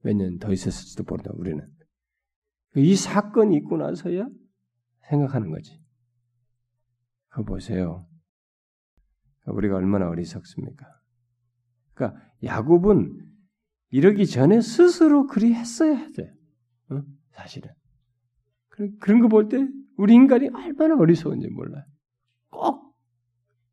몇 0.02 0.14
년 0.16 0.38
더 0.38 0.52
있었을지도 0.52 1.04
모른다, 1.04 1.30
우리는. 1.34 1.66
이 2.76 2.94
사건이 2.94 3.56
있고 3.56 3.78
나서야 3.78 4.28
생각하는 5.08 5.50
거지. 5.50 5.80
그거 7.28 7.44
보세요. 7.44 8.06
우리가 9.46 9.76
얼마나 9.76 10.08
어리석습니까? 10.08 10.86
그러니까 11.94 12.20
야곱은 12.42 13.24
이러기 13.90 14.26
전에 14.26 14.60
스스로 14.60 15.26
그리 15.26 15.54
했어야 15.54 16.10
돼. 16.10 16.34
어? 16.90 17.02
사실은. 17.30 17.70
그런 19.00 19.20
거볼 19.20 19.48
때 19.48 19.66
우리 19.96 20.14
인간이 20.14 20.48
얼마나 20.48 20.96
어리석은지 20.96 21.48
몰라요. 21.48 21.84
꼭 22.50 22.85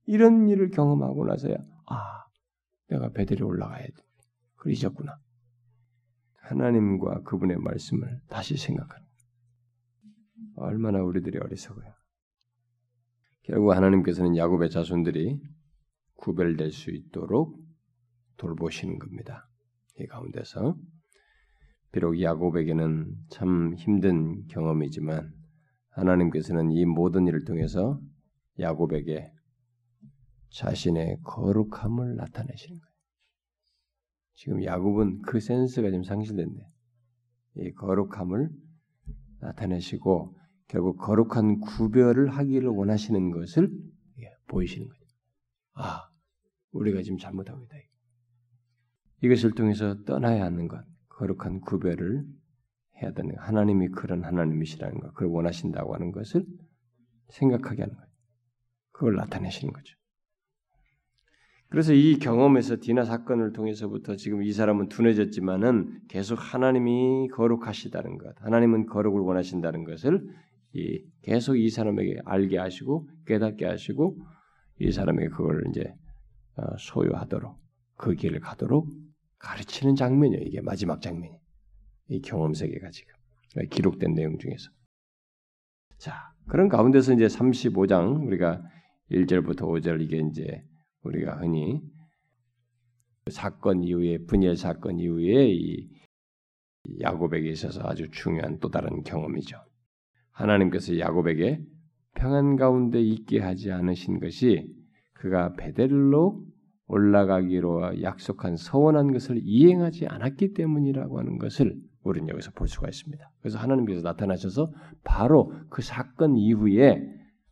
이런 0.05 0.47
일을 0.49 0.69
경험하고 0.69 1.25
나서야 1.25 1.55
아, 1.85 2.25
내가 2.89 3.09
베델에 3.09 3.43
올라가야 3.43 3.85
돼. 3.85 3.93
그러셨구나. 4.55 5.17
하나님과 6.37 7.21
그분의 7.21 7.57
말씀을 7.57 8.19
다시 8.27 8.57
생각하는 8.57 9.05
얼마나 10.55 11.01
우리들이 11.01 11.39
어리석어요. 11.39 11.93
결국 13.43 13.71
하나님께서는 13.71 14.37
야곱의 14.37 14.69
자손들이 14.69 15.39
구별될 16.15 16.71
수 16.71 16.91
있도록 16.91 17.59
돌보시는 18.37 18.99
겁니다. 18.99 19.49
이 19.99 20.05
가운데서 20.07 20.77
비록 21.91 22.21
야곱에게는 22.21 23.13
참 23.29 23.73
힘든 23.75 24.47
경험이지만 24.47 25.31
하나님께서는 25.89 26.71
이 26.71 26.85
모든 26.85 27.27
일을 27.27 27.45
통해서 27.45 27.99
야곱에게 28.59 29.31
자신의 30.53 31.19
거룩함을 31.23 32.15
나타내시는 32.15 32.79
거예요. 32.79 32.93
지금 34.35 34.63
야곱은 34.63 35.21
그 35.23 35.39
센스가 35.39 35.91
좀 35.91 36.03
상실됐네. 36.03 36.59
이 37.57 37.71
거룩함을 37.71 38.49
나타내시고 39.39 40.37
결국 40.67 40.97
거룩한 40.97 41.59
구별을 41.59 42.29
하기를 42.29 42.69
원하시는 42.69 43.31
것을 43.31 43.69
보이시는 44.47 44.87
거죠. 44.87 45.01
아, 45.73 46.09
우리가 46.71 47.01
지금 47.01 47.17
잘못하고 47.17 47.63
있다. 47.63 47.75
이것을 49.23 49.53
통해서 49.53 50.03
떠나야 50.03 50.43
하는 50.43 50.67
것, 50.67 50.83
거룩한 51.09 51.61
구별을 51.61 52.25
해야 53.01 53.11
되는 53.13 53.35
하나님이 53.37 53.89
그런 53.89 54.23
하나님이시라는 54.23 54.99
것, 54.99 55.13
그걸 55.13 55.29
원하신다고 55.29 55.93
하는 55.93 56.11
것을 56.11 56.45
생각하게 57.29 57.83
하는 57.83 57.95
거예요. 57.95 58.11
그걸 58.91 59.15
나타내시는 59.15 59.73
거죠. 59.73 59.95
그래서 61.73 61.91
이 61.91 62.19
경험에서 62.19 62.77
디나 62.79 63.03
사건을 63.03 63.51
통해서부터 63.51 64.15
지금 64.15 64.43
이 64.43 64.51
사람은 64.51 64.89
둔해졌지만은 64.89 66.01
계속 66.07 66.35
하나님이 66.35 67.29
거룩하시다는 67.29 68.19
것, 68.19 68.35
하나님은 68.41 68.85
거룩을 68.85 69.21
원하신다는 69.21 69.83
것을 69.83 70.23
이 70.73 71.03
계속 71.23 71.57
이 71.57 71.71
사람에게 71.71 72.19
알게 72.25 72.59
하시고 72.59 73.09
깨닫게 73.25 73.65
하시고 73.65 74.19
이 74.81 74.91
사람에게 74.91 75.29
그걸 75.29 75.63
이제 75.71 75.91
어, 76.57 76.77
소유하도록 76.77 77.57
그 77.97 78.13
길을 78.13 78.39
가도록 78.39 78.87
가르치는 79.39 79.95
장면이에요. 79.95 80.43
이게 80.43 80.61
마지막 80.61 81.01
장면이 81.01 81.33
이 82.09 82.21
경험 82.21 82.53
세계가 82.53 82.91
지금 82.91 83.15
기록된 83.71 84.13
내용 84.13 84.37
중에서 84.37 84.69
자 85.97 86.35
그런 86.47 86.69
가운데서 86.69 87.13
이제 87.13 87.25
35장 87.25 88.27
우리가 88.27 88.61
1절부터 89.09 89.61
5절 89.61 90.01
이게 90.01 90.19
이제 90.19 90.63
우리가 91.03 91.37
흔히 91.37 91.81
사건 93.29 93.83
이후에 93.83 94.19
분열 94.25 94.55
사건 94.55 94.99
이후에 94.99 95.51
이 95.53 95.89
야곱에게 97.01 97.49
있어서 97.49 97.81
아주 97.83 98.09
중요한 98.11 98.59
또 98.59 98.69
다른 98.69 99.03
경험이죠. 99.03 99.57
하나님께서 100.31 100.99
야곱에게 100.99 101.61
평안 102.15 102.55
가운데 102.55 103.01
있게 103.01 103.39
하지 103.39 103.71
않으신 103.71 104.19
것이 104.19 104.67
그가 105.13 105.53
베델로 105.53 106.45
올라가기로 106.87 108.01
약속한 108.01 108.57
서원한 108.57 109.13
것을 109.13 109.39
이행하지 109.41 110.07
않았기 110.07 110.53
때문이라고 110.53 111.19
하는 111.19 111.37
것을 111.37 111.75
우리는 112.03 112.27
여기서 112.27 112.51
볼 112.51 112.67
수가 112.67 112.89
있습니다. 112.89 113.31
그래서 113.39 113.57
하나님께서 113.57 114.01
나타나셔서 114.01 114.71
바로 115.03 115.53
그 115.69 115.81
사건 115.81 116.35
이후에 116.35 117.01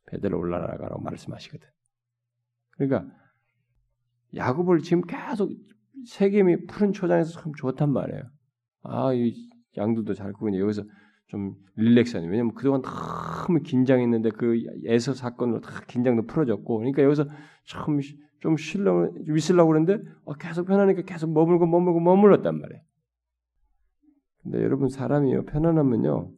베델로 0.07 0.37
올라가라고 0.37 1.01
말씀하시거든. 1.01 1.67
그러니까 2.71 3.20
야곱을 4.35 4.79
지금 4.79 5.01
계속 5.01 5.51
세겜이 6.05 6.65
푸른 6.67 6.93
초장에서 6.93 7.39
참 7.39 7.51
좋단 7.55 7.91
말이에요. 7.91 8.23
아, 8.83 9.13
이 9.13 9.33
양들도 9.77 10.13
잘 10.13 10.33
크고 10.33 10.57
여기서 10.57 10.83
좀 11.27 11.55
릴렉스하니 11.75 12.27
왜냐면 12.27 12.53
그동안 12.53 12.81
너무 12.81 13.61
긴장했는데 13.61 14.31
그 14.31 14.57
에서 14.85 15.13
사건으로 15.13 15.61
다 15.61 15.81
긴장도 15.87 16.25
풀어졌고 16.25 16.77
그러니까 16.77 17.03
여기서 17.03 17.25
참 17.65 17.99
좀 18.41 18.57
쉬려고 18.57 19.13
있으려고 19.35 19.69
그러는데 19.69 20.03
어, 20.25 20.33
계속 20.33 20.65
편하니까 20.65 21.03
계속 21.03 21.31
머물고 21.31 21.67
머물고 21.67 21.99
머물렀단 21.99 22.59
말이에요. 22.59 22.81
근데 24.43 24.63
여러분 24.63 24.89
사람이요 24.89 25.45
편안하면요 25.45 26.31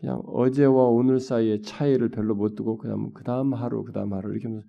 그냥 0.00 0.22
어제와 0.26 0.88
오늘 0.88 1.20
사이의 1.20 1.62
차이를 1.62 2.10
별로 2.10 2.34
못 2.34 2.56
두고 2.56 2.76
그다음 2.76 3.12
그다음 3.12 3.54
하루 3.54 3.84
그다음 3.84 4.12
하루 4.12 4.32
이렇게 4.32 4.48
하면서 4.48 4.66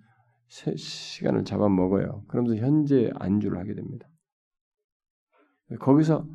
시간을 0.48 1.44
잡아 1.44 1.68
먹어요. 1.68 2.24
그러면서 2.28 2.56
현재 2.56 3.10
안주를 3.16 3.58
하게 3.58 3.74
됩니다. 3.74 4.08
거기서 5.80 6.26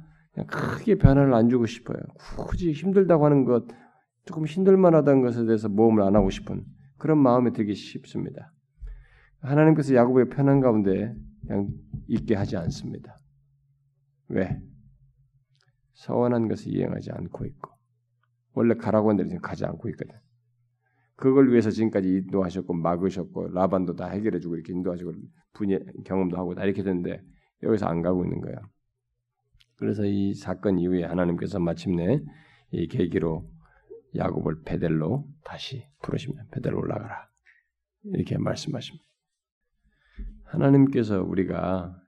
크게 0.47 0.95
변화를 0.95 1.34
안 1.34 1.49
주고 1.49 1.66
싶어요. 1.66 1.99
굳이 2.38 2.72
힘들다고 2.72 3.26
하는 3.26 3.45
것, 3.45 3.68
조금 4.26 4.45
힘들만하다는 4.45 5.22
것에 5.22 5.45
대해서 5.45 5.70
모험을 5.70 6.03
안 6.03 6.16
하고 6.16 6.30
싶은 6.30 6.66
그런 6.97 7.18
마음이 7.18 7.53
들기 7.53 7.74
쉽습니다. 7.74 8.53
하나님께서 9.41 9.95
야곱의 9.95 10.30
편한 10.30 10.60
가운데 10.60 11.16
그냥 11.47 11.70
있게 12.07 12.36
하지 12.36 12.57
않습니다. 12.57 13.18
왜? 14.28 14.62
서원한 15.93 16.47
것을 16.47 16.74
이행하지 16.74 17.12
않고 17.12 17.45
있고 17.45 17.72
원래 18.53 18.76
가라고 18.76 19.10
한 19.10 19.18
대로 19.18 19.30
가지 19.41 19.66
않고 19.66 19.89
있거든. 19.89 20.16
그걸 21.20 21.51
위해서 21.51 21.70
지금까지 21.70 22.07
인도하셨고 22.07 22.74
막으셨고 22.74 23.49
라반도 23.49 23.93
다 23.93 24.07
해결해주고 24.07 24.55
이렇게 24.55 24.72
인도하시고 24.72 25.11
분야 25.53 25.78
경험도 26.05 26.38
하고 26.38 26.55
다 26.55 26.63
이렇게 26.63 26.82
됐는데 26.82 27.22
여기서 27.61 27.88
안 27.88 28.01
가고 28.01 28.24
있는 28.24 28.39
거야. 28.39 28.55
그래서 29.76 30.05
이 30.05 30.34
사건 30.34 30.80
이후에 30.80 31.03
하나님께서 31.03 31.59
마침내 31.59 32.22
이 32.72 32.88
계기로 32.88 33.49
야곱을 34.15 34.63
베델로 34.63 35.28
다시 35.43 35.86
부르십니다. 36.01 36.45
베델로 36.51 36.80
올라가라 36.80 37.28
이렇게 38.05 38.38
말씀하십니다. 38.38 39.03
하나님께서 40.45 41.22
우리가 41.22 41.99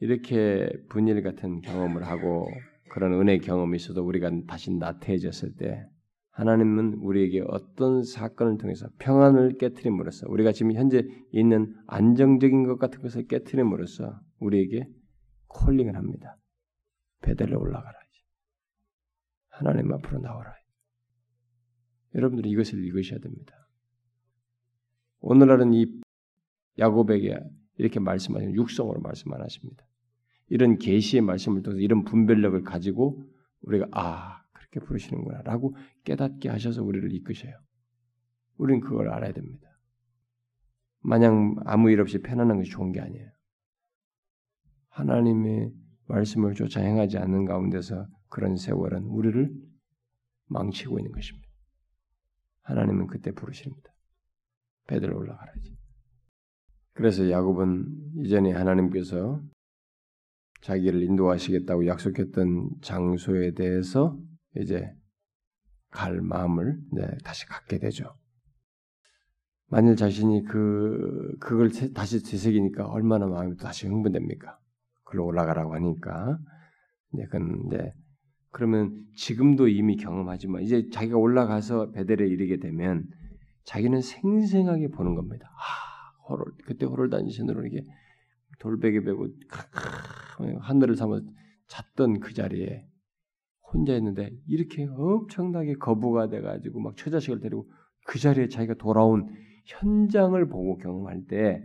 이렇게 0.00 0.68
분일 0.88 1.22
같은 1.22 1.60
경험을 1.60 2.04
하고 2.08 2.48
그런 2.90 3.12
은혜 3.14 3.38
경험이 3.38 3.76
있어도 3.76 4.04
우리가 4.04 4.30
다시 4.48 4.72
나태해졌을 4.72 5.54
때 5.54 5.86
하나님은 6.30 6.94
우리에게 6.94 7.42
어떤 7.48 8.02
사건을 8.02 8.58
통해서 8.58 8.88
평안을 8.98 9.58
깨뜨림으로써 9.58 10.26
우리가 10.28 10.52
지금 10.52 10.72
현재 10.72 11.02
있는 11.32 11.74
안정적인 11.86 12.64
것 12.64 12.78
같은 12.78 13.02
것을 13.02 13.26
깨뜨림으로써 13.26 14.20
우리에게 14.38 14.88
콜링을 15.48 15.96
합니다. 15.96 16.36
베델로 17.22 17.60
올라가라. 17.60 18.00
하나님 19.60 19.92
앞으로 19.92 20.20
나오라. 20.20 20.54
여러분들이 22.14 22.50
이것을 22.50 22.82
읽으셔야 22.84 23.20
됩니다. 23.20 23.54
오늘날은 25.20 25.74
이 25.74 26.00
야곱에게 26.78 27.38
이렇게 27.76 28.00
말씀하시는 28.00 28.54
육성으로 28.54 29.00
말씀 29.00 29.32
안 29.32 29.42
하십니다. 29.42 29.84
이런 30.48 30.78
계시의 30.78 31.20
말씀을 31.20 31.62
통해서 31.62 31.80
이런 31.80 32.04
분별력을 32.04 32.60
가지고 32.62 33.22
우리가 33.62 33.86
아 33.92 34.39
그렇게 34.70 34.86
부르시는구나 34.86 35.42
라고 35.42 35.74
깨닫게 36.04 36.48
하셔서 36.48 36.82
우리를 36.82 37.12
이끄셔요. 37.12 37.52
우리는 38.56 38.80
그걸 38.80 39.10
알아야 39.10 39.32
됩니다. 39.32 39.68
마냥 41.00 41.56
아무 41.64 41.90
일 41.90 42.00
없이 42.00 42.20
편안한 42.20 42.58
것이 42.58 42.70
좋은 42.70 42.92
게 42.92 43.00
아니에요. 43.00 43.30
하나님의 44.90 45.72
말씀을 46.06 46.54
쫓아 46.54 46.80
행하지 46.80 47.18
않는 47.18 47.44
가운데서 47.44 48.06
그런 48.28 48.56
세월은 48.56 49.04
우리를 49.04 49.52
망치고 50.46 50.98
있는 50.98 51.12
것입니다. 51.12 51.48
하나님은 52.62 53.06
그때 53.06 53.32
부르십니다. 53.32 53.90
배들 54.86 55.12
올라가라지. 55.12 55.76
그래서 56.92 57.30
야곱은 57.30 58.24
이전에 58.24 58.52
하나님께서 58.52 59.42
자기를 60.60 61.02
인도하시겠다고 61.02 61.86
약속했던 61.86 62.70
장소에 62.82 63.52
대해서 63.52 64.18
이제 64.56 64.92
갈 65.90 66.20
마음을 66.20 66.78
다시 67.24 67.46
갖게 67.46 67.78
되죠. 67.78 68.14
만일 69.68 69.96
자신이 69.96 70.44
그 70.44 71.36
그걸 71.38 71.70
다시 71.94 72.22
되새기니까 72.22 72.86
얼마나 72.86 73.26
마음이 73.26 73.56
다시 73.56 73.86
흥분됩니까? 73.86 74.58
글로 75.04 75.26
올라가라고 75.26 75.74
하니까 75.74 76.38
네, 77.12 77.26
근데 77.26 77.92
그러면 78.50 79.04
지금도 79.16 79.68
이미 79.68 79.96
경험하지만 79.96 80.62
이제 80.62 80.88
자기가 80.90 81.18
올라가서 81.18 81.92
베델에 81.92 82.26
이르게 82.26 82.58
되면 82.58 83.06
자기는 83.64 84.00
생생하게 84.00 84.88
보는 84.88 85.14
겁니다. 85.14 85.48
아, 85.52 86.26
호롤 86.28 86.52
그때 86.66 86.86
호롤 86.86 87.10
단신으로 87.10 87.66
이게 87.66 87.84
돌베개 88.58 89.02
베고 89.02 89.28
하늘을 90.60 90.96
삼아 90.96 91.20
잤던 91.68 92.20
그 92.20 92.34
자리에 92.34 92.89
혼자 93.72 93.94
있는데 93.96 94.30
이렇게 94.46 94.86
엄청나게 94.86 95.74
거부가 95.74 96.28
돼가지고 96.28 96.80
막 96.80 96.96
처자식을 96.96 97.40
데리고 97.40 97.68
그 98.06 98.18
자리에 98.18 98.48
자기가 98.48 98.74
돌아온 98.74 99.28
현장을 99.66 100.48
보고 100.48 100.76
경험할 100.78 101.26
때 101.26 101.62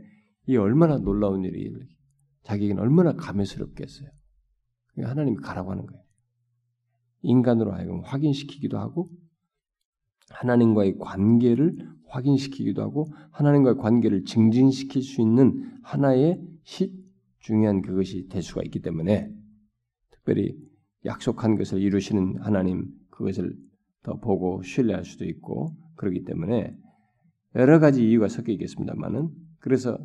이 0.47 0.57
얼마나 0.57 0.97
놀라운 0.97 1.43
일이 1.43 1.73
자기에게는 2.43 2.81
얼마나 2.81 3.13
감회스럽겠어요. 3.13 4.09
하나님이 4.97 5.37
가라고 5.37 5.71
하는 5.71 5.85
거예요. 5.85 6.03
인간으로 7.21 7.73
하여금 7.73 8.01
확인시키기도 8.01 8.77
하고 8.77 9.09
하나님과의 10.29 10.97
관계를 10.99 11.75
확인시키기도 12.07 12.81
하고 12.81 13.07
하나님과의 13.31 13.77
관계를 13.77 14.25
증진시킬 14.25 15.01
수 15.01 15.21
있는 15.21 15.79
하나의 15.83 16.39
시, 16.63 16.93
중요한 17.39 17.81
그것이 17.81 18.27
될 18.27 18.41
수가 18.43 18.61
있기 18.63 18.81
때문에 18.81 19.31
특별히 20.11 20.55
약속한 21.05 21.57
것을 21.57 21.81
이루시는 21.81 22.41
하나님 22.41 22.87
그것을 23.09 23.55
더 24.03 24.19
보고 24.19 24.61
신뢰할 24.63 25.05
수도 25.05 25.25
있고 25.25 25.75
그렇기 25.95 26.23
때문에 26.25 26.75
여러 27.55 27.79
가지 27.79 28.07
이유가 28.07 28.27
섞여 28.27 28.51
있겠습니다만은 28.51 29.29
그래서 29.59 29.97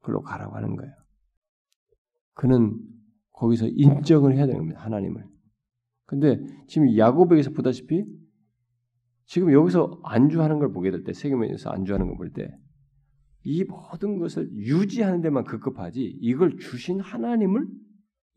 그로 0.00 0.22
가라고 0.22 0.54
하는 0.56 0.76
거예요. 0.76 0.92
그는 2.34 2.78
거기서 3.32 3.66
인정을 3.68 4.36
해야 4.36 4.46
되는 4.46 4.60
겁니다. 4.60 4.80
하나님을. 4.80 5.24
근데 6.06 6.38
지금 6.68 6.96
야곱에게서 6.96 7.50
보다시피 7.50 8.04
지금 9.26 9.52
여기서 9.52 10.00
안주하는 10.04 10.58
걸 10.58 10.72
보게 10.72 10.90
될 10.90 11.04
때, 11.04 11.12
세계면에서 11.12 11.70
안주하는 11.70 12.06
걸 12.06 12.16
볼 12.16 12.32
때, 12.32 12.54
이 13.44 13.64
모든 13.64 14.18
것을 14.18 14.50
유지하는 14.52 15.20
데만 15.22 15.44
급급하지, 15.44 16.18
이걸 16.20 16.58
주신 16.58 17.00
하나님을 17.00 17.66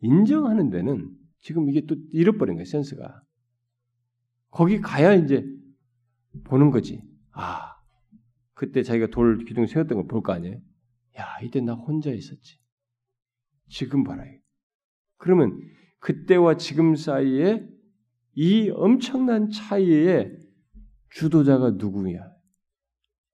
인정하는 0.02 0.70
데는 0.70 1.10
지금 1.46 1.70
이게 1.70 1.82
또 1.86 1.96
잃어버린 2.12 2.56
거예요, 2.56 2.66
센스가. 2.66 3.22
거기 4.50 4.82
가야 4.82 5.14
이제 5.14 5.46
보는 6.46 6.72
거지. 6.72 7.04
아, 7.34 7.76
그때 8.56 8.82
자기가 8.82 9.08
돌 9.12 9.46
기둥 9.46 9.68
세웠던 9.68 9.96
걸 9.96 10.08
볼 10.08 10.24
거 10.24 10.34
아니에요? 10.34 10.60
야, 11.20 11.40
이때 11.44 11.62
나 11.62 11.76
혼자 11.76 12.10
있었지. 12.10 12.58
지금 13.70 14.04
봐라. 14.04 14.24
그러면 15.18 15.60
그때와 16.00 16.58
지금 16.58 16.96
사이에 16.96 17.64
이 18.34 18.72
엄청난 18.72 19.52
차이에 19.52 20.36
주도자가 21.12 21.72
누구야? 21.78 22.28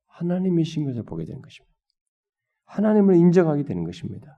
하나님이신 0.08 0.84
것을 0.84 1.04
보게 1.04 1.24
되는 1.24 1.42
것입니다. 1.42 1.74
하나님을 2.66 3.16
인정하게 3.16 3.64
되는 3.64 3.86
것입니다. 3.86 4.38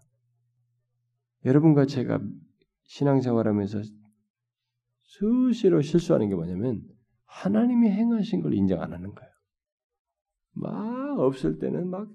여러분과 1.44 1.88
제가 1.88 2.20
신앙생활하면서 2.94 3.82
수시로 5.02 5.82
실수하는 5.82 6.30
게 6.30 6.36
뭐냐면 6.36 6.82
하나님이 7.26 7.90
행하신 7.90 8.42
걸 8.42 8.54
인정 8.54 8.82
안 8.82 8.94
하는 8.94 9.14
거예요. 9.14 9.32
막 10.56 11.20
없을 11.20 11.58
때는 11.58 11.90
막 11.90 12.08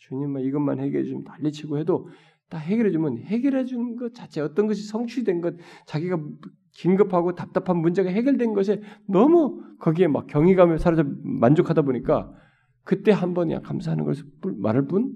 주님 0.00 0.32
막 0.32 0.40
이것만 0.40 0.80
해결해 0.80 1.04
주면 1.04 1.24
난리치고 1.24 1.78
해도 1.78 2.08
다 2.48 2.56
해결해 2.56 2.90
주면 2.90 3.18
해결해 3.18 3.66
준것 3.66 4.14
자체 4.14 4.40
어떤 4.40 4.66
것이 4.66 4.86
성취된 4.86 5.42
것 5.42 5.54
자기가 5.86 6.18
긴급하고 6.72 7.34
답답한 7.34 7.76
문제가 7.76 8.08
해결된 8.08 8.54
것에 8.54 8.80
너무 9.06 9.62
거기에 9.78 10.06
막 10.06 10.26
경이감에 10.26 10.78
사라져 10.78 11.04
만족하다 11.22 11.82
보니까 11.82 12.32
그때 12.84 13.12
한 13.12 13.34
번 13.34 13.48
그냥 13.48 13.62
감사하는 13.62 14.04
것을 14.04 14.24
말할 14.56 14.86
뿐 14.86 15.14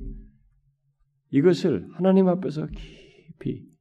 이것을 1.30 1.88
하나님 1.94 2.28
앞에서 2.28 2.66
깊이 2.66 3.71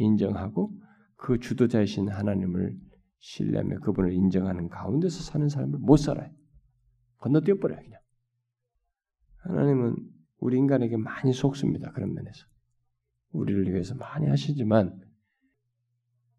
인정하고 0.00 0.72
그 1.16 1.38
주도자이신 1.38 2.08
하나님을 2.08 2.76
신뢰하며 3.18 3.80
그분을 3.80 4.12
인정하는 4.12 4.68
가운데서 4.68 5.22
사는 5.22 5.48
삶을 5.48 5.78
못 5.80 5.96
살아요. 5.96 6.30
건너뛰어 7.18 7.56
버려요 7.56 7.80
그냥. 7.80 8.00
하나님은 9.38 9.96
우리 10.38 10.58
인간에게 10.58 10.96
많이 10.96 11.32
속습니다. 11.32 11.92
그런 11.92 12.14
면에서. 12.14 12.46
우리를 13.32 13.72
위해서 13.72 13.94
많이 13.94 14.26
하시지만 14.26 15.00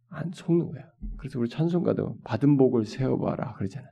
안 0.09 0.31
속는 0.31 0.71
거야. 0.71 0.89
그래서 1.17 1.39
우리 1.39 1.49
찬송가도 1.49 2.19
받은 2.23 2.57
복을 2.57 2.85
세어봐라 2.85 3.55
그러잖아요. 3.55 3.91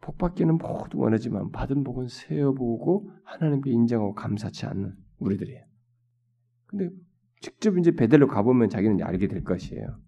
복 0.00 0.18
받기는 0.18 0.58
모두 0.58 0.98
원하지만 0.98 1.50
받은 1.50 1.82
복은 1.82 2.08
세어보고 2.08 3.10
하나님께 3.24 3.70
인정하고 3.70 4.14
감사치 4.14 4.66
않는 4.66 4.96
우리들이에요. 5.18 5.64
근데 6.66 6.90
직접 7.40 7.78
이제 7.78 7.92
베델로 7.92 8.26
가보면 8.26 8.68
자기는 8.68 9.02
알게 9.02 9.28
될 9.28 9.44
것이에요. 9.44 9.98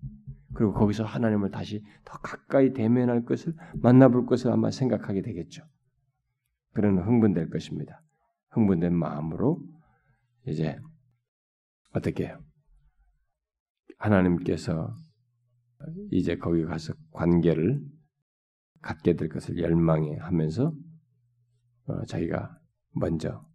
그리고 0.54 0.72
거기서 0.72 1.04
하나님을 1.04 1.50
다시 1.50 1.82
더 2.04 2.18
가까이 2.18 2.72
대면할 2.72 3.24
것을 3.24 3.54
만나볼 3.74 4.26
것을 4.26 4.50
아마 4.50 4.70
생각하게 4.70 5.22
되겠죠. 5.22 5.64
그런 6.72 6.98
흥분될 6.98 7.50
것입니다. 7.50 8.02
흥분된 8.50 8.94
마음으로 8.94 9.62
이제 10.46 10.78
어떻게 11.92 12.26
해요? 12.26 12.42
하나님께서 13.98 14.96
이제 16.10 16.36
거기 16.36 16.64
가서 16.64 16.94
관계를 17.12 17.80
갖게 18.80 19.14
될 19.14 19.28
것을 19.28 19.58
열망해 19.58 20.16
하면서 20.16 20.72
어, 21.86 22.04
자기가 22.06 22.58
먼저 22.92 23.46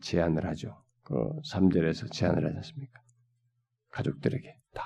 제안을 0.00 0.46
하죠. 0.46 0.85
그 1.06 1.14
3절에서 1.52 2.12
제안을 2.12 2.44
하지 2.44 2.56
않습니까? 2.56 3.00
가족들에게 3.90 4.58
다 4.74 4.82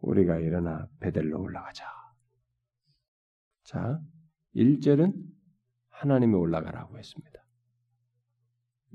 우리가 0.00 0.38
일어나 0.38 0.88
베델로 1.00 1.38
올라가자. 1.38 1.84
자, 3.64 4.00
1절은 4.56 5.12
하나님이 5.90 6.34
올라가라고 6.34 6.96
했습니다. 6.96 7.38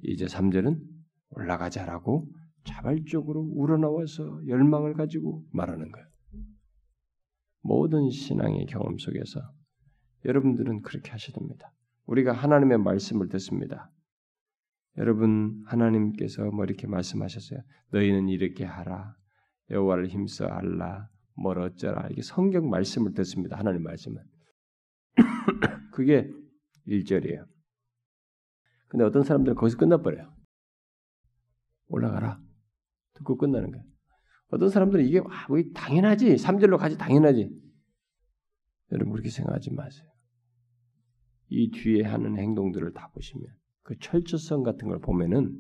이제 0.02 0.26
3절은 0.26 0.82
올라가자라고 1.30 2.28
자발적으로 2.64 3.42
우러나와서 3.54 4.48
열망을 4.48 4.96
가지고 4.96 5.46
말하는 5.52 5.92
거예요. 5.92 6.08
모든 7.62 8.10
신앙의 8.10 8.66
경험 8.66 8.98
속에서 8.98 9.40
여러분들은 10.26 10.82
그렇게 10.82 11.12
하셔야 11.12 11.38
됩니다. 11.38 11.72
우리가 12.08 12.34
하나님의 12.34 12.80
말씀을 12.80 13.30
듣습니다. 13.30 13.92
여러분 14.98 15.64
하나님께서 15.66 16.52
뭐 16.52 16.66
이렇게 16.66 16.88
말씀하셨어요. 16.88 17.62
너희는 17.92 18.30
이렇게 18.30 18.64
하라. 18.64 19.16
여호와를 19.70 20.08
힘써 20.08 20.46
알라. 20.46 21.10
뭘 21.36 21.60
어쩌라. 21.60 22.08
이게 22.12 22.22
성경 22.22 22.70
말씀을 22.70 23.14
듣습니다. 23.14 23.58
하나님 23.58 23.84
말씀은. 23.84 24.24
그게 25.94 26.30
1절이에요. 26.88 27.48
근데 28.88 29.04
어떤 29.04 29.24
사람들은 29.24 29.56
거기서 29.56 29.78
끝나버려요. 29.78 30.32
올라가라. 31.88 32.40
듣고 33.14 33.38
끝나는 33.38 33.72
거예요. 33.72 33.86
어떤 34.50 34.70
사람들은 34.70 35.06
이게 35.06 35.20
아, 35.20 35.48
뭐 35.48 35.58
당연하지. 35.74 36.36
3절로 36.36 36.78
가지 36.78 36.98
당연하지. 36.98 37.50
여러분 38.92 39.14
그렇게 39.14 39.30
생각하지 39.30 39.74
마세요. 39.74 40.08
이 41.50 41.72
뒤에 41.72 42.04
하는 42.04 42.38
행동들을 42.38 42.94
다 42.94 43.10
보시면 43.14 43.48
그 43.84 43.98
철저성 44.00 44.64
같은 44.64 44.88
걸 44.88 45.00
보면은 45.00 45.60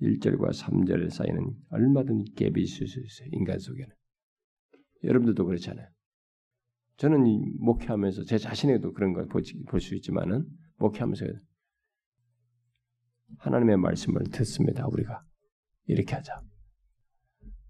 1절과 0.00 0.50
3절 0.50 1.10
사이는 1.10 1.54
얼마든지 1.70 2.32
갭이 2.34 2.58
있을 2.58 2.86
수 2.88 3.00
있어요. 3.00 3.28
인간 3.32 3.58
속에는. 3.58 3.88
여러분들도 5.04 5.44
그렇잖아요. 5.44 5.88
저는 6.96 7.24
목회하면서 7.60 8.24
제 8.24 8.38
자신에도 8.38 8.92
그런 8.92 9.12
걸 9.12 9.26
볼 9.28 9.80
수 9.80 9.94
있지만은 9.94 10.46
목회하면서 10.78 11.26
하나님의 13.38 13.76
말씀을 13.78 14.24
듣습니다. 14.24 14.86
우리가 14.88 15.24
이렇게 15.86 16.14
하자. 16.14 16.42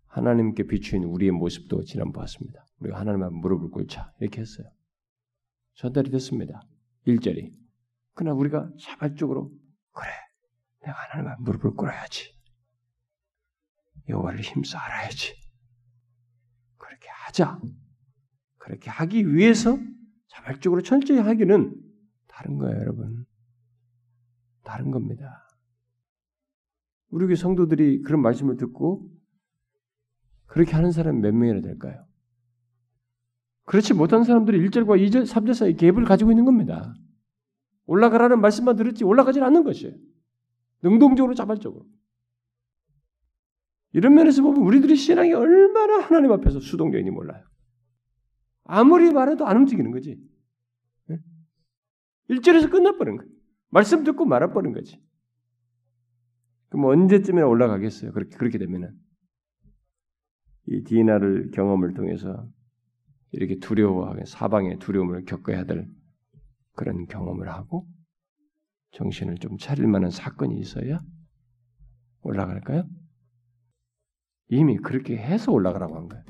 하나님께 0.06 0.64
비추인 0.64 1.04
우리의 1.04 1.30
모습도 1.32 1.84
지난 1.84 2.12
보았습니다. 2.12 2.66
우리가 2.80 2.98
하나님 2.98 3.22
앞에 3.22 3.34
무릎을 3.34 3.70
꿇자 3.70 4.12
이렇게 4.20 4.40
했어요. 4.40 4.66
전달이 5.74 6.10
됐습니다. 6.10 6.60
1절이. 7.06 7.61
그러나 8.14 8.36
우리가 8.36 8.70
자발적으로 8.80 9.50
그래 9.92 10.10
내가 10.82 10.94
하나님 10.94 11.30
앞에 11.30 11.42
무릎을 11.42 11.74
꿇어야지. 11.74 12.32
여호와를 14.08 14.40
힘써 14.40 14.78
알아야지. 14.78 15.34
그렇게 16.76 17.08
하자. 17.08 17.60
그렇게 18.58 18.90
하기 18.90 19.34
위해서 19.34 19.78
자발적으로 20.28 20.82
철저히 20.82 21.18
하기는 21.18 21.74
다른 22.28 22.58
거예요, 22.58 22.78
여러분. 22.80 23.26
다른 24.64 24.90
겁니다. 24.90 25.46
우리 27.08 27.26
교회 27.26 27.34
성도들이 27.34 28.02
그런 28.02 28.22
말씀을 28.22 28.56
듣고 28.56 29.08
그렇게 30.46 30.72
하는 30.72 30.92
사람이 30.92 31.20
몇 31.20 31.34
명이나 31.34 31.60
될까요? 31.60 32.06
그렇지 33.64 33.94
못한 33.94 34.24
사람들이 34.24 34.58
1절과 34.68 35.00
2절, 35.08 35.26
3절 35.26 35.54
사이 35.54 35.74
갭을 35.74 36.06
가지고 36.06 36.30
있는 36.30 36.44
겁니다. 36.44 36.94
올라가라는 37.92 38.40
말씀만 38.40 38.76
들었지 38.76 39.04
올라가지 39.04 39.40
않는 39.40 39.64
것이에요. 39.64 39.94
능동적으로 40.82 41.34
자발적으로. 41.34 41.86
이런 43.92 44.14
면에서 44.14 44.42
보면 44.42 44.62
우리들의 44.62 44.96
신앙이 44.96 45.34
얼마나 45.34 46.00
하나님 46.00 46.32
앞에서 46.32 46.60
수동적인지 46.60 47.10
몰라요. 47.10 47.44
아무리 48.64 49.12
말해도 49.12 49.46
안 49.46 49.58
움직이는 49.58 49.90
거지. 49.90 50.18
1절에서 52.30 52.70
끝나버린 52.70 53.18
거예요. 53.18 53.30
말씀 53.68 54.04
듣고 54.04 54.24
말아버린 54.24 54.72
거지. 54.72 54.98
그럼 56.70 56.86
언제쯤이나 56.86 57.46
올라가겠어요? 57.46 58.12
그렇게, 58.12 58.36
그렇게 58.38 58.56
되면은. 58.56 58.98
이 60.68 60.82
디나를 60.84 61.50
경험을 61.50 61.92
통해서 61.92 62.48
이렇게 63.32 63.58
두려워하게 63.58 64.24
사방의 64.24 64.78
두려움을 64.78 65.26
겪어야 65.26 65.64
될 65.64 65.86
그런 66.74 67.06
경험을 67.06 67.48
하고 67.48 67.86
정신을 68.92 69.38
좀 69.38 69.58
차릴 69.58 69.86
만한 69.86 70.10
사건이 70.10 70.58
있어야 70.58 71.00
올라갈까요? 72.22 72.88
이미 74.48 74.76
그렇게 74.76 75.16
해서 75.16 75.50
올라가라고 75.50 75.96
한 75.96 76.08
거예요. 76.08 76.24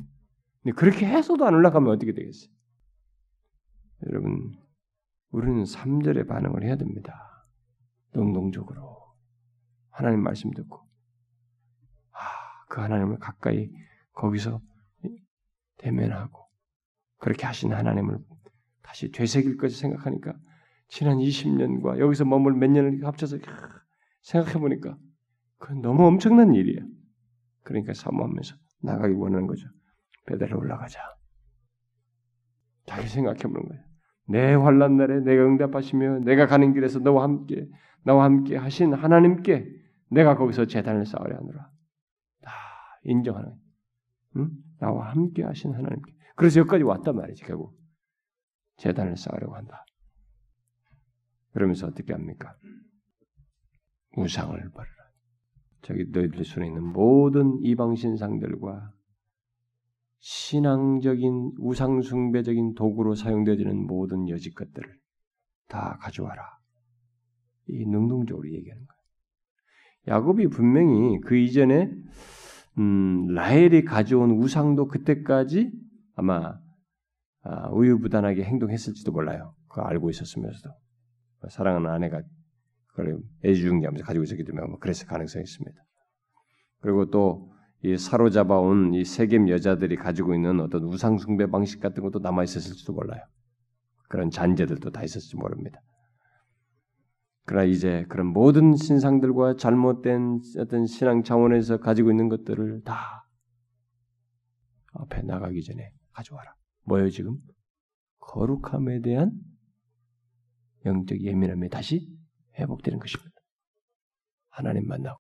근데 0.62 0.74
그렇게 0.76 1.06
해서도 1.06 1.44
안 1.44 1.54
올라가면 1.54 1.90
어떻게 1.92 2.12
되겠어요? 2.12 2.50
여러분, 4.06 4.56
우리는 5.30 5.64
3절에 5.64 6.28
반응을 6.28 6.62
해야 6.62 6.76
됩니다. 6.76 7.44
능동적으로. 8.14 9.16
하나님 9.90 10.22
말씀 10.22 10.50
듣고. 10.52 10.88
아, 12.12 12.64
그 12.68 12.80
하나님을 12.80 13.18
가까이 13.18 13.70
거기서 14.12 14.60
대면하고 15.78 16.48
그렇게 17.18 17.46
하신 17.46 17.72
하나님을 17.72 18.18
다시 18.82 19.10
되새길 19.10 19.56
것을 19.56 19.76
생각하니까 19.76 20.34
지난 20.88 21.18
20년과 21.18 21.98
여기서 21.98 22.24
머물 22.24 22.54
몇 22.54 22.70
년을 22.70 23.04
합쳐서 23.06 23.38
생각해 24.22 24.58
보니까 24.58 24.96
그건 25.58 25.80
너무 25.80 26.06
엄청난 26.06 26.54
일이에요. 26.54 26.80
그러니까 27.62 27.94
사모하면서 27.94 28.56
나가기 28.82 29.14
원하는 29.14 29.46
거죠. 29.46 29.68
배달에 30.26 30.52
올라가자. 30.52 31.00
자기 32.86 33.08
생각해 33.08 33.38
보는 33.38 33.68
거예요. 33.68 33.82
내 34.28 34.54
환란 34.54 34.96
날에 34.96 35.20
내가 35.20 35.44
응답하시며 35.44 36.20
내가 36.20 36.46
가는 36.46 36.72
길에서 36.72 36.98
너와 36.98 37.22
함께 37.24 37.68
나와 38.04 38.24
함께 38.24 38.56
하신 38.56 38.94
하나님께 38.94 39.68
내가 40.10 40.36
거기서 40.36 40.66
재단을 40.66 41.06
쌓으려 41.06 41.36
하노라. 41.36 41.70
다 42.42 42.52
인정하는 43.04 43.54
응? 44.36 44.50
나와 44.78 45.10
함께 45.10 45.42
하신 45.44 45.72
하나님께. 45.74 46.12
그래서 46.36 46.60
여기까지 46.60 46.84
왔단 46.84 47.16
말이지 47.16 47.44
결국. 47.44 47.74
재단을 48.82 49.16
쌓으려고 49.16 49.54
한다. 49.54 49.86
그러면서 51.52 51.86
어떻게 51.86 52.12
합니까? 52.12 52.56
우상을 54.16 54.58
버려라. 54.70 55.02
저기 55.82 56.06
너희들 56.10 56.44
손에 56.44 56.66
있는 56.66 56.82
모든 56.82 57.58
이방신상들과 57.62 58.92
신앙적인 60.18 61.52
우상숭배적인 61.58 62.74
도구로 62.74 63.14
사용되어지는 63.14 63.86
모든 63.86 64.28
여지 64.28 64.50
것들을 64.52 64.98
다 65.68 65.98
가져와라. 66.00 66.42
이 67.68 67.86
능동적으로 67.86 68.50
얘기하는 68.50 68.84
거예요. 68.84 69.02
야곱이 70.08 70.48
분명히 70.48 71.20
그 71.20 71.36
이전에 71.36 71.88
음, 72.78 73.26
라헬이 73.28 73.84
가져온 73.84 74.32
우상도 74.32 74.88
그때까지 74.88 75.70
아마 76.14 76.36
아, 76.36 76.60
우유부단하게 77.72 78.44
행동했을지도 78.44 79.12
몰라요. 79.12 79.54
그거 79.68 79.82
알고 79.82 80.10
있었으면서도 80.10 80.74
사랑하는 81.50 81.90
아내가 81.90 82.22
그걸 82.88 83.18
애지중지하면서 83.44 84.04
가지고 84.04 84.24
있었기 84.24 84.44
때문에 84.44 84.66
뭐 84.66 84.78
그랬을 84.78 85.06
가능성이 85.06 85.42
있습니다. 85.42 85.82
그리고 86.80 87.10
또 87.10 87.52
이 87.84 87.96
사로잡아온 87.96 88.94
이 88.94 89.04
세겜 89.04 89.48
여자들이 89.48 89.96
가지고 89.96 90.34
있는 90.34 90.60
어떤 90.60 90.84
우상 90.84 91.18
숭배 91.18 91.50
방식 91.50 91.80
같은 91.80 92.02
것도 92.04 92.20
남아 92.20 92.44
있었을지도 92.44 92.92
몰라요. 92.92 93.20
그런 94.08 94.30
잔재들도 94.30 94.90
다 94.90 95.02
있었을지 95.02 95.36
모릅니다. 95.36 95.80
그러나 97.44 97.64
이제 97.64 98.06
그런 98.08 98.28
모든 98.28 98.76
신상들과 98.76 99.56
잘못된 99.56 100.42
어떤 100.58 100.86
신앙 100.86 101.24
차원에서 101.24 101.78
가지고 101.78 102.12
있는 102.12 102.28
것들을 102.28 102.82
다 102.84 103.26
앞에 104.92 105.22
나가기 105.22 105.64
전에 105.64 105.92
가져와라. 106.12 106.54
뭐예요 106.84 107.10
지금? 107.10 107.36
거룩함에 108.18 109.00
대한 109.00 109.32
영적 110.84 111.20
예민함이 111.20 111.68
다시 111.68 112.08
회복되는 112.58 112.98
것입니다. 112.98 113.32
하나님 114.50 114.86
만나고. 114.86 115.18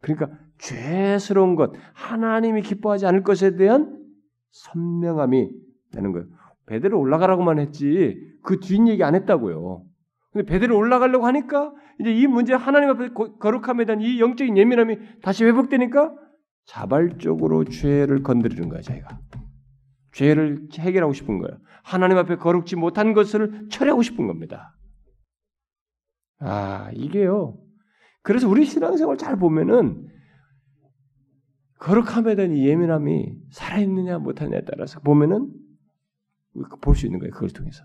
그러니까 0.00 0.36
죄스러운 0.58 1.54
것, 1.54 1.72
하나님이 1.94 2.62
기뻐하지 2.62 3.06
않을 3.06 3.22
것에 3.22 3.56
대한 3.56 4.00
선명함이 4.50 5.50
되는 5.92 6.12
거예요. 6.12 6.26
베드로 6.66 6.98
올라가라고만 6.98 7.58
했지 7.58 8.16
그 8.42 8.60
뒷얘기 8.60 9.02
안 9.04 9.14
했다고요. 9.14 9.84
근데 10.32 10.46
베드로 10.46 10.76
올라가려고 10.76 11.26
하니까 11.26 11.72
이제 12.00 12.12
이 12.12 12.26
문제 12.26 12.54
하나님 12.54 12.90
앞에 12.90 13.10
거룩함에 13.38 13.84
대한 13.84 14.00
이 14.00 14.20
영적인 14.20 14.56
예민함이 14.56 15.20
다시 15.22 15.44
회복되니까 15.44 16.14
자발적으로 16.64 17.64
죄를 17.64 18.22
건드리는 18.22 18.68
거예요, 18.68 18.82
자기가. 18.82 19.18
죄를 20.12 20.68
해결하고 20.78 21.12
싶은 21.12 21.38
거예요. 21.38 21.58
하나님 21.82 22.16
앞에 22.18 22.36
거룩지 22.36 22.76
못한 22.76 23.12
것을 23.12 23.68
처리하고 23.70 24.02
싶은 24.02 24.26
겁니다. 24.26 24.76
아, 26.38 26.90
이게요. 26.94 27.58
그래서 28.22 28.48
우리 28.48 28.64
신앙생활 28.64 29.16
잘 29.16 29.36
보면은 29.36 30.08
거룩함에 31.78 32.36
대한 32.36 32.56
예민함이 32.56 33.32
살아있느냐 33.50 34.18
못하느냐에 34.18 34.62
따라서 34.64 35.00
보면은 35.00 35.52
볼 36.80 36.94
수 36.94 37.06
있는 37.06 37.18
거예요. 37.18 37.32
그걸 37.32 37.48
통해서. 37.50 37.82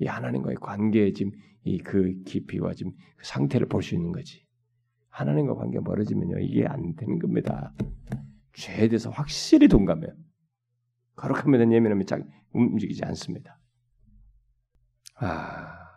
이 0.00 0.06
하나님과의 0.06 0.56
관계의 0.56 1.12
지금 1.14 1.32
이 1.64 1.78
그 1.82 2.22
깊이와 2.24 2.72
지금 2.74 2.92
그 3.16 3.24
상태를 3.24 3.68
볼 3.68 3.82
수 3.82 3.94
있는 3.94 4.10
거지. 4.12 4.44
하나님과 5.10 5.54
관계가 5.54 5.82
멀어지면요. 5.84 6.38
이게 6.40 6.66
안 6.66 6.94
되는 6.96 7.18
겁니다. 7.18 7.72
죄에 8.54 8.88
대해서 8.88 9.10
확실히 9.10 9.68
동감해요. 9.68 10.12
거룩함에 11.18 11.58
대한 11.58 11.72
예민함이 11.72 12.06
잘 12.06 12.24
움직이지 12.52 13.04
않습니다. 13.04 13.58
아, 15.16 15.88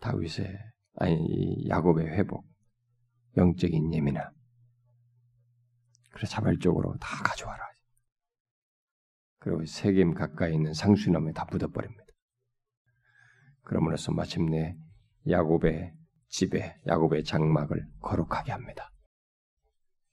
다윗의 0.00 0.58
아니 0.96 1.66
야곱의 1.68 2.06
회복, 2.06 2.46
영적인 3.36 3.94
예민함. 3.94 4.30
그래 6.10 6.26
자발적으로 6.26 6.96
다 6.98 7.22
가져와라. 7.22 7.66
그리고 9.38 9.64
세겜 9.64 10.14
가까이 10.14 10.54
있는 10.54 10.74
상수나무에 10.74 11.32
다 11.32 11.46
묻어버립니다. 11.50 12.04
그러므로써 13.62 14.12
마침내 14.12 14.76
야곱의 15.28 15.94
집에 16.28 16.76
야곱의 16.86 17.24
장막을 17.24 17.86
거룩하게 18.00 18.52
합니다. 18.52 18.90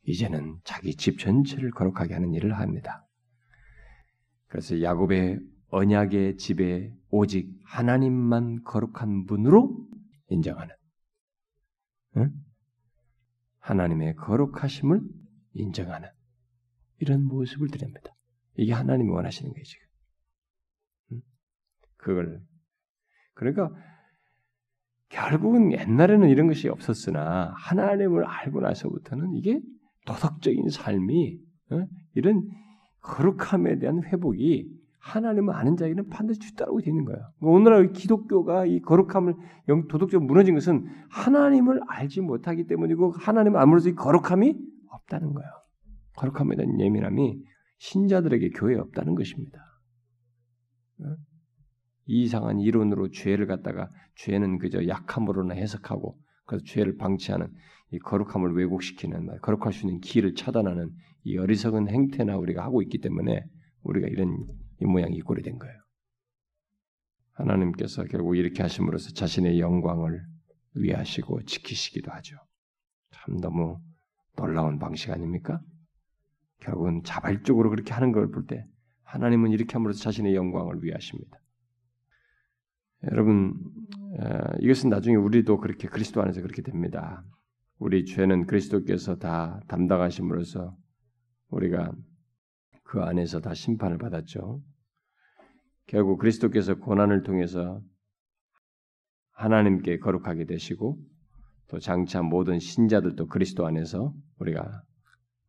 이제는 0.03 0.59
자기 0.63 0.95
집 0.95 1.19
전체를 1.19 1.71
거룩하게 1.71 2.13
하는 2.13 2.33
일을 2.33 2.57
합니다. 2.57 3.04
그래서 4.47 4.81
야곱의 4.81 5.39
언약의 5.69 6.37
집에 6.37 6.93
오직 7.09 7.51
하나님만 7.63 8.63
거룩한 8.63 9.25
분으로 9.25 9.87
인정하는 10.29 10.73
응? 12.17 12.31
하나님의 13.59 14.15
거룩하심을 14.15 15.01
인정하는 15.53 16.09
이런 16.99 17.23
모습을 17.25 17.67
드립니다. 17.69 18.11
이게 18.57 18.73
하나님이 18.73 19.09
원하시는 19.09 19.51
거예요, 19.51 19.63
지금. 19.63 19.87
응? 21.13 21.21
그걸 21.97 22.41
그러니까 23.33 23.71
결국은 25.09 25.71
옛날에는 25.71 26.29
이런 26.29 26.47
것이 26.47 26.67
없었으나 26.67 27.53
하나님을 27.57 28.25
알고 28.25 28.61
나서부터는 28.61 29.33
이게 29.35 29.61
도덕적인 30.05 30.69
삶이 30.69 31.39
어? 31.71 31.85
이런 32.13 32.47
거룩함에 33.05 33.79
대한 33.79 34.03
회복이 34.03 34.67
하나님을 34.99 35.53
아는 35.53 35.77
자에게는 35.77 36.09
반드시 36.09 36.39
뒤따르고 36.39 36.79
있는 36.79 37.05
거예요. 37.05 37.21
오늘날 37.39 37.91
기독교가 37.93 38.65
이 38.65 38.81
거룩함을 38.81 39.35
도덕적으로 39.87 40.25
무너진 40.25 40.55
것은 40.55 40.87
하나님을 41.11 41.81
알지 41.87 42.21
못하기 42.21 42.65
때문이고 42.65 43.11
하나님을 43.11 43.59
알므로써 43.59 43.89
이 43.89 43.93
거룩함이 43.93 44.55
없다는 44.89 45.33
거예요. 45.33 45.49
거룩함에 46.17 46.55
대한 46.55 46.79
예민함이 46.79 47.39
신자들에게 47.77 48.49
교회에 48.49 48.77
없다는 48.77 49.13
것입니다. 49.13 49.59
어? 51.01 51.15
이상한 52.07 52.59
이론으로 52.59 53.09
죄를 53.09 53.45
갖다가 53.45 53.91
죄는 54.15 54.57
그저 54.57 54.87
약함으로나 54.87 55.53
해석하고 55.53 56.17
그래서 56.45 56.63
죄를 56.65 56.97
방치하는 56.97 57.47
이 57.91 57.99
거룩함을 57.99 58.53
왜곡시키는 58.55 59.39
거룩할 59.41 59.73
수 59.73 59.85
있는 59.85 60.01
길을 60.01 60.35
차단하는 60.35 60.91
이 61.23 61.37
어리석은 61.37 61.87
행태나 61.89 62.37
우리가 62.37 62.63
하고 62.63 62.81
있기 62.81 62.99
때문에 62.99 63.43
우리가 63.83 64.07
이런 64.07 64.45
이 64.81 64.85
모양이 64.85 65.19
꼴이 65.21 65.43
된 65.43 65.57
거예요. 65.59 65.75
하나님께서 67.33 68.05
결국 68.05 68.35
이렇게 68.35 68.61
하심으로써 68.61 69.11
자신의 69.11 69.59
영광을 69.59 70.23
위하시고 70.73 71.43
지키시기도 71.43 72.11
하죠. 72.11 72.37
참 73.11 73.37
너무 73.39 73.79
놀라운 74.35 74.79
방식 74.79 75.11
아닙니까? 75.11 75.61
결국은 76.59 77.03
자발적으로 77.03 77.69
그렇게 77.69 77.93
하는 77.93 78.11
걸 78.11 78.31
볼 78.31 78.47
때 78.47 78.65
하나님은 79.03 79.51
이렇게 79.51 79.73
함으로써 79.73 80.01
자신의 80.03 80.35
영광을 80.35 80.83
위하십니다. 80.83 81.39
여러분 83.11 83.53
이것은 84.59 84.89
나중에 84.89 85.15
우리도 85.15 85.59
그렇게 85.59 85.87
그리스도 85.87 86.21
안에서 86.21 86.41
그렇게 86.41 86.61
됩니다. 86.61 87.23
우리 87.77 88.05
죄는 88.05 88.45
그리스도께서 88.45 89.17
다 89.17 89.59
담당하심으로써 89.67 90.75
우리가 91.49 91.91
그 92.83 93.01
안에서 93.01 93.41
다 93.41 93.53
심판을 93.53 93.97
받았죠. 93.97 94.61
결국 95.87 96.17
그리스도께서 96.17 96.75
고난을 96.75 97.23
통해서 97.23 97.81
하나님께 99.31 99.99
거룩하게 99.99 100.45
되시고 100.45 100.97
또 101.67 101.79
장차 101.79 102.21
모든 102.21 102.59
신자들도 102.59 103.27
그리스도 103.27 103.65
안에서 103.65 104.13
우리가 104.39 104.83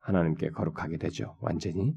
하나님께 0.01 0.51
거룩하게 0.51 0.99
되죠. 0.99 1.37
완전히. 1.41 1.95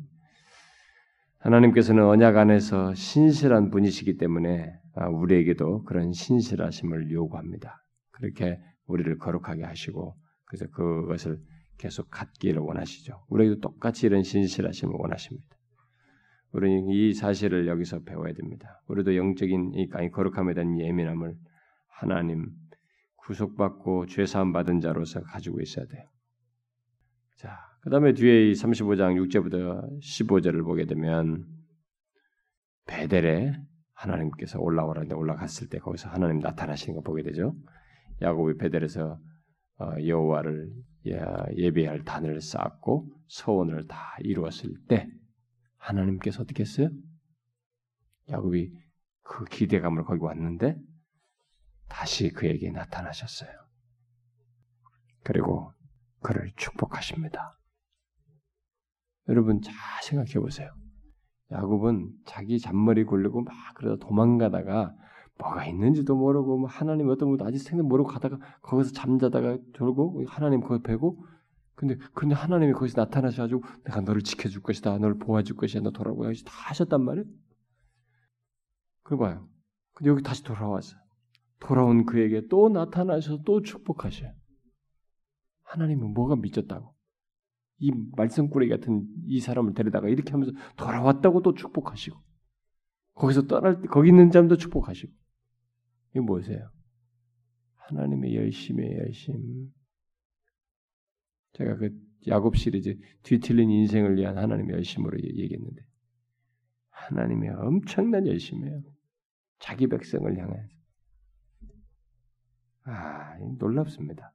하나님께서는 1.39 2.03
언약 2.03 2.38
안에서 2.38 2.93
신실한 2.93 3.69
분이시기 3.69 4.17
때문에 4.17 4.73
아, 4.95 5.07
우리에게도 5.07 5.84
그런 5.84 6.11
신실하심을 6.11 7.11
요구합니다. 7.11 7.82
그렇게 8.11 8.59
우리를 8.90 9.18
거룩하게 9.18 9.64
하시고 9.64 10.16
그래서 10.46 10.68
그것을 10.72 11.40
계속 11.78 12.10
갖기를 12.10 12.60
원하시죠. 12.62 13.24
우리에게도 13.30 13.62
똑같이 13.62 14.08
이런 14.08 14.24
신실하심을 14.24 14.94
원하십니다. 14.98 15.48
우리는 16.52 16.90
이 16.90 17.14
사실을 17.14 17.68
여기서 17.68 18.02
배워야 18.04 18.34
됩니다. 18.34 18.82
우리도 18.88 19.16
영적인 19.16 19.74
이 19.76 19.88
거룩함에 19.88 20.56
대한 20.56 20.78
예민함을 20.80 21.36
하나님 21.88 22.50
구속받고 23.18 24.08
죄 24.08 24.26
사함 24.26 24.52
받은 24.52 24.80
자로서 24.82 25.22
가지고 25.22 25.62
있어야 25.62 25.86
돼요. 25.86 26.04
자, 27.38 27.58
그다음에 27.82 28.14
뒤에 28.14 28.50
이 28.50 28.54
35장 28.54 29.16
6절부터 29.30 30.02
15절을 30.02 30.64
보게 30.64 30.86
되면 30.86 31.46
베델에 32.88 33.54
하나님께서 33.94 34.60
올라오라는데 34.60 35.14
올라갔을 35.14 35.70
때 35.70 35.78
거기서 35.78 36.10
하나님 36.10 36.40
나타나시는 36.40 36.96
거 36.96 37.02
보게 37.02 37.22
되죠. 37.22 37.56
야곱이 38.22 38.57
베델에서 38.57 39.20
어, 39.80 39.91
여호와를 40.05 40.72
예배할 41.55 42.03
단을 42.03 42.41
쌓고 42.41 43.09
서원을 43.28 43.88
다 43.88 44.17
이루었을 44.20 44.74
때 44.88 45.09
하나님께서 45.78 46.43
어떻게 46.43 46.63
했어요? 46.63 46.89
야곱이 48.30 48.74
그 49.24 49.45
기대감을 49.45 50.03
거기 50.03 50.24
왔는데 50.24 50.78
다시 51.88 52.30
그에게 52.30 52.70
나타나셨어요. 52.72 53.49
그리고 55.24 55.74
그를 56.22 56.51
축복하십니다. 56.55 57.57
여러분 59.30 59.61
잘 59.61 59.74
생각해 60.03 60.34
보세요. 60.34 60.72
야곱은 61.51 62.11
자기 62.26 62.59
잔머리 62.59 63.03
굴리고 63.05 63.41
막 63.41 63.53
그러다 63.76 64.05
도망가다가 64.05 64.93
뭐가 65.40 65.66
있는지도 65.66 66.16
모르고 66.16 66.58
뭐 66.58 66.70
하나님 66.70 67.10
어떤 67.10 67.32
것도 67.32 67.46
아직 67.46 67.60
생각 67.60 67.88
모르고 67.88 68.10
가다가 68.10 68.38
거기서 68.62 68.92
잠자다가 68.92 69.58
졸고 69.74 70.24
하나님 70.28 70.62
거기 70.62 70.84
뵈고 70.84 71.26
근데 71.76 71.98
근데 72.14 72.36
하나님이 72.36 72.74
거기서 72.74 73.02
나타나셔가지고 73.02 73.62
내가 73.86 74.02
너를 74.02 74.22
지켜줄 74.22 74.62
것이다, 74.62 74.98
너를 74.98 75.18
보호해줄 75.18 75.56
것이야, 75.56 75.82
너 75.82 75.92
돌아오고 75.92 76.26
다 76.26 76.52
하셨단 76.68 77.02
말이에요. 77.02 77.26
그 79.04 79.16
봐요. 79.16 79.48
근데 79.94 80.10
여기 80.10 80.22
다시 80.22 80.44
돌아와서 80.44 80.98
돌아온 81.60 82.06
그에게 82.06 82.48
또 82.50 82.68
나타나셔서 82.68 83.44
또 83.46 83.62
축복하셔요. 83.62 84.34
하나님은 85.64 86.14
뭐가 86.14 86.36
미쳤다고? 86.36 86.94
이 87.78 87.94
말썽꾸러기 88.18 88.70
같은 88.70 89.08
이 89.26 89.40
사람을 89.40 89.74
데려다가 89.74 90.10
이렇게 90.10 90.32
하면서 90.32 90.52
돌아왔다고 90.76 91.42
또 91.44 91.54
축복하시고 91.54 92.18
거기서 93.14 93.48
떠날 93.48 93.82
때 93.82 93.88
거기 93.88 94.10
있는 94.10 94.32
자도 94.32 94.58
축복하시고 94.58 95.14
이게 96.12 96.20
뭐세요? 96.20 96.72
하나님의 97.76 98.36
열심의 98.36 98.97
열심. 98.97 99.72
제가 101.53 101.76
그 101.78 101.91
야곱 102.28 102.57
시리즈 102.57 102.97
뒤틀린 103.24 103.70
인생을 103.70 104.18
위한 104.18 104.38
하나님의 104.38 104.76
열심으로 104.76 105.18
얘기했는데 105.20 105.82
하나님의 106.89 107.49
엄청난 107.51 108.28
열심이에요. 108.28 108.84
자기 109.60 109.88
백성을 109.88 110.38
향해. 110.38 110.70
아, 112.84 113.38
놀랍습니다. 113.57 114.34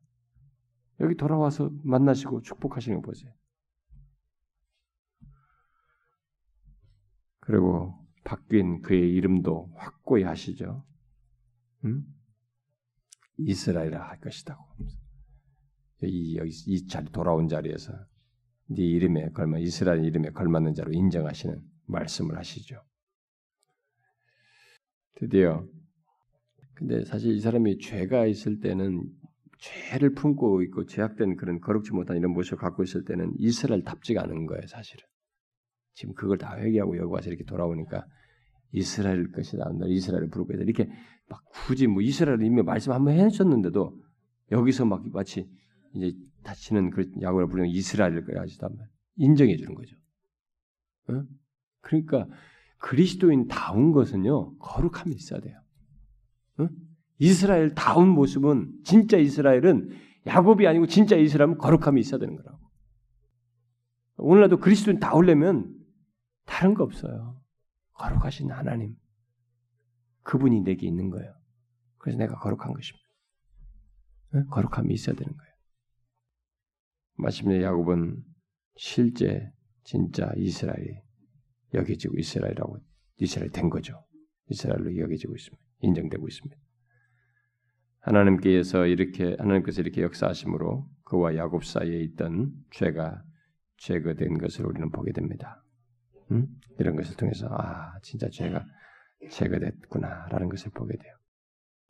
여기 1.00 1.16
돌아와서 1.16 1.70
만나시고 1.82 2.42
축복하시는 2.42 3.00
거 3.00 3.02
보세요. 3.02 3.32
그리고 7.40 7.94
바뀐 8.24 8.80
그의 8.80 9.12
이름도 9.12 9.72
확고히 9.76 10.22
하시죠. 10.22 10.84
음? 11.84 12.04
이스라엘이라 13.38 14.08
할 14.08 14.20
것이다고. 14.20 14.62
이 16.02 16.36
여기 16.36 16.50
이 16.66 16.86
자리 16.86 17.10
돌아온 17.10 17.48
자리에서 17.48 17.92
네 18.66 18.82
이름에 18.82 19.30
걸맞 19.30 19.60
이스라엘 19.60 20.04
이름에 20.04 20.30
걸맞는 20.30 20.74
자로 20.74 20.92
인정하시는 20.92 21.62
말씀을 21.86 22.36
하시죠. 22.36 22.82
드디어 25.16 25.66
근데 26.74 27.04
사실 27.04 27.32
이 27.34 27.40
사람이 27.40 27.78
죄가 27.78 28.26
있을 28.26 28.60
때는 28.60 29.04
죄를 29.58 30.14
품고 30.14 30.62
있고 30.62 30.86
죄악된 30.86 31.36
그런 31.36 31.60
거룩지 31.60 31.92
못한 31.92 32.16
이런 32.16 32.32
모습을 32.32 32.58
갖고 32.58 32.82
있을 32.82 33.04
때는 33.04 33.32
이스라엘답지가 33.38 34.22
않은 34.22 34.46
거예요, 34.46 34.66
사실은. 34.66 35.06
지금 35.94 36.14
그걸 36.14 36.38
다 36.38 36.56
회개하고 36.56 36.98
여기 36.98 37.12
와서 37.12 37.30
이렇게 37.30 37.44
돌아오니까 37.44 38.04
이스라엘 38.72 39.30
것이다. 39.30 39.70
너 39.78 39.86
이스라엘을 39.86 40.28
부르고 40.28 40.52
이렇게 40.54 40.90
막 41.28 41.42
굳이 41.48 41.86
뭐 41.86 42.02
이스라엘 42.02 42.42
이미 42.42 42.62
말씀 42.62 42.92
한번 42.92 43.14
해주셨는데도 43.14 44.00
여기서 44.52 44.84
막 44.84 45.02
마치 45.12 45.48
이제 45.94 46.12
다시는 46.42 46.90
그 46.90 47.10
야곱을 47.20 47.48
부르는 47.48 47.68
이스라엘을 47.70 48.24
거야지단 48.24 48.76
말 48.76 48.88
인정해 49.16 49.56
주는 49.56 49.74
거죠. 49.74 49.96
어? 51.08 51.24
그러니까 51.80 52.26
그리스도인 52.78 53.48
다운 53.48 53.92
것은요 53.92 54.58
거룩함이 54.58 55.14
있어야 55.14 55.40
돼요. 55.40 55.58
어? 56.58 56.68
이스라엘 57.18 57.74
다운 57.74 58.08
모습은 58.08 58.80
진짜 58.84 59.16
이스라엘은 59.16 59.90
야곱이 60.26 60.66
아니고 60.66 60.86
진짜 60.86 61.16
이스라엘은 61.16 61.58
거룩함이 61.58 62.00
있어야 62.00 62.18
되는 62.18 62.36
거라고. 62.36 62.58
오늘날도 64.16 64.58
그리스도인 64.58 65.00
다우려면 65.00 65.74
다른 66.44 66.74
거 66.74 66.84
없어요. 66.84 67.40
거룩하신 67.94 68.50
하나님. 68.50 68.96
그분이 70.24 70.62
내게 70.62 70.86
있는 70.86 71.10
거예요. 71.10 71.32
그래서 71.98 72.18
내가 72.18 72.36
거룩한 72.38 72.72
것입니다. 72.72 73.04
네? 74.32 74.42
거룩함이 74.50 74.92
있어야 74.92 75.14
되는 75.14 75.34
거예요. 75.36 75.54
마침내 77.16 77.62
야곱은 77.62 78.22
실제 78.76 79.50
진짜 79.84 80.32
이스라엘이 80.36 81.00
여겨지고 81.74 82.18
이스라엘이라고 82.18 82.78
이스라엘 83.18 83.50
된 83.50 83.70
거죠. 83.70 84.04
이스라엘로 84.48 84.98
여겨지고 84.98 85.34
있습니다. 85.34 85.64
인정되고 85.80 86.26
있습니다. 86.26 86.60
하나님께서 88.00 88.86
이렇게 88.86 89.36
하나님께서 89.38 89.80
이렇게 89.80 90.02
역사하심으로 90.02 90.88
그와 91.04 91.36
야곱 91.36 91.64
사이에 91.64 92.00
있던 92.00 92.52
죄가 92.72 93.22
제거된 93.78 94.38
것을 94.38 94.66
우리는 94.66 94.90
보게 94.90 95.12
됩니다. 95.12 95.62
음? 96.30 96.46
이런 96.78 96.96
것을 96.96 97.16
통해서 97.16 97.48
아 97.50 97.98
진짜 98.02 98.28
죄가 98.28 98.64
제거됐구나라는 99.28 100.48
것을 100.48 100.70
보게 100.72 100.96
돼요. 100.96 101.14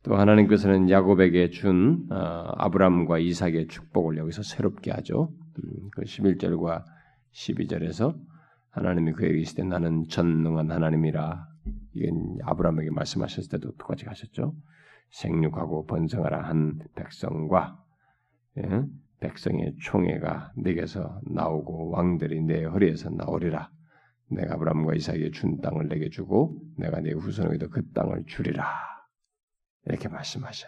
또 0.03 0.15
하나님께서는 0.15 0.89
야곱에게 0.89 1.49
준 1.49 2.07
어, 2.11 2.15
아브람과 2.57 3.17
이삭의 3.19 3.67
축복을 3.67 4.17
여기서 4.17 4.43
새롭게 4.43 4.91
하죠. 4.91 5.31
음, 5.57 5.89
그 5.91 6.03
11절과 6.03 6.83
12절에서 7.33 8.15
하나님이 8.69 9.13
그에게 9.13 9.39
있을 9.39 9.55
때 9.55 9.63
나는 9.63 10.03
전능한 10.07 10.69
하나님이라 10.69 11.47
이건 11.93 12.37
아브람에게 12.43 12.91
말씀하셨을 12.91 13.49
때도 13.49 13.75
똑같이 13.77 14.05
하셨죠. 14.05 14.53
생육하고 15.09 15.85
번성하라 15.85 16.41
한 16.43 16.79
백성과 16.95 17.81
예? 18.57 18.83
백성의 19.21 19.75
총회가 19.81 20.51
내게서 20.57 21.21
나오고 21.23 21.91
왕들이 21.91 22.41
내 22.41 22.65
허리에서 22.65 23.09
나오리라. 23.09 23.69
내가 24.27 24.55
아브라함과 24.55 24.95
이삭에게 24.95 25.31
준 25.31 25.61
땅을 25.61 25.87
내게 25.87 26.09
주고 26.09 26.59
내가 26.77 26.99
내 26.99 27.11
후손에게도 27.11 27.69
그 27.69 27.91
땅을 27.91 28.25
주리라. 28.27 28.65
이렇게 29.85 30.07
말씀하셔. 30.07 30.67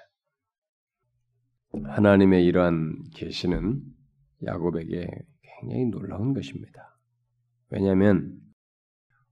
하나님의 1.71 2.45
이러한 2.45 3.03
계시는 3.15 3.81
야곱에게 4.45 5.07
굉장히 5.41 5.85
놀라운 5.85 6.33
것입니다. 6.33 6.97
왜냐하면 7.69 8.39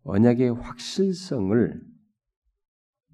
언약의 0.03 0.55
확실성을 0.55 1.82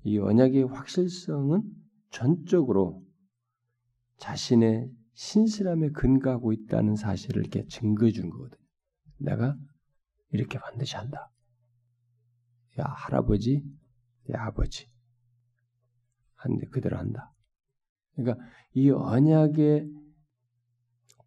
이 0.03 0.18
언약의 0.18 0.64
확실성은 0.64 1.64
전적으로 2.09 3.05
자신의 4.18 4.89
신실함에 5.14 5.89
근거하고 5.89 6.53
있다는 6.53 6.95
사실을 6.95 7.41
이렇게 7.41 7.66
증거해 7.68 8.12
준 8.12 8.30
거거든. 8.30 8.57
내가 9.18 9.55
이렇게 10.32 10.59
반드시 10.59 10.95
한다. 10.95 11.32
야 12.79 12.86
할아버지, 12.86 13.63
야 14.34 14.45
아버지, 14.45 14.89
한데 16.36 16.65
그대로 16.67 16.97
한다. 16.97 17.34
그러니까 18.15 18.43
이 18.73 18.89
언약의 18.89 19.89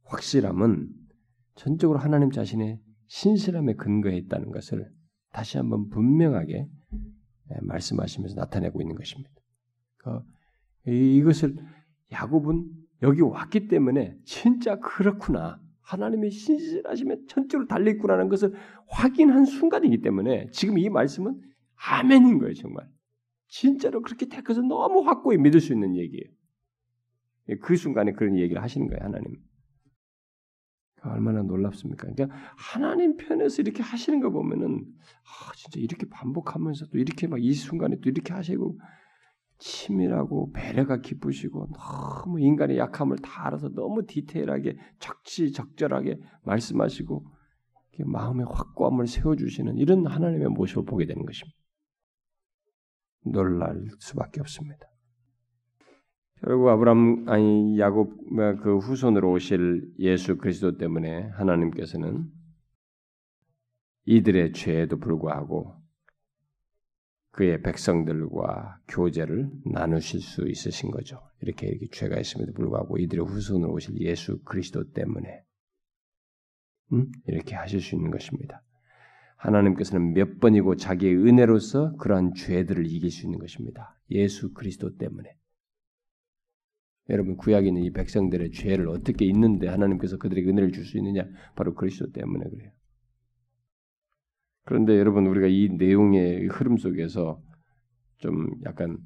확실함은 0.04 0.90
전적으로 1.54 1.98
하나님 1.98 2.30
자신의 2.30 2.80
신실함에 3.06 3.74
근거해 3.74 4.16
있다는 4.16 4.50
것을 4.50 4.90
다시 5.32 5.56
한번 5.56 5.88
분명하게 5.88 6.68
말씀하시면서 7.62 8.34
나타내고 8.36 8.80
있는 8.80 8.96
것입니다. 8.96 9.30
그러니까 9.98 10.26
이것을 10.86 11.56
야곱은 12.12 12.70
여기 13.02 13.20
왔기 13.20 13.68
때문에 13.68 14.16
진짜 14.24 14.78
그렇구나. 14.78 15.60
하나님의 15.84 16.30
신실하시면 16.30 17.26
천적으로 17.28 17.66
달려있구나라는 17.68 18.28
것을 18.28 18.52
확인한 18.88 19.44
순간이기 19.44 20.00
때문에 20.00 20.48
지금 20.50 20.78
이 20.78 20.88
말씀은 20.88 21.40
아멘인 21.76 22.38
거예요, 22.38 22.54
정말. 22.54 22.88
진짜로 23.48 24.02
그렇게 24.02 24.26
택해서 24.26 24.62
너무 24.62 25.00
확고히 25.00 25.38
믿을 25.38 25.60
수 25.60 25.72
있는 25.72 25.94
얘기예요. 25.96 26.24
그 27.60 27.76
순간에 27.76 28.12
그런 28.12 28.36
얘기를 28.38 28.62
하시는 28.62 28.86
거예요, 28.86 29.00
하나님. 29.02 29.36
얼마나 31.02 31.42
놀랍습니까? 31.42 32.08
그러니까 32.14 32.34
하나님 32.56 33.16
편에서 33.18 33.60
이렇게 33.60 33.82
하시는 33.82 34.20
거 34.20 34.30
보면은 34.30 34.86
아, 35.22 35.52
진짜 35.54 35.78
이렇게 35.78 36.06
반복하면서 36.08 36.86
또 36.86 36.98
이렇게 36.98 37.26
막 37.26 37.38
이 37.38 37.52
순간에 37.52 37.96
또 38.02 38.08
이렇게 38.08 38.32
하시고 38.32 38.78
치밀하고 39.58 40.52
배려가 40.52 41.00
깊으시고 41.00 41.68
너무 41.72 42.40
인간의 42.40 42.78
약함을 42.78 43.18
다 43.18 43.46
알아서 43.46 43.68
너무 43.70 44.04
디테일하게 44.06 44.76
적지적절하게 44.98 46.18
말씀하시고 46.44 47.24
마음의 48.06 48.46
확고함을 48.50 49.06
세워주시는 49.06 49.76
이런 49.76 50.06
하나님의 50.06 50.48
모습을 50.48 50.84
보게 50.84 51.06
되는 51.06 51.24
것입니다. 51.24 51.56
놀랄 53.24 53.86
수밖에 54.00 54.40
없습니다. 54.40 54.86
결국 56.40 56.68
아브람 56.68 57.28
아니 57.28 57.78
야곱 57.78 58.18
그 58.62 58.78
후손으로 58.78 59.32
오실 59.32 59.94
예수 60.00 60.36
그리스도 60.36 60.76
때문에 60.76 61.28
하나님께서는 61.28 62.28
이들의 64.04 64.52
죄에도 64.52 64.98
불구하고 64.98 65.83
그의 67.34 67.62
백성들과 67.62 68.78
교제를 68.88 69.50
나누실 69.64 70.20
수 70.20 70.46
있으신 70.48 70.92
거죠. 70.92 71.20
이렇게 71.40 71.66
이렇게 71.66 71.88
죄가 71.90 72.20
있음에도 72.20 72.52
불구하고 72.52 72.98
이들의 72.98 73.26
후손으로 73.26 73.72
오실 73.72 74.00
예수 74.00 74.40
그리스도 74.44 74.92
때문에 74.92 75.42
음? 76.92 77.10
이렇게 77.26 77.56
하실 77.56 77.80
수 77.80 77.96
있는 77.96 78.12
것입니다. 78.12 78.62
하나님께서는 79.36 80.14
몇 80.14 80.38
번이고 80.38 80.76
자기의 80.76 81.16
은혜로서 81.16 81.96
그러한 81.96 82.34
죄들을 82.34 82.86
이길 82.86 83.10
수 83.10 83.26
있는 83.26 83.40
것입니다. 83.40 83.98
예수 84.10 84.52
그리스도 84.52 84.96
때문에. 84.96 85.36
여러분 87.10 87.36
구약에 87.36 87.66
있는 87.66 87.82
이 87.82 87.90
백성들의 87.90 88.52
죄를 88.52 88.88
어떻게 88.88 89.26
있는데 89.26 89.66
하나님께서 89.66 90.18
그들에게 90.18 90.48
은혜를 90.48 90.72
줄 90.72 90.84
수 90.84 90.98
있느냐? 90.98 91.26
바로 91.56 91.74
그리스도 91.74 92.12
때문에 92.12 92.48
그래요. 92.48 92.70
그런데 94.64 94.98
여러분 94.98 95.26
우리가 95.26 95.46
이 95.46 95.68
내용의 95.76 96.46
흐름 96.48 96.76
속에서 96.76 97.40
좀 98.18 98.50
약간 98.64 98.98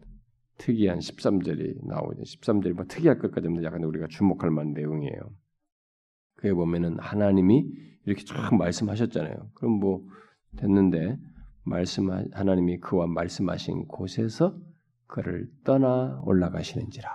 특이한 0.58 0.98
13절이 0.98 1.86
나오죠. 1.86 2.22
13절이 2.22 2.72
뭐 2.74 2.84
특이할 2.86 3.18
것까지 3.18 3.46
없는데 3.46 3.66
약간 3.66 3.82
우리가 3.84 4.06
주목할 4.08 4.50
만한 4.50 4.72
내용이에요. 4.72 5.20
그에 6.34 6.52
보면은 6.52 6.98
하나님이 7.00 7.66
이렇게 8.06 8.24
쫙 8.24 8.54
말씀하셨잖아요. 8.54 9.50
그럼 9.54 9.72
뭐 9.80 10.04
됐는데 10.56 11.18
말씀 11.64 12.10
하나님이 12.10 12.78
그와 12.78 13.06
말씀하신 13.06 13.86
곳에서 13.86 14.56
그를 15.06 15.48
떠나 15.64 16.20
올라가시는지라 16.24 17.08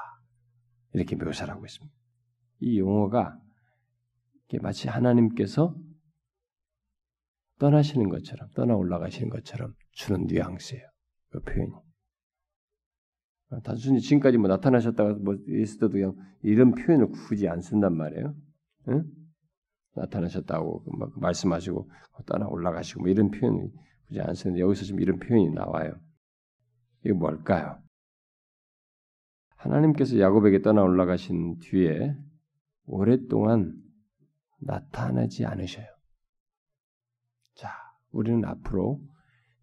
이렇게 0.93 1.15
묘사를 1.15 1.51
하고 1.53 1.65
있습니다. 1.65 1.93
이 2.59 2.79
용어가 2.79 3.39
마치 4.61 4.87
하나님께서 4.87 5.75
떠나시는 7.63 8.09
것처럼 8.09 8.49
떠나 8.55 8.75
올라가시는 8.75 9.29
것처럼 9.29 9.73
주는 9.93 10.25
뉘앙스예요. 10.27 10.85
그 11.29 11.39
표현이. 11.39 11.71
단순히 13.63 14.01
지금까지 14.01 14.37
뭐 14.37 14.49
나타나셨다가 14.49 15.13
뭐 15.13 15.37
있어도 15.47 15.89
그냥 15.89 16.13
이런 16.41 16.73
표현을 16.73 17.07
굳이 17.11 17.47
안 17.47 17.61
쓴단 17.61 17.95
말이에요. 17.95 18.35
응? 18.89 19.05
나타나셨다고 19.95 20.83
막 20.97 21.17
말씀하시고 21.17 21.89
떠나 22.25 22.47
올라가시고 22.47 23.03
뭐 23.03 23.09
이런 23.09 23.31
표현이 23.31 23.71
굳이 24.07 24.19
안 24.19 24.33
쓰는데 24.33 24.59
여기서 24.59 24.83
지금 24.83 24.99
이런 24.99 25.19
표현이 25.19 25.51
나와요. 25.51 25.93
이게 27.05 27.13
뭘까요? 27.13 27.81
하나님께서 29.55 30.19
야곱에게 30.19 30.61
떠나 30.63 30.81
올라가신 30.81 31.59
뒤에 31.59 32.13
오랫동안 32.87 33.81
나타나지 34.59 35.45
않으셔요. 35.45 35.92
자, 37.55 37.69
우리는 38.11 38.43
앞으로 38.45 39.01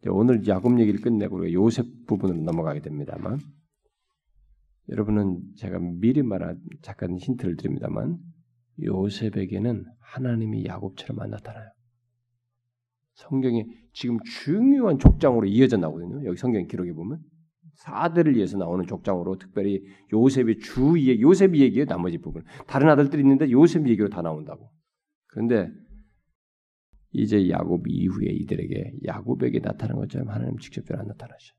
오늘 0.09 0.47
야곱 0.47 0.79
얘기를 0.81 1.01
끝내고 1.01 1.53
요셉 1.53 1.87
부분으로 2.07 2.41
넘어가게 2.41 2.81
됩니다만 2.81 3.39
여러분은 4.89 5.43
제가 5.57 5.79
미리 5.79 6.23
말한 6.23 6.61
잠깐 6.83 7.17
힌트를 7.19 7.57
드립니다만 7.57 8.19
요셉에게는 8.83 9.85
하나님이 10.01 10.65
야곱처럼 10.67 11.21
안 11.21 11.31
나타나요. 11.31 11.71
성경에 13.15 13.67
지금 13.93 14.19
중요한 14.25 14.99
족장으로 14.99 15.47
이어져 15.47 15.77
나오거든요. 15.77 16.25
여기 16.25 16.37
성경 16.39 16.67
기록에 16.67 16.93
보면 16.93 17.21
사들을 17.75 18.35
위해서 18.35 18.57
나오는 18.57 18.87
족장으로 18.87 19.37
특별히 19.37 19.85
요셉의 20.13 20.59
주 20.59 20.99
얘기, 20.99 21.21
요셉 21.23 21.55
얘기예요. 21.57 21.85
나머지 21.85 22.19
부분 22.19 22.43
다른 22.67 22.89
아들들이 22.89 23.23
있는데 23.23 23.51
요셉 23.51 23.87
얘기로 23.87 24.09
다 24.09 24.23
나온다고. 24.23 24.71
그런데 25.27 25.71
이제 27.13 27.49
야곱 27.49 27.89
이후에 27.89 28.29
이들에게 28.31 28.99
야곱에게 29.07 29.61
나타난 29.61 29.97
것처럼 29.97 30.29
하나님 30.29 30.59
직접적으로 30.59 31.01
안 31.01 31.09
나타나셔. 31.09 31.55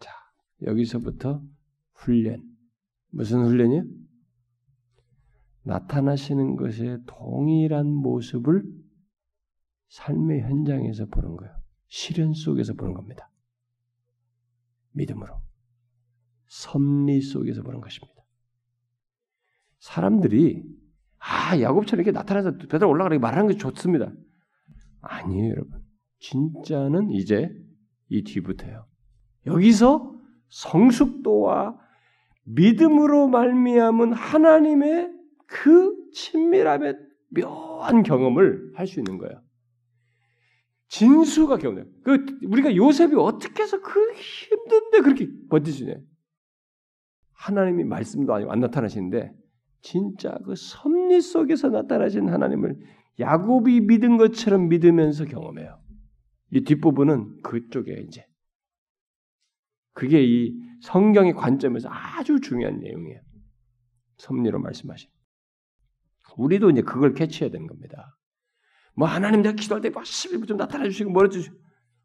자 0.00 0.10
여기서부터 0.62 1.42
훈련 1.92 2.42
무슨 3.10 3.44
훈련이요? 3.44 3.84
나타나시는 5.62 6.56
것에 6.56 6.98
동일한 7.06 7.86
모습을 7.86 8.64
삶의 9.88 10.42
현장에서 10.42 11.06
보는 11.06 11.36
거예요. 11.36 11.54
실현 11.86 12.32
속에서 12.32 12.74
보는 12.74 12.94
겁니다. 12.94 13.30
믿음으로. 14.92 15.40
섭리 16.46 17.20
속에서 17.20 17.62
보는 17.62 17.80
것입니다. 17.80 18.14
사람들이 19.78 20.62
아 21.26 21.58
야곱처럼 21.58 22.02
이렇게 22.04 22.12
나타나서 22.12 22.56
배달 22.68 22.84
올라가라고 22.84 23.20
말하는 23.20 23.48
게 23.48 23.56
좋습니다. 23.56 24.12
아니에요, 25.00 25.50
여러분. 25.50 25.80
진짜는 26.20 27.10
이제 27.10 27.50
이 28.08 28.22
뒤부터요. 28.24 28.86
여기서 29.46 30.14
성숙도와 30.48 31.78
믿음으로 32.44 33.28
말미암은 33.28 34.12
하나님의 34.12 35.10
그 35.46 35.94
친밀함의 36.12 36.94
묘한 37.30 38.02
경험을 38.02 38.72
할 38.74 38.86
수 38.86 39.00
있는 39.00 39.18
거예요. 39.18 39.42
진수가 40.88 41.56
경험해. 41.58 41.84
그 42.04 42.24
우리가 42.46 42.76
요셉이 42.76 43.14
어떻게 43.16 43.62
해서 43.62 43.80
그 43.80 44.12
힘든데 44.12 45.00
그렇게 45.00 45.28
버티시냐? 45.50 45.94
하나님이 47.32 47.84
말씀도 47.84 48.32
아니고 48.32 48.52
안 48.52 48.60
나타나시는데 48.60 49.32
진짜 49.84 50.34
그 50.46 50.54
섭리 50.56 51.20
속에서 51.20 51.68
나타나신 51.68 52.30
하나님을 52.30 52.74
야곱이 53.20 53.82
믿은 53.82 54.16
것처럼 54.16 54.68
믿으면서 54.70 55.26
경험해요. 55.26 55.78
이 56.52 56.62
뒷부분은 56.64 57.42
그쪽에 57.42 57.92
이제 58.08 58.26
그게 59.92 60.24
이 60.24 60.58
성경의 60.80 61.34
관점에서 61.34 61.90
아주 61.90 62.40
중요한 62.40 62.80
내용이에요. 62.80 63.20
섭리로 64.16 64.58
말씀하신. 64.58 65.10
우리도 66.38 66.70
이제 66.70 66.80
그걸 66.80 67.12
캐치해야 67.12 67.50
되는 67.50 67.66
겁니다. 67.66 68.16
뭐 68.96 69.06
하나님 69.06 69.42
내가 69.42 69.54
기도할 69.54 69.82
때막 69.82 70.02
11부 70.02 70.48
좀 70.48 70.56
나타나 70.56 70.84
주시고 70.84 71.10
뭐라 71.10 71.28
주시고 71.28 71.56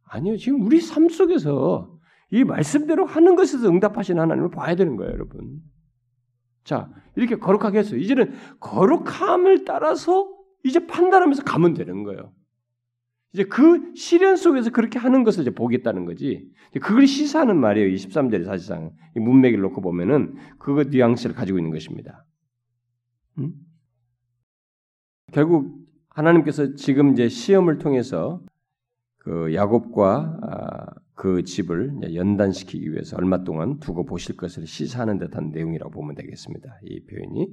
아니요. 0.03 0.35
지금 0.35 0.63
우리 0.63 0.81
삶 0.81 1.07
속에서 1.07 1.97
이 2.31 2.43
말씀대로 2.43 3.05
하는 3.05 3.37
것에서 3.37 3.69
응답하시는 3.69 4.21
하나님을 4.21 4.51
봐야 4.51 4.75
되는 4.75 4.97
거예요, 4.97 5.13
여러분. 5.13 5.61
자, 6.69 6.87
이렇게 7.15 7.35
거룩하게 7.35 7.79
했어요. 7.79 7.99
이제는 7.99 8.31
거룩함을 8.59 9.65
따라서 9.65 10.29
이제 10.63 10.85
판단하면서 10.85 11.43
가면 11.43 11.73
되는 11.73 12.03
거예요. 12.03 12.31
이제 13.33 13.43
그 13.43 13.91
시련 13.95 14.35
속에서 14.35 14.69
그렇게 14.69 14.99
하는 14.99 15.23
것을 15.23 15.41
이제 15.41 15.49
보겠다는 15.49 16.05
거지. 16.05 16.47
그걸 16.79 17.07
시사하는 17.07 17.57
말이에요. 17.57 17.89
23절에 17.95 18.45
사실상 18.45 18.91
문맥을 19.15 19.59
놓고 19.61 19.81
보면은 19.81 20.35
그거 20.59 20.83
뉘앙스를 20.83 21.35
가지고 21.35 21.57
있는 21.57 21.71
것입니다. 21.71 22.23
음? 23.39 23.53
결국 25.31 25.75
하나님께서 26.09 26.75
지금 26.75 27.13
이제 27.13 27.29
시험을 27.29 27.79
통해서 27.79 28.43
그 29.17 29.55
야곱과 29.55 30.39
아, 30.43 30.85
그 31.19 31.43
집을 31.43 32.15
연단시키기 32.15 32.93
위해서 32.93 33.17
얼마 33.17 33.43
동안 33.43 33.77
두고 33.79 34.05
보실 34.05 34.37
것을 34.37 34.65
시사하는 34.65 35.17
듯한 35.17 35.49
내용이라고 35.49 35.91
보면 35.91 36.15
되겠습니다. 36.15 36.79
이 36.83 37.03
표현이 37.07 37.49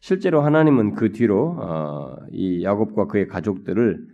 실제로 0.00 0.40
하나님은 0.42 0.94
그 0.94 1.10
뒤로 1.10 1.56
어, 1.58 2.16
이 2.30 2.62
야곱과 2.62 3.08
그의 3.08 3.26
가족들을 3.26 4.06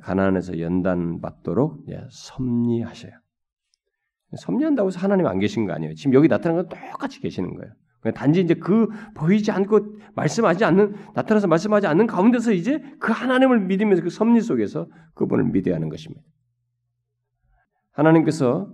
가나안에서 0.00 0.58
연단받도록 0.58 1.84
섭리하셔요. 2.08 3.12
섭리한다고 4.38 4.88
해서 4.88 5.00
하나님 5.00 5.26
안 5.26 5.38
계신 5.38 5.66
거 5.66 5.74
아니에요. 5.74 5.92
지금 5.92 6.14
여기 6.14 6.26
나타난 6.26 6.56
건 6.56 6.68
똑같이 6.70 7.20
계시는 7.20 7.54
거예요. 7.54 7.74
단지 8.14 8.40
이제 8.40 8.54
그 8.54 8.88
보이지 9.14 9.50
않고 9.50 9.98
말씀하지 10.14 10.64
않는 10.64 10.94
나타나서 11.14 11.46
말씀하지 11.46 11.88
않는 11.88 12.06
가운데서 12.06 12.52
이제 12.52 12.82
그 13.00 13.12
하나님을 13.12 13.60
믿으면서 13.66 14.02
그 14.02 14.08
섭리 14.08 14.40
속에서 14.40 14.88
그분을 15.12 15.44
믿어야 15.52 15.74
하는 15.74 15.90
것입니다. 15.90 16.22
하나님께서 17.94 18.70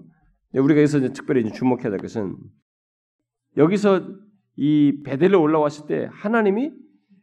우리가 0.54 0.80
여기서 0.80 1.00
특별히 1.12 1.50
주목해야 1.52 1.90
될 1.90 1.98
것은 1.98 2.36
여기서 3.56 4.02
이 4.56 5.02
베델로 5.04 5.40
올라왔을 5.40 5.86
때 5.86 6.08
하나님이 6.12 6.72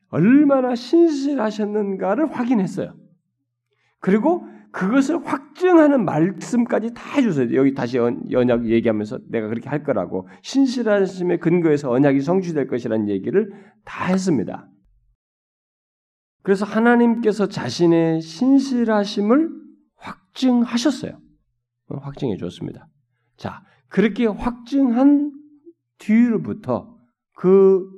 얼마나 0.09 0.73
신실하셨는가를 0.75 2.31
확인했어요. 2.31 2.95
그리고 3.99 4.47
그것을 4.71 5.25
확증하는 5.25 6.05
말씀까지 6.05 6.93
다 6.93 7.01
해주세요. 7.15 7.55
여기 7.55 7.73
다시 7.73 7.97
언약 7.97 8.67
얘기하면서 8.67 9.19
내가 9.29 9.47
그렇게 9.47 9.69
할 9.69 9.83
거라고 9.83 10.27
신실하심의 10.43 11.39
근거에서 11.39 11.91
언약이 11.91 12.21
성취될 12.21 12.67
것이라는 12.67 13.09
얘기를 13.09 13.51
다 13.83 14.05
했습니다. 14.05 14.69
그래서 16.43 16.65
하나님께서 16.65 17.47
자신의 17.47 18.21
신실하심을 18.21 19.49
확증하셨어요. 19.95 21.19
확증해 21.88 22.38
줬습니다. 22.38 22.88
자, 23.38 23.63
그렇게 23.88 24.25
확증한 24.25 25.31
뒤로부터 25.97 26.97
그, 27.33 27.89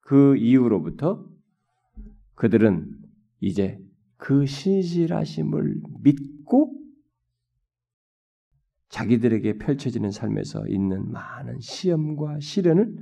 그 0.00 0.36
이후로부터 0.36 1.26
그들은 2.34 2.98
이제 3.40 3.78
그 4.16 4.46
신실하심을 4.46 5.80
믿고 6.02 6.76
자기들에게 8.88 9.58
펼쳐지는 9.58 10.10
삶에서 10.10 10.66
있는 10.66 11.10
많은 11.10 11.60
시험과 11.60 12.40
시련을 12.40 12.94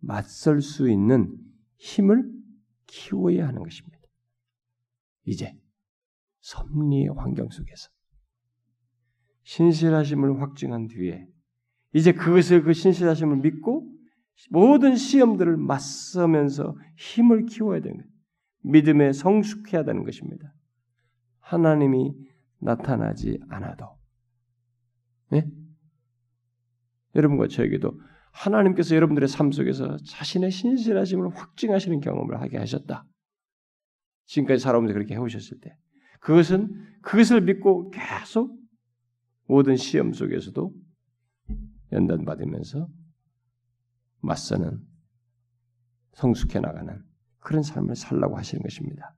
맞설 0.00 0.60
수 0.60 0.90
있는 0.90 1.36
힘을 1.78 2.30
키워야 2.86 3.48
하는 3.48 3.62
것입니다. 3.62 3.98
이제 5.24 5.58
섭리의 6.40 7.08
환경 7.16 7.48
속에서 7.48 7.90
신실하심을 9.48 10.42
확증한 10.42 10.88
뒤에 10.88 11.26
이제 11.94 12.12
그것을 12.12 12.64
그 12.64 12.74
신실하심을 12.74 13.38
믿고 13.38 13.90
모든 14.50 14.94
시험들을 14.94 15.56
맞서면서 15.56 16.76
힘을 16.98 17.46
키워야 17.46 17.80
되는 17.80 17.96
거예요. 17.96 18.10
믿음에 18.64 19.12
성숙해야 19.12 19.84
되는 19.84 20.04
것입니다. 20.04 20.52
하나님이 21.40 22.12
나타나지 22.58 23.40
않아도. 23.48 23.86
네? 25.30 25.46
여러분과 27.14 27.48
저에게도 27.48 27.98
하나님께서 28.32 28.94
여러분들의 28.96 29.28
삶 29.28 29.50
속에서 29.50 29.96
자신의 29.96 30.50
신실하심을 30.50 31.34
확증하시는 31.34 32.00
경험을 32.00 32.42
하게 32.42 32.58
하셨다. 32.58 33.06
지금까지 34.26 34.62
살아오면서 34.62 34.92
그렇게 34.92 35.14
해오셨을 35.14 35.58
때. 35.60 35.74
그것은 36.20 36.68
그것을 37.00 37.40
믿고 37.40 37.90
계속 37.90 38.58
모든 39.48 39.76
시험 39.76 40.12
속에서도 40.12 40.72
연단받으면서 41.92 42.86
맞서는 44.20 44.78
성숙해 46.12 46.60
나가는 46.60 47.02
그런 47.40 47.62
삶을 47.62 47.96
살라고 47.96 48.36
하시는 48.36 48.62
것입니다. 48.62 49.14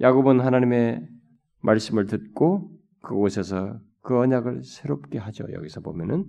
야곱은 0.00 0.40
하나님의 0.40 1.08
말씀을 1.60 2.06
듣고 2.06 2.70
그곳에서 3.00 3.80
그 4.02 4.18
언약을 4.18 4.64
새롭게 4.64 5.18
하죠. 5.18 5.46
여기서 5.52 5.80
보면은 5.80 6.26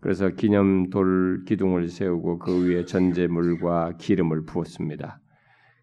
그래서 0.00 0.28
기념돌 0.28 1.44
기둥을 1.46 1.88
세우고 1.88 2.38
그 2.38 2.68
위에 2.68 2.84
전제물과 2.84 3.96
기름을 3.96 4.44
부었습니다. 4.44 5.20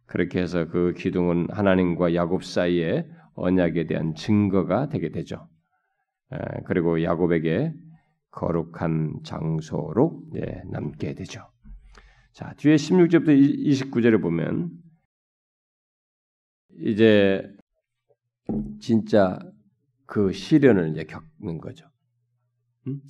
그렇게 0.06 0.40
해서 0.40 0.68
그 0.68 0.94
기둥은 0.96 1.48
하나님과 1.50 2.14
야곱 2.14 2.44
사이에 2.44 3.08
언약에 3.34 3.88
대한 3.88 4.14
증거가 4.14 4.88
되게 4.88 5.10
되죠. 5.10 5.48
그리고 6.66 7.04
야곱에게 7.04 7.74
거룩한 8.32 9.22
장소로 9.24 10.24
예, 10.36 10.64
남게 10.72 11.14
되죠. 11.14 11.50
자, 12.32 12.54
뒤에 12.58 12.76
16절부터 12.76 13.92
29절을 13.92 14.22
보면 14.22 14.72
이제 16.80 17.48
진짜 18.80 19.40
그 20.06 20.32
시련을 20.32 20.90
이제 20.90 21.04
겪는 21.04 21.60
거죠. 21.60 21.88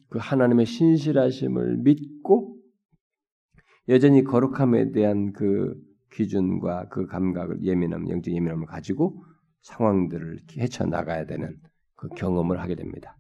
그 0.10 0.20
하나님의 0.20 0.66
신실하심을 0.66 1.78
믿고 1.78 2.58
여전히 3.90 4.24
거룩함에 4.24 4.92
대한 4.92 5.34
그 5.34 5.76
기준과 6.12 6.90
그 6.90 7.08
감각을 7.08 7.64
예민함, 7.64 8.10
영적 8.10 8.34
예민함을 8.34 8.68
가지고 8.68 9.24
상황들을 9.62 10.40
헤쳐 10.58 10.86
나가야 10.86 11.26
되는 11.26 11.60
그 12.04 12.10
경험을 12.16 12.60
하게 12.60 12.76
됩니다. 12.76 13.18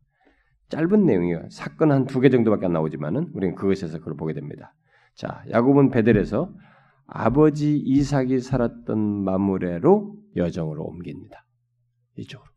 짧은 0.70 1.06
내용이에요. 1.06 1.48
사건 1.50 1.92
한 1.92 2.06
두 2.06 2.20
개 2.20 2.30
정도밖에 2.30 2.66
안 2.66 2.74
나오지만은 2.74 3.30
우리는 3.34 3.56
그것에서 3.56 4.00
그걸 4.00 4.16
보게 4.18 4.34
됩니다. 4.34 4.74
자, 5.16 5.44
야곱은 5.50 5.90
베델에서 5.90 6.54
아버지 7.08 7.78
이삭이 7.78 8.40
살았던 8.42 9.24
마무레로 9.24 10.18
여정으로 10.36 10.84
옮깁니다. 10.84 11.46
이쪽으로. 12.18 12.50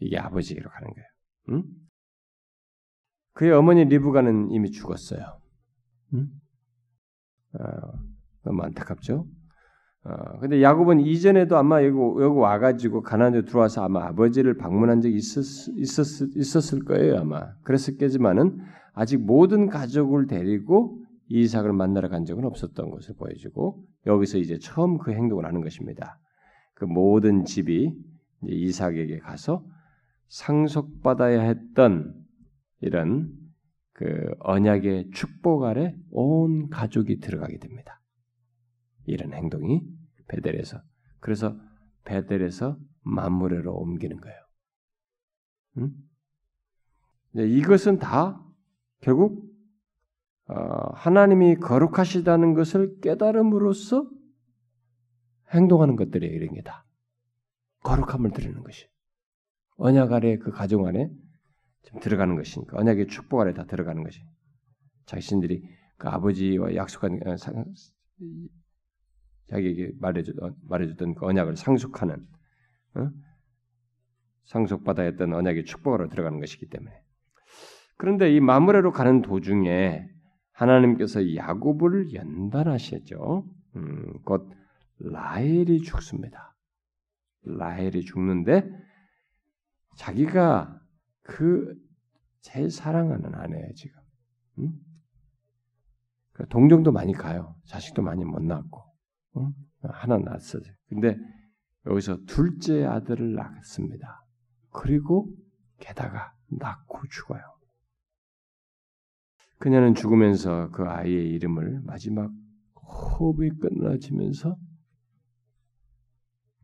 이게 0.00 0.18
아버지로 0.18 0.68
가는 0.68 0.88
거예요. 0.92 1.06
응? 1.50 1.64
그의 3.34 3.52
어머니 3.52 3.84
리브가는 3.84 4.50
이미 4.50 4.70
죽었어요. 4.70 5.40
응? 6.14 6.28
어, 7.54 7.92
너무 8.42 8.62
안타깝죠? 8.62 9.26
어, 10.04 10.38
근데 10.40 10.62
야곱은 10.62 11.00
이전에도 11.00 11.56
아마 11.56 11.82
여기, 11.84 11.96
여기 11.96 12.38
와가지고 12.38 13.02
가나안에 13.02 13.42
들어와서 13.42 13.84
아마 13.84 14.06
아버지를 14.06 14.56
방문한 14.56 15.00
적이 15.00 15.16
있었, 15.16 15.42
있었, 15.76 16.36
있었을 16.36 16.84
거예요, 16.84 17.18
아마. 17.18 17.52
그랬었겠지만은 17.64 18.58
아직 18.94 19.18
모든 19.18 19.68
가족을 19.68 20.26
데리고 20.26 21.04
이삭을 21.28 21.72
만나러 21.72 22.08
간 22.08 22.24
적은 22.24 22.44
없었던 22.44 22.90
것을 22.90 23.14
보여주고 23.16 23.84
여기서 24.06 24.38
이제 24.38 24.58
처음 24.58 24.98
그 24.98 25.12
행동을 25.12 25.44
하는 25.44 25.60
것입니다. 25.60 26.18
그 26.74 26.84
모든 26.84 27.44
집이 27.44 27.92
이삭에게 28.44 29.18
가서 29.18 29.64
상속받아야 30.28 31.42
했던 31.42 32.14
이런 32.80 33.30
그 33.92 34.30
언약의 34.40 35.10
축복 35.12 35.64
아래 35.64 35.94
온 36.10 36.68
가족이 36.70 37.20
들어가게 37.20 37.58
됩니다. 37.58 37.97
이런 39.08 39.32
행동이 39.32 39.82
베델에서 40.28 40.80
그래서 41.20 41.56
베델에서 42.04 42.78
만무레로 43.02 43.74
옮기는 43.74 44.20
거예요. 44.20 44.38
음? 45.78 45.94
이것은 47.34 47.98
다 47.98 48.42
결국 49.00 49.48
어, 50.48 50.92
하나님이 50.94 51.56
거룩하시다는 51.56 52.54
것을 52.54 53.00
깨달음으로써 53.00 54.08
행동하는 55.52 55.96
것들이에요. 55.96 56.34
이런 56.34 56.54
게 56.54 56.62
다. 56.62 56.86
거룩함을 57.82 58.30
드리는 58.30 58.62
것이. 58.62 58.86
언약 59.76 60.12
아래 60.12 60.38
그 60.38 60.50
가정 60.50 60.86
안에 60.86 61.10
좀 61.84 62.00
들어가는 62.00 62.34
것이니까. 62.34 62.78
언약의 62.78 63.08
축복 63.08 63.40
아래 63.40 63.52
다 63.52 63.64
들어가는 63.64 64.02
것이. 64.02 64.22
자신들이 65.06 65.62
그 65.96 66.08
아버지와 66.08 66.74
약속한 66.74 67.20
어, 67.26 67.36
자기에게 69.50 69.92
말해줬던, 69.98 70.56
말해줬던 70.68 71.14
그 71.14 71.26
언약을 71.26 71.56
상속하는 71.56 72.26
어? 72.94 73.10
상속받아야 74.44 75.06
했던 75.06 75.32
언약의 75.32 75.64
축복으로 75.64 76.08
들어가는 76.08 76.40
것이기 76.40 76.68
때문에 76.68 76.92
그런데 77.96 78.34
이 78.34 78.40
마무레로 78.40 78.92
가는 78.92 79.22
도중에 79.22 80.08
하나님께서 80.52 81.34
야곱을 81.34 82.14
연단하시죠. 82.14 83.44
음, 83.76 84.22
곧 84.24 84.50
라헬이 84.98 85.82
죽습니다. 85.82 86.56
라헬이 87.42 88.02
죽는데 88.02 88.68
자기가 89.96 90.80
그 91.22 91.74
제일 92.40 92.70
사랑하는 92.70 93.34
아내예요 93.34 93.72
지금. 93.74 94.00
음? 94.58 94.72
그 96.32 96.46
동정도 96.48 96.92
많이 96.92 97.12
가요. 97.12 97.56
자식도 97.66 98.02
많이 98.02 98.24
못 98.24 98.42
낳고 98.42 98.87
음? 99.46 99.52
하나 99.82 100.18
낳았어요. 100.18 100.62
근데 100.88 101.16
여기서 101.86 102.18
둘째 102.26 102.84
아들을 102.84 103.34
낳습니다. 103.34 104.24
그리고 104.70 105.28
게다가 105.78 106.32
낳고 106.50 107.06
죽어요. 107.08 107.40
그녀는 109.58 109.94
죽으면서 109.94 110.70
그 110.70 110.84
아이의 110.84 111.30
이름을 111.30 111.80
마지막 111.84 112.30
호흡이 112.74 113.50
끝나지면서 113.60 114.56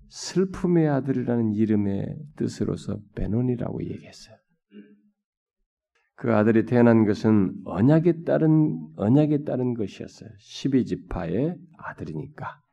슬픔의 0.08 0.88
아들이라는 0.88 1.54
이름의 1.54 2.16
뜻으로서 2.36 2.98
베논이라고 3.16 3.82
얘기했어요. 3.84 4.36
그 6.16 6.32
아들이 6.32 6.64
태어난 6.64 7.04
것은 7.04 7.52
언약에 7.64 8.22
따른 8.22 8.88
언약에 8.96 9.42
따른 9.42 9.74
것이었어요. 9.74 10.30
12지파의 10.38 11.58
아들이니까. 11.76 12.63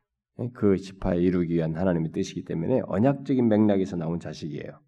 그 0.54 0.76
지파에 0.76 1.18
이루기 1.18 1.54
위한 1.54 1.76
하나님의 1.76 2.12
뜻이기 2.12 2.44
때문에 2.44 2.80
언약적인 2.86 3.48
맥락에서 3.48 3.96
나온 3.96 4.18
자식이에요. 4.18 4.80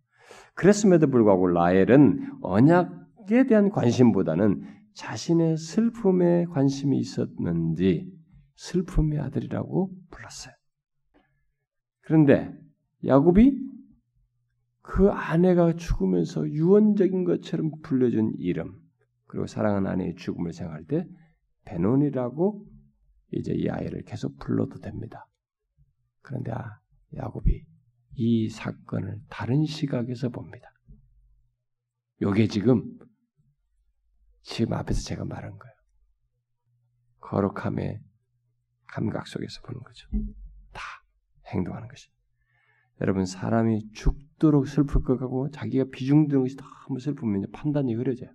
그랬음에도 0.54 1.08
불구하고 1.08 1.46
라헬은 1.48 2.38
언약에 2.42 3.46
대한 3.48 3.70
관심보다는 3.70 4.62
자신의 4.94 5.56
슬픔에 5.56 6.44
관심이 6.46 6.98
있었는지 6.98 8.10
슬픔의 8.56 9.18
아들이라고 9.20 9.90
불렀어요. 10.10 10.54
그런데 12.02 12.52
야곱이 13.04 13.58
그 14.82 15.08
아내가 15.08 15.74
죽으면서 15.74 16.46
유언적인 16.48 17.24
것처럼 17.24 17.70
불려준 17.82 18.34
이름 18.38 18.74
그리고 19.26 19.46
사랑하는 19.46 19.90
아내의 19.90 20.14
죽음을 20.16 20.52
생각할 20.52 20.84
때 20.84 21.06
베논이라고 21.64 22.66
이제 23.32 23.52
이 23.54 23.68
아이를 23.68 24.02
계속 24.02 24.38
불러도 24.38 24.78
됩니다. 24.80 25.26
그런데 26.24 26.50
아, 26.50 26.80
야곱이 27.14 27.64
이 28.16 28.48
사건을 28.48 29.20
다른 29.28 29.64
시각에서 29.64 30.30
봅니다. 30.30 30.72
요게 32.22 32.48
지금 32.48 32.98
지금 34.42 34.72
앞에서 34.72 35.02
제가 35.02 35.24
말한 35.24 35.58
거예요. 35.58 35.74
거룩함의 37.20 38.00
감각 38.86 39.26
속에서 39.26 39.60
보는 39.62 39.80
거죠. 39.82 40.08
다 40.72 40.82
행동하는 41.46 41.88
것이. 41.88 42.08
여러분 43.00 43.26
사람이 43.26 43.92
죽도록 43.92 44.68
슬플 44.68 45.02
것 45.02 45.18
같고 45.18 45.50
자기가 45.50 45.86
비중 45.92 46.28
드는 46.28 46.42
것이 46.42 46.56
너무 46.56 47.00
슬프면 47.00 47.50
판단이 47.52 47.94
흐려져요. 47.94 48.30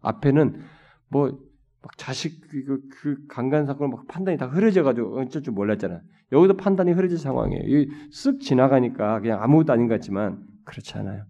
앞에는 0.00 0.64
뭐막 1.08 1.96
자식 1.96 2.40
그, 2.48 2.80
그 2.88 3.26
강간 3.28 3.66
사건 3.66 3.90
막 3.90 4.06
판단이 4.08 4.38
다 4.38 4.46
흐려져 4.46 4.82
가지고 4.82 5.20
어쩔 5.20 5.42
줄 5.42 5.52
몰랐잖아. 5.52 6.00
여기도 6.32 6.56
판단이 6.56 6.92
흐려질 6.92 7.18
상황이에요. 7.18 7.62
쓱 8.10 8.40
지나가니까 8.40 9.20
그냥 9.20 9.42
아무것도 9.42 9.72
아닌 9.72 9.88
것 9.88 9.94
같지만 9.94 10.46
그렇지 10.64 10.96
않아요. 10.98 11.24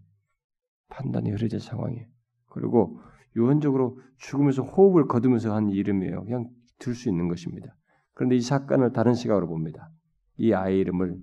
판단이 0.88 1.30
흐려질 1.30 1.60
상황이에요. 1.60 2.06
그리고 2.46 3.00
유언적으로 3.36 4.00
죽으면서 4.18 4.62
호흡을 4.62 5.06
거두면서 5.06 5.54
한 5.54 5.70
이름이에요. 5.70 6.24
그냥 6.24 6.48
들 6.78 6.94
수 6.94 7.08
있는 7.08 7.28
것입니다. 7.28 7.74
그런데 8.14 8.36
이 8.36 8.40
사건을 8.40 8.92
다른 8.92 9.14
시각으로 9.14 9.46
봅니다. 9.48 9.90
이 10.36 10.52
아이 10.52 10.78
이름을 10.78 11.16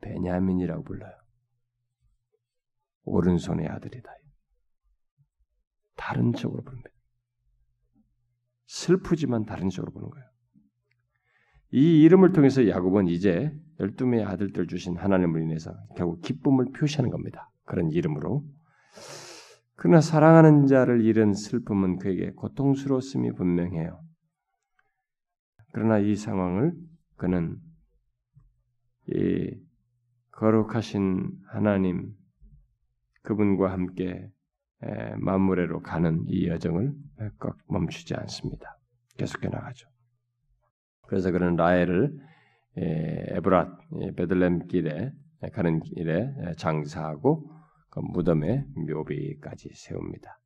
베냐민이라고 0.00 0.82
불러요. 0.84 1.12
오른손의 3.04 3.68
아들이다. 3.68 4.10
다른 5.96 6.32
쪽으로 6.32 6.62
부릅니다. 6.62 6.90
슬프지만 8.66 9.44
다른 9.44 9.68
쪽으로 9.68 9.92
보는 9.92 10.10
거예요. 10.10 10.29
이 11.72 12.02
이름을 12.02 12.32
통해서 12.32 12.66
야곱은 12.66 13.08
이제 13.08 13.52
열두 13.78 14.06
명의 14.06 14.26
아들들 14.26 14.66
주신 14.66 14.96
하나님을 14.96 15.42
인해서 15.42 15.72
결국 15.96 16.20
기쁨을 16.20 16.72
표시하는 16.72 17.10
겁니다. 17.10 17.50
그런 17.64 17.90
이름으로. 17.90 18.44
그러나 19.76 20.00
사랑하는 20.00 20.66
자를 20.66 21.02
잃은 21.04 21.32
슬픔은 21.32 21.98
그에게 21.98 22.32
고통스러웠음이 22.32 23.32
분명해요. 23.32 24.02
그러나 25.72 25.98
이 25.98 26.16
상황을 26.16 26.74
그는 27.16 27.56
이 29.06 29.54
거룩하신 30.32 31.30
하나님 31.46 32.12
그분과 33.22 33.70
함께 33.70 34.28
만물에로 35.18 35.80
가는 35.80 36.24
이 36.26 36.48
여정을 36.48 36.92
꼭 37.38 37.56
멈추지 37.68 38.14
않습니다. 38.14 38.78
계속해 39.16 39.48
나가죠. 39.48 39.89
그래서 41.10 41.32
그는 41.32 41.56
라헬을 41.56 42.16
에브랏 42.76 44.14
베들렘 44.14 44.68
길에 44.68 45.12
가는 45.52 45.80
길에 45.80 46.32
장사하고 46.56 47.50
그 47.90 47.98
무덤에 47.98 48.64
묘비까지 48.76 49.70
세웁니다. 49.74 50.38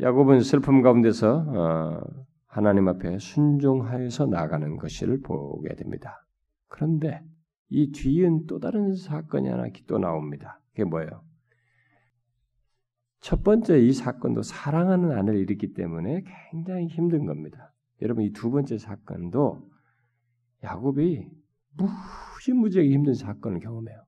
야곱은 0.00 0.42
슬픔 0.42 0.80
가운데서 0.80 1.44
어, 1.48 2.00
하나님 2.46 2.86
앞에 2.86 3.18
순종하여서 3.18 4.26
나가는 4.26 4.76
것을 4.76 5.20
보게 5.20 5.74
됩니다. 5.74 6.24
그런데 6.68 7.20
이 7.68 7.90
뒤은 7.90 8.46
또 8.46 8.60
다른 8.60 8.94
사건이 8.94 9.48
하나 9.48 9.64
또 9.88 9.98
나옵니다. 9.98 10.60
그게 10.70 10.84
뭐예요? 10.84 11.24
첫 13.18 13.42
번째 13.42 13.80
이 13.80 13.92
사건도 13.92 14.42
사랑하는 14.42 15.10
아내를 15.10 15.40
잃었기 15.40 15.72
때문에 15.74 16.22
굉장히 16.52 16.86
힘든 16.86 17.26
겁니다. 17.26 17.71
여러분 18.02 18.24
이 18.24 18.32
두 18.32 18.50
번째 18.50 18.76
사건도 18.78 19.70
야곱이 20.64 21.26
무지무지하게 21.76 22.90
힘든 22.90 23.14
사건을 23.14 23.60
경험해요. 23.60 24.04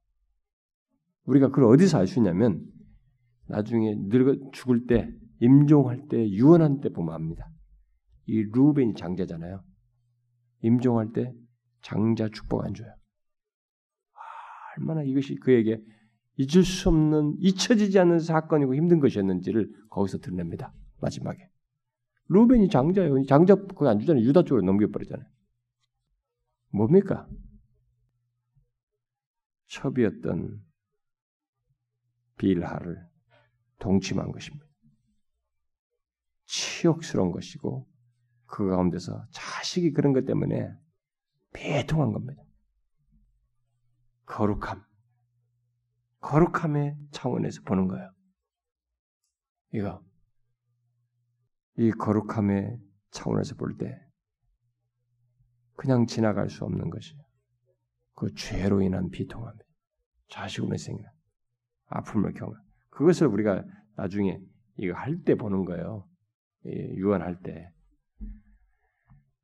우리가 1.24 1.49
그걸 1.49 1.64
어디서 1.64 1.99
알 1.99 2.07
수 2.07 2.18
있냐면 2.18 2.62
나중에 3.47 3.95
늙어 3.97 4.51
죽을 4.53 4.86
때 4.86 5.11
임종할 5.40 6.09
때 6.09 6.28
유언한 6.30 6.80
때 6.80 6.90
보면 6.90 7.14
압니다. 7.14 7.49
이 8.26 8.42
루벤이 8.42 8.95
장자잖아요. 8.95 9.62
임종할 10.62 11.12
때 11.12 11.32
장자 11.82 12.28
축복 12.30 12.64
안 12.64 12.74
줘요. 12.74 12.88
아, 12.88 14.20
얼마나 14.78 15.03
이것이 15.03 15.36
그에게 15.36 15.80
잊을 16.36 16.64
수 16.64 16.88
없는 16.88 17.36
잊혀지지 17.38 17.99
않는 17.99 18.18
사건이고 18.18 18.74
힘든 18.74 18.99
것이었는지를 19.01 19.70
거기서 19.90 20.18
드러냅니다. 20.18 20.72
마지막에 21.01 21.49
루벤이 22.28 22.68
장자예요. 22.68 23.24
장자 23.26 23.54
그거 23.54 23.88
안 23.88 24.00
주잖아요. 24.00 24.24
유다 24.24 24.42
쪽으로 24.42 24.62
넘겨버리잖아요. 24.62 25.28
뭡니까? 26.70 27.28
첩이었던 29.66 30.64
빌하를 32.38 33.06
동침한 33.78 34.32
것입니다. 34.32 34.66
치욕스러운 36.46 37.32
것이고 37.32 37.88
그 38.46 38.68
가운데서 38.68 39.26
자식이 39.30 39.92
그런 39.92 40.12
것 40.12 40.24
때문에 40.24 40.72
배통한 41.52 42.12
겁니다. 42.12 42.42
거룩함. 44.26 44.84
거룩함의 46.20 46.96
차원에서 47.10 47.62
보는 47.62 47.88
거예요. 47.88 48.12
이거. 49.72 50.02
이 51.76 51.90
거룩함의 51.90 52.78
차원에서 53.10 53.54
볼 53.56 53.76
때 53.76 53.98
그냥 55.76 56.06
지나갈 56.06 56.48
수 56.48 56.64
없는 56.64 56.88
것이에요. 56.90 57.20
그 58.14 58.32
죄로 58.34 58.80
인한 58.80 59.10
비통함, 59.10 59.52
자식으로 60.28 60.76
생긴 60.76 61.04
아픔을 61.86 62.32
경험. 62.34 62.54
그것을 62.90 63.26
우리가 63.26 63.64
나중에 63.96 64.38
이거 64.76 64.94
할 64.94 65.22
때 65.24 65.34
보는 65.34 65.64
거예요. 65.64 66.08
유언할 66.64 67.40
때. 67.42 67.68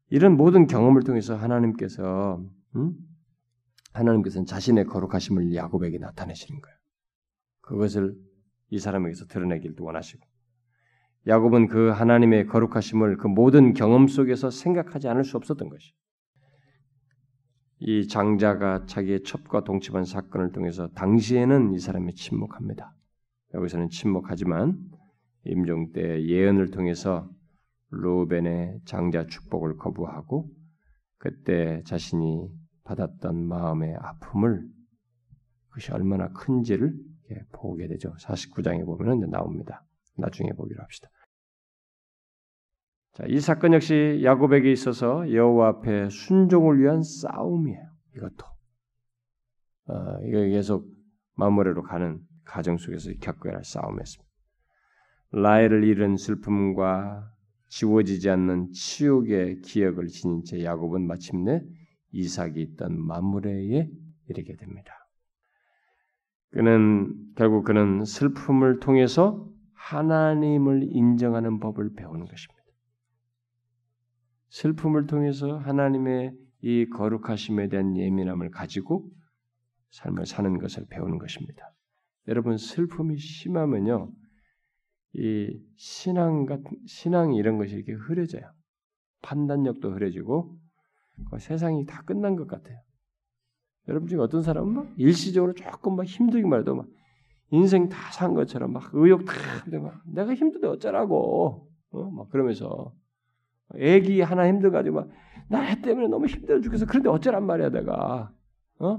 이런 0.08 0.36
모든 0.36 0.66
경험을 0.66 1.02
통해서 1.02 1.36
하나님께서 1.36 2.42
음? 2.76 2.94
하나님께서는 3.92 4.46
자신의 4.46 4.84
거룩하심을 4.86 5.54
야곱에게 5.54 5.98
나타내시는 5.98 6.60
거예요. 6.60 6.76
그것을 7.60 8.14
이 8.68 8.78
사람에게서 8.78 9.26
드러내기를 9.26 9.74
원하시고 9.80 10.24
야곱은 11.26 11.68
그 11.68 11.90
하나님의 11.90 12.46
거룩하심을 12.46 13.18
그 13.18 13.26
모든 13.26 13.74
경험 13.74 14.08
속에서 14.08 14.50
생각하지 14.50 15.08
않을 15.08 15.24
수 15.24 15.36
없었던 15.36 15.68
것이. 15.68 15.92
이 17.80 18.08
장자가 18.08 18.86
자기의 18.86 19.22
첩과 19.22 19.64
동침한 19.64 20.04
사건을 20.04 20.52
통해서 20.52 20.88
당시에는 20.88 21.72
이 21.72 21.78
사람이 21.78 22.14
침묵합니다. 22.14 22.94
여기서는 23.54 23.88
침묵하지만 23.88 24.78
임종 25.44 25.92
때 25.92 26.24
예언을 26.24 26.70
통해서 26.70 27.28
로벤의 27.88 28.80
장자 28.84 29.26
축복을 29.26 29.76
거부하고 29.76 30.48
그때 31.18 31.82
자신이 31.84 32.48
받았던 32.84 33.46
마음의 33.46 33.96
아픔을 33.96 34.62
그것이 35.68 35.92
얼마나 35.92 36.28
큰지를 36.28 36.94
보게 37.52 37.88
되죠. 37.88 38.12
49장에 38.20 38.84
보면 38.84 39.30
나옵니다. 39.30 39.84
나중에 40.20 40.50
보기로 40.52 40.82
합시다. 40.82 41.08
자, 43.14 43.24
이 43.26 43.40
사건 43.40 43.74
역시 43.74 44.20
야곱에게 44.22 44.70
있어서 44.70 45.32
여호와 45.32 45.68
앞에 45.68 46.08
순종을 46.10 46.80
위한 46.80 47.02
싸움이에요. 47.02 47.90
이것도 48.16 48.46
어, 49.86 50.20
이거 50.24 50.38
계속 50.38 50.86
마무리로 51.34 51.82
가는 51.82 52.20
가정 52.44 52.76
속에서 52.76 53.10
겪어야 53.20 53.54
할 53.54 53.64
싸움이었습니다. 53.64 54.30
라헬을 55.32 55.84
잃은 55.84 56.16
슬픔과 56.16 57.30
지워지지 57.68 58.28
않는 58.30 58.72
치욕의 58.72 59.60
기억을 59.60 60.08
지닌 60.08 60.42
채 60.44 60.64
야곱은 60.64 61.07
마침내 61.07 61.62
이삭이 62.12 62.61
있던 62.61 63.00
마무레에 63.00 63.88
이르게 64.28 64.57
됩니다. 64.57 64.92
그는 66.50 67.14
결국 67.36 67.64
그는 67.64 68.04
슬픔을 68.04 68.80
통해서 68.80 69.49
하나님을 69.80 70.88
인정하는 70.92 71.58
법을 71.58 71.94
배우는 71.94 72.26
것입니다. 72.26 72.61
슬픔을 74.50 75.07
통해서 75.07 75.57
하나님의 75.57 76.32
이 76.62 76.86
거룩하심에 76.90 77.68
대한 77.68 77.96
예민함을 77.96 78.50
가지고 78.50 79.08
삶을 79.90 80.26
사는 80.26 80.58
것을 80.58 80.86
배우는 80.90 81.18
것입니다. 81.18 81.72
여러분 82.28 82.58
슬픔이 82.58 83.16
심하면요 83.16 84.12
이 85.14 85.58
신앙 85.76 86.46
같은 86.46 86.64
신앙 86.86 87.34
이런 87.34 87.57
것이 87.57 87.74
이렇게 87.74 87.92
흐려져요. 87.92 88.42
판단력도 89.22 89.92
흐려지고 89.92 90.57
세상이 91.38 91.86
다 91.86 92.02
끝난 92.02 92.36
것 92.36 92.46
같아요. 92.46 92.78
여러분 93.88 94.08
중에 94.08 94.18
어떤 94.18 94.42
사람은 94.42 94.72
막 94.72 94.94
일시적으로 94.96 95.54
조금 95.54 95.96
막 95.96 96.04
힘들기만 96.04 96.61
해도 96.61 96.76
막 96.76 96.86
인생 97.50 97.88
다 97.88 98.10
산 98.12 98.34
것처럼 98.34 98.72
막 98.72 98.90
의욕 98.92 99.24
다 99.24 99.32
막 99.82 100.02
내가 100.06 100.34
힘든데 100.34 100.66
어쩌라고 100.68 101.68
어? 101.90 102.10
막 102.10 102.28
그러면서 102.30 102.94
애기 103.76 104.20
하나 104.20 104.48
힘들가지고 104.48 105.10
막나 105.48 105.80
때문에 105.80 106.08
너무 106.08 106.26
힘들어 106.26 106.60
죽겠어. 106.60 106.86
그런데 106.86 107.08
어쩌란 107.08 107.46
말이야 107.46 107.70
내가 107.70 108.32
어? 108.78 108.98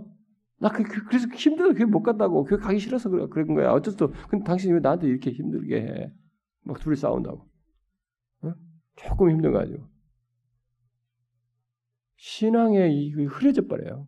나 0.60 0.70
그, 0.70 0.84
그, 0.84 1.14
래서 1.14 1.28
힘들어 1.30 1.74
교회 1.74 1.86
못 1.86 2.04
간다고 2.04 2.44
교회 2.44 2.60
가기 2.60 2.80
싫어서 2.80 3.10
그래 3.10 3.28
그런 3.30 3.56
거야. 3.56 3.72
어쩔 3.72 3.94
수 3.94 4.12
근데 4.30 4.44
당신이 4.46 4.74
왜 4.74 4.80
나한테 4.80 5.08
이렇게 5.08 5.32
힘들게 5.32 5.82
해? 5.82 6.14
막 6.64 6.80
둘이 6.80 6.96
싸운다고. 6.96 7.48
어? 8.44 8.54
조금 8.96 9.32
힘들가지고 9.32 9.84
신앙에 12.18 12.90
이 12.90 13.12
흐려져 13.26 13.66
버려요. 13.68 14.08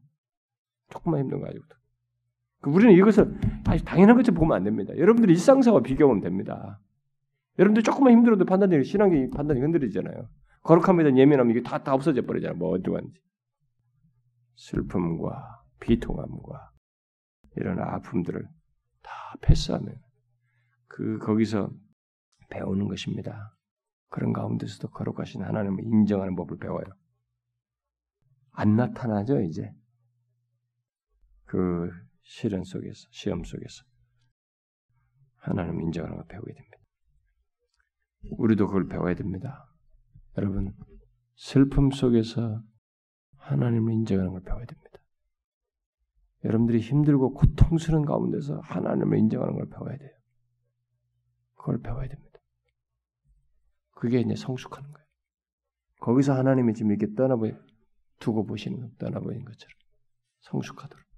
조금만 0.89 1.21
힘든 1.21 1.41
가지고. 1.41 1.65
그 2.63 2.69
우리는 2.69 2.93
이것을 2.95 3.37
아주 3.65 3.83
당연한 3.83 4.15
것처럼 4.15 4.39
보면 4.39 4.55
안 4.55 4.63
됩니다. 4.63 4.97
여러분들이 4.97 5.33
일상사와 5.33 5.81
비교하면 5.81 6.21
됩니다. 6.21 6.79
여러분들 7.59 7.83
조금만 7.83 8.13
힘들어도 8.13 8.45
판단이 8.45 8.81
신앙이 8.85 9.31
판단이 9.31 9.59
흔들리잖아요. 9.59 10.29
거룩함에 10.63 11.03
대한 11.03 11.17
예민함 11.17 11.51
이게 11.51 11.61
다, 11.61 11.83
다 11.83 11.93
없어져 11.93 12.21
버리잖아요. 12.21 12.57
뭐 12.57 12.69
어쩌간지. 12.69 13.21
슬픔과 14.55 15.61
비통함과 15.81 16.71
이런 17.57 17.79
아픔들을 17.79 18.47
다 19.01 19.11
패스하면 19.41 19.97
그 20.87 21.17
거기서 21.17 21.69
배우는 22.49 22.87
것입니다. 22.87 23.57
그런 24.07 24.31
가운데서도 24.31 24.87
거룩하신 24.87 25.43
하나님을 25.43 25.83
인정하는 25.83 26.37
법을 26.37 26.59
배워요. 26.59 26.85
안 28.53 28.77
나타나죠, 28.77 29.41
이제. 29.41 29.69
그 31.43 31.91
시련 32.23 32.63
속에서, 32.63 33.07
시험 33.11 33.43
속에서. 33.43 33.83
하나님 35.35 35.81
인정하는 35.81 36.15
걸 36.17 36.25
배우게 36.27 36.53
됩니다. 36.53 36.77
우리도 38.37 38.67
그걸 38.67 38.87
배워야 38.87 39.13
됩니다. 39.13 39.69
여러분, 40.37 40.73
슬픔 41.35 41.91
속에서 41.91 42.63
하나님을 43.37 43.93
인정하는 43.93 44.31
걸 44.31 44.41
배워야 44.41 44.65
됩니다. 44.65 44.99
여러분들이 46.45 46.79
힘들고 46.79 47.33
고통스러운 47.33 48.05
가운데서 48.05 48.59
하나님을 48.61 49.17
인정하는 49.19 49.55
걸 49.55 49.69
배워야 49.69 49.97
돼요. 49.97 50.11
그걸 51.55 51.81
배워야 51.81 52.07
됩니다. 52.07 52.39
그게 53.91 54.19
이제 54.19 54.35
성숙하는 54.35 54.91
거예요. 54.91 55.07
거기서 56.01 56.33
하나님이 56.33 56.73
지금 56.73 56.91
이렇게 56.91 57.13
떠나보 57.15 57.49
두고 58.19 58.45
보시는 58.45 58.95
떠나보이는 58.97 59.45
것처럼 59.45 59.77
성숙하도록. 60.41 61.12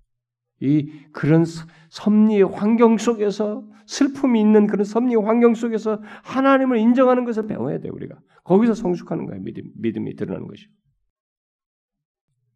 이 0.62 0.92
그런 1.12 1.46
섭리의 1.90 2.44
환경 2.44 2.98
속에서 2.98 3.64
슬픔이 3.86 4.40
있는 4.40 4.68
그런 4.68 4.84
섭리의 4.84 5.18
환경 5.24 5.54
속에서 5.54 6.02
하나님을 6.24 6.78
인정하는 6.78 7.26
것을 7.26 7.46
배워야 7.48 7.80
돼요 7.80 7.92
우리가. 7.94 8.20
거기서 8.44 8.74
성숙하는 8.74 9.26
거예요 9.26 9.42
믿음, 9.42 9.64
믿음이 9.76 10.16
드러나는 10.16 10.48
것이고 10.48 10.72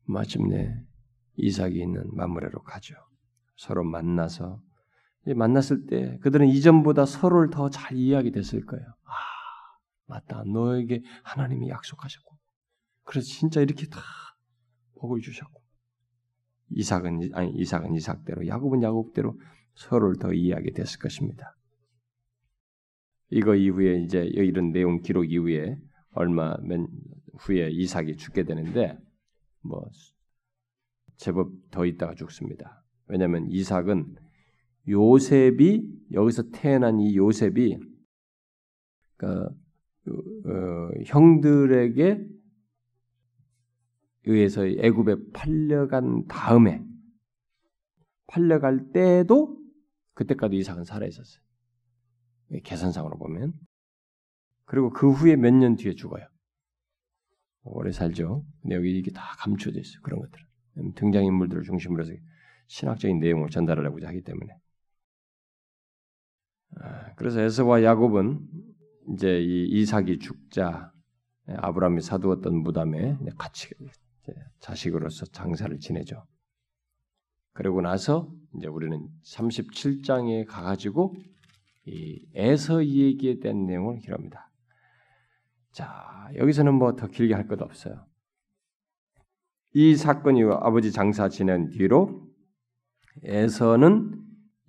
마침내 0.05 0.75
이삭이 1.35 1.79
있는 1.79 2.03
마무레로 2.13 2.61
가죠. 2.63 2.95
서로 3.57 3.83
만나서 3.83 4.61
만났을 5.35 5.85
때 5.85 6.17
그들은 6.21 6.47
이전보다 6.47 7.05
서로를 7.05 7.49
더 7.49 7.69
잘 7.69 7.95
이해하게 7.97 8.31
됐을 8.31 8.65
거예요. 8.65 8.85
아 8.85 9.11
맞다. 10.07 10.43
너에게 10.45 11.01
하나님이 11.23 11.69
약속하셨고. 11.69 12.37
그래서 13.03 13.27
진짜 13.27 13.61
이렇게 13.61 13.85
다 13.87 13.99
복을 14.99 15.21
주셨고 15.21 15.58
이삭은 16.71 17.31
아니 17.33 17.51
이삭은 17.51 17.95
이삭대로 17.95 18.47
야곱은 18.47 18.83
야곱대로 18.83 19.39
서로를 19.75 20.17
더 20.17 20.33
이해하게 20.33 20.71
됐을 20.71 20.99
것입니다. 20.99 21.55
이거 23.31 23.55
이후에 23.55 24.01
이제 24.01 24.23
이런 24.23 24.71
내용 24.71 25.01
기록 25.01 25.31
이후에 25.31 25.77
얼마 26.11 26.57
몇 26.61 26.87
후에 27.37 27.69
이삭이 27.69 28.17
죽게 28.17 28.43
되는데 28.43 28.97
뭐 29.61 29.83
제법 31.17 31.51
더 31.71 31.85
있다가 31.85 32.15
죽습니다. 32.15 32.83
왜냐하면 33.07 33.47
이삭은 33.49 34.15
요셉이 34.87 35.87
여기서 36.13 36.49
태어난 36.51 36.99
이 36.99 37.15
요셉이 37.15 37.77
그 39.17 39.45
어, 40.07 40.89
형들에게 41.05 42.25
의해서 44.25 44.65
애굽에 44.65 45.15
팔려간 45.33 46.27
다음에 46.27 46.83
팔려갈 48.27 48.91
때도 48.91 49.57
그때까지 50.13 50.57
이삭은 50.57 50.83
살아 50.83 51.05
있었어요. 51.07 51.41
계산상으로 52.63 53.17
보면 53.17 53.53
그리고 54.65 54.89
그 54.91 55.11
후에 55.11 55.35
몇 55.35 55.51
년 55.53 55.75
뒤에 55.75 55.93
죽어요. 55.93 56.27
오래 57.63 57.91
살죠. 57.91 58.45
근데 58.61 58.75
여기 58.75 58.97
이게 58.97 59.11
다 59.11 59.21
감춰져 59.37 59.79
있어요. 59.79 60.01
그런 60.01 60.19
것들 60.21 60.41
등장 60.95 61.23
인물들을 61.25 61.63
중심으로 61.63 62.03
해서 62.03 62.13
신학적인 62.67 63.19
내용을 63.19 63.49
전달하려고 63.49 64.05
하기 64.05 64.21
때문에. 64.21 64.53
아, 66.75 67.13
그래서 67.15 67.41
에서와 67.41 67.83
야곱은 67.83 68.47
이제 69.13 69.41
이 69.41 69.65
이삭이 69.81 70.19
죽자 70.19 70.91
아브라함이 71.47 72.01
사두었던 72.01 72.55
무담에 72.61 73.17
같이 73.37 73.69
자식으로서 74.59 75.25
장사를 75.27 75.77
지내죠. 75.79 76.25
그러고 77.53 77.81
나서 77.81 78.31
이제 78.55 78.67
우리는 78.67 79.07
37장에 79.23 80.45
가가지고 80.47 81.15
이 81.85 82.25
에서 82.35 82.85
얘기에 82.85 83.39
대한 83.39 83.65
내용을 83.65 83.99
기록합니다. 83.99 84.49
자 85.71 86.29
여기서는 86.35 86.75
뭐 86.75 86.95
더 86.95 87.07
길게 87.07 87.33
할 87.33 87.47
것 87.47 87.61
없어요. 87.61 88.05
이 89.73 89.95
사건이 89.95 90.43
아버지 90.43 90.91
장사 90.91 91.29
지낸 91.29 91.69
뒤로 91.69 92.27
에서는 93.23 94.19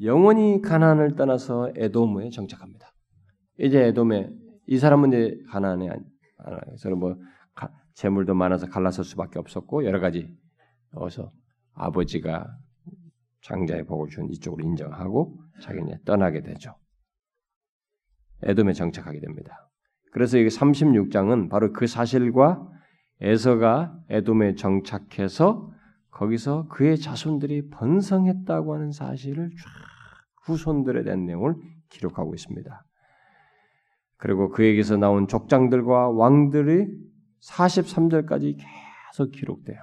영원히 0.03 0.61
가나안을 0.63 1.17
떠나서 1.17 1.73
에돔에 1.77 2.31
정착합니다. 2.31 2.93
이제 3.59 3.81
에돔에 3.89 4.31
이 4.67 4.79
사람은 4.79 5.09
이제 5.11 5.39
가나안에 5.49 5.89
서는 6.79 6.99
뭐 6.99 7.17
재물도 8.01 8.35
많아서 8.35 8.67
갈라설 8.67 9.05
수밖에 9.05 9.39
없었고 9.39 9.85
여러 9.85 10.01
가지 10.01 10.35
어서 10.95 11.31
아버지가 11.75 12.47
장자의 13.43 13.85
복을 13.85 14.09
준 14.09 14.31
이쪽으로 14.31 14.65
인정하고 14.65 15.39
자기는 15.61 15.99
떠나게 16.07 16.41
되죠. 16.41 16.75
에돔에 18.43 18.73
정착하게 18.73 19.21
됩니다. 19.21 19.69
그래서 20.13 20.39
이 20.39 20.47
36장은 20.47 21.51
바로 21.51 21.73
그 21.75 21.87
사실과 21.87 22.67
에서가 23.21 23.95
에돔에 24.09 24.55
정착해서 24.55 25.71
거기서 26.11 26.69
그의 26.69 26.97
자손들이 26.99 27.69
번성했다고 27.69 28.75
하는 28.77 28.93
사실을 28.93 29.51
쫙 29.51 29.67
후손들에 30.47 31.03
대한 31.03 31.27
내용을 31.27 31.55
기록하고 31.91 32.35
있습니다. 32.35 32.83
그리고 34.17 34.49
그에게서 34.49 34.97
나온 34.97 35.29
족장들과 35.29 36.09
왕들이 36.09 37.10
43절까지 37.43 38.59
계속 38.59 39.31
기록돼요. 39.33 39.79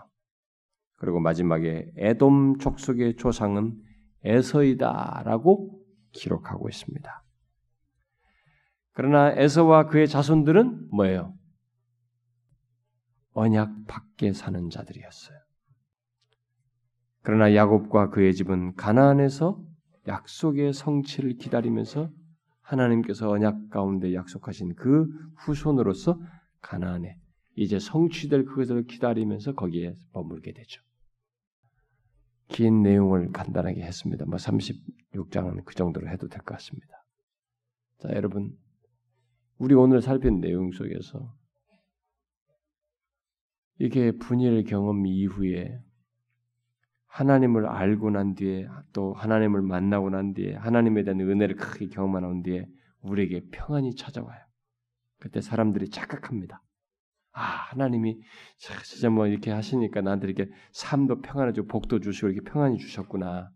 그리고 0.95 1.19
마지막에 1.19 1.91
에돔 1.95 2.57
족속의 2.59 3.15
조상은 3.17 3.75
에서이다라고 4.23 5.79
기록하고 6.11 6.69
있습니다. 6.69 7.23
그러나 8.93 9.31
에서와 9.31 9.87
그의 9.87 10.07
자손들은 10.07 10.89
뭐예요? 10.91 11.33
언약 13.33 13.85
밖에 13.87 14.33
사는 14.33 14.69
자들이었어요. 14.69 15.37
그러나 17.21 17.53
야곱과 17.53 18.09
그의 18.09 18.33
집은 18.33 18.73
가나안에서 18.75 19.61
약속의 20.07 20.73
성취를 20.73 21.35
기다리면서 21.37 22.09
하나님께서 22.61 23.29
언약 23.29 23.69
가운데 23.69 24.13
약속하신 24.13 24.75
그 24.75 25.07
후손으로서 25.37 26.19
가나안에 26.61 27.17
이제 27.57 27.79
성취될 27.79 28.45
그것을 28.45 28.85
기다리면서 28.85 29.53
거기에 29.53 29.95
머물게 30.13 30.53
되죠. 30.53 30.81
긴 32.49 32.83
내용을 32.83 33.31
간단하게 33.31 33.81
했습니다. 33.81 34.25
뭐 34.25 34.37
36장은 34.37 35.65
그 35.65 35.75
정도로 35.75 36.07
해도 36.07 36.27
될 36.29 36.39
것 36.43 36.53
같습니다. 36.53 37.03
자, 37.97 38.09
여러분. 38.13 38.55
우리 39.57 39.73
오늘 39.73 40.03
살핀 40.03 40.39
내용 40.39 40.71
속에서 40.71 41.35
이게 43.79 44.11
분일 44.11 44.63
경험 44.63 45.07
이후에 45.07 45.81
하나님을 47.07 47.65
알고 47.65 48.11
난 48.11 48.35
뒤에 48.35 48.67
또 48.93 49.13
하나님을 49.13 49.63
만나고 49.63 50.11
난 50.11 50.35
뒤에 50.35 50.53
하나님에 50.53 51.03
대한 51.03 51.19
은혜를 51.19 51.55
크게 51.55 51.87
경험한 51.87 52.43
뒤에 52.43 52.67
우리에게 53.01 53.47
평안이 53.51 53.95
찾아와요. 53.95 54.39
그때 55.17 55.41
사람들이 55.41 55.89
착각합니다. 55.89 56.61
아, 57.39 57.67
하나님이 57.69 58.19
진짜 58.57 59.11
뭐 59.11 59.27
이렇게 59.27 59.51
하시니까 59.51 60.01
나한테 60.01 60.25
이렇게 60.25 60.51
삶도 60.71 61.21
평안해지고 61.21 61.67
복도 61.67 61.99
주시고 61.99 62.29
이렇게 62.29 62.49
평안히 62.49 62.79
주셨구나. 62.79 63.51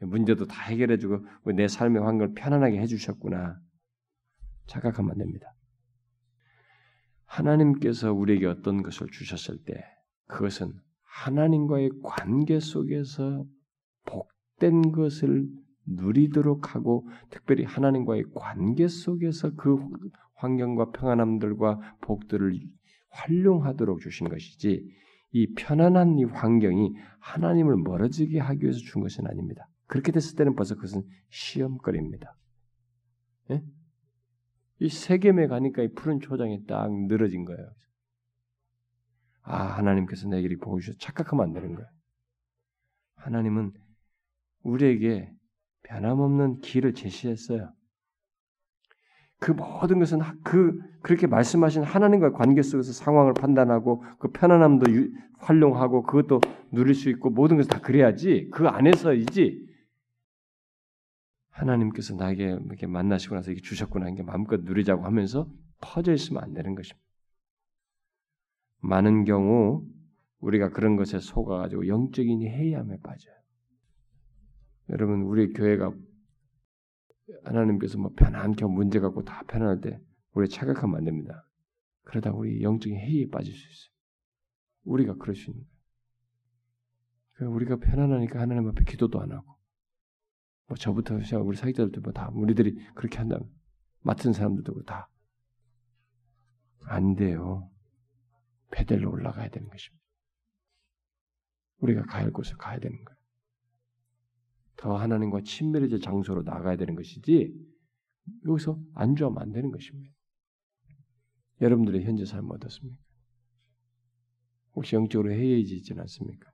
문제도 0.00 0.46
다 0.46 0.62
해결해주고 0.62 1.52
내 1.52 1.68
삶의 1.68 2.02
환경을 2.02 2.32
편안하게 2.32 2.80
해주셨구나. 2.80 3.58
착각하면 4.66 5.10
안 5.10 5.18
됩니다. 5.18 5.54
하나님께서 7.26 8.14
우리에게 8.14 8.46
어떤 8.46 8.82
것을 8.82 9.08
주셨을 9.12 9.58
때 9.62 9.84
그것은 10.28 10.72
하나님과의 11.02 11.90
관계 12.02 12.58
속에서 12.58 13.44
복된 14.06 14.92
것을 14.92 15.46
누리도록 15.84 16.74
하고 16.74 17.06
특별히 17.28 17.64
하나님과의 17.64 18.24
관계 18.34 18.88
속에서 18.88 19.54
그 19.54 19.76
환경과 20.36 20.92
평안함들과 20.92 21.96
복들을 22.00 22.58
활용하도록 23.18 24.00
주신 24.00 24.28
것이지 24.28 24.86
이 25.32 25.54
편안한 25.54 26.18
이 26.18 26.24
환경이 26.24 26.94
하나님을 27.20 27.76
멀어지게 27.76 28.38
하기 28.38 28.62
위해서 28.62 28.78
준 28.78 29.02
것은 29.02 29.26
아닙니다. 29.26 29.68
그렇게 29.86 30.12
됐을 30.12 30.36
때는 30.36 30.54
벌써 30.54 30.74
그것은 30.74 31.02
시험거리입니다. 31.30 32.34
예? 33.50 33.62
이 34.80 34.88
세겜에 34.88 35.48
가니까 35.48 35.82
이 35.82 35.88
푸른 35.92 36.20
초장이 36.20 36.66
딱 36.66 36.90
늘어진 37.06 37.44
거예요. 37.44 37.70
아 39.42 39.64
하나님께서 39.78 40.28
내게 40.28 40.46
이렇게 40.46 40.60
보여주셔 40.60 40.96
착각하면 40.98 41.46
안 41.46 41.52
되는 41.52 41.74
거예요. 41.74 41.88
하나님은 43.16 43.72
우리에게 44.62 45.32
변함없는 45.82 46.60
길을 46.60 46.94
제시했어요. 46.94 47.72
그 49.40 49.52
모든 49.52 49.98
것은 49.98 50.20
그 50.42 50.80
그렇게 51.00 51.26
말씀하신 51.26 51.84
하나님과의 51.84 52.32
관계 52.32 52.62
속에서 52.62 52.92
상황을 52.92 53.34
판단하고 53.34 54.04
그 54.18 54.28
편안함도 54.32 54.92
유, 54.92 55.10
활용하고 55.38 56.02
그것도 56.02 56.40
누릴 56.72 56.94
수 56.94 57.08
있고 57.10 57.30
모든 57.30 57.56
것을 57.56 57.70
다 57.70 57.80
그래야지 57.80 58.48
그 58.52 58.66
안에서이지 58.66 59.66
하나님께서 61.50 62.14
나에게 62.14 62.58
이렇게 62.66 62.86
만나시고 62.86 63.34
나서 63.34 63.50
이렇게 63.50 63.62
주셨구나 63.62 64.08
이게 64.08 64.22
마음껏 64.22 64.60
누리자고 64.60 65.04
하면서 65.04 65.48
퍼져 65.80 66.12
있으면 66.12 66.42
안 66.42 66.52
되는 66.52 66.74
것입니다. 66.74 67.00
많은 68.80 69.24
경우 69.24 69.84
우리가 70.40 70.70
그런 70.70 70.96
것에 70.96 71.18
속아가지고 71.18 71.88
영적인 71.88 72.42
해이함에 72.42 72.98
빠져요. 73.02 73.34
여러분 74.90 75.22
우리 75.22 75.52
교회가 75.52 75.92
하나님께서 77.44 77.98
뭐 77.98 78.12
편안케 78.16 78.64
문제 78.64 79.00
갖고 79.00 79.24
다 79.24 79.42
편안할 79.46 79.80
때 79.80 80.00
우리 80.32 80.48
착각하면 80.48 80.96
안 80.96 81.04
됩니다. 81.04 81.46
그러다 82.02 82.32
우리 82.32 82.62
영적인 82.62 82.98
해이에 82.98 83.28
빠질 83.28 83.52
수 83.54 83.60
있어요. 83.60 83.92
우리가 84.84 85.16
그럴 85.16 85.34
수 85.34 85.50
있는 85.50 85.64
거예요. 87.38 87.52
우리가 87.52 87.76
편안하니까 87.76 88.40
하나님 88.40 88.68
앞에 88.68 88.84
기도도 88.84 89.20
안 89.20 89.32
하고 89.32 89.58
뭐 90.66 90.76
저부터 90.76 91.20
시작 91.22 91.38
우리 91.46 91.56
사역자들도 91.56 92.00
뭐다 92.00 92.30
우리들이 92.34 92.76
그렇게 92.94 93.18
한다면 93.18 93.50
맡은 94.00 94.32
사람들도 94.32 94.84
다안 96.80 97.14
돼요. 97.16 97.70
베델로 98.70 99.10
올라가야 99.10 99.48
되는 99.48 99.68
것입니다. 99.68 100.04
우리가 101.78 102.02
가야 102.02 102.24
할 102.24 102.32
곳을 102.32 102.56
가야 102.56 102.78
되는 102.78 103.02
거예요. 103.04 103.17
더 104.78 104.96
하나님과 104.96 105.42
친밀해질 105.42 106.00
장소로 106.00 106.42
나가야 106.42 106.76
되는 106.76 106.94
것이지 106.94 107.52
여기서 108.46 108.80
안주하면 108.94 109.42
안 109.42 109.52
되는 109.52 109.70
것입니다. 109.70 110.14
여러분들의 111.60 112.04
현재 112.04 112.24
삶 112.24 112.48
어떻습니까? 112.50 113.02
혹시 114.74 114.94
영적으로 114.94 115.32
해이해지진 115.32 115.98
않습니까? 115.98 116.52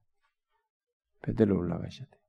베델로 1.20 1.56
올라가셔야 1.56 2.06
돼요. 2.06 2.20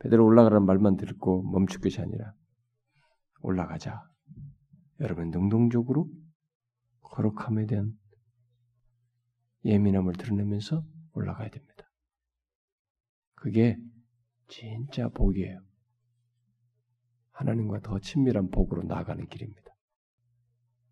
베델로 0.00 0.24
올라가라는 0.24 0.66
말만 0.66 0.96
듣고 0.96 1.44
멈출 1.44 1.80
것이 1.80 2.00
아니라 2.00 2.34
올라가자. 3.42 4.02
여러분 5.00 5.30
능동적으로 5.30 6.10
거룩함에 7.02 7.66
대한 7.66 7.96
예민함을 9.64 10.14
드러내면서 10.14 10.84
올라가야 11.12 11.50
됩니다. 11.50 11.88
그게 13.36 13.78
진짜 14.48 15.08
복이에요. 15.08 15.60
하나님과 17.32 17.80
더 17.80 17.98
친밀한 17.98 18.50
복으로 18.50 18.82
나아가는 18.84 19.26
길입니다. 19.26 19.74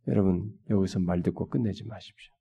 여러분, 0.08 0.58
여기서 0.68 0.98
말 0.98 1.22
듣고 1.22 1.48
끝내지 1.48 1.84
마십시오. 1.84 2.32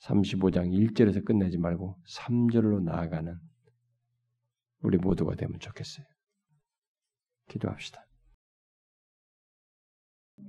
35장 0.00 0.70
1절에서 0.70 1.24
끝내지 1.24 1.58
말고 1.58 2.00
3절로 2.18 2.82
나아가는 2.82 3.38
우리 4.80 4.96
모두가 4.98 5.36
되면 5.36 5.58
좋겠어요. 5.60 6.06
기도합시다. 7.48 8.04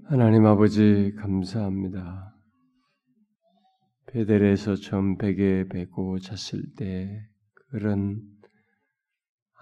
하나님 0.06 0.46
아버지, 0.46 1.14
감사합니다. 1.18 2.34
베델에서 4.08 4.76
처음 4.76 5.18
베개에 5.18 5.68
베고 5.68 6.20
잤을 6.20 6.74
때 6.76 7.28
그런 7.54 8.22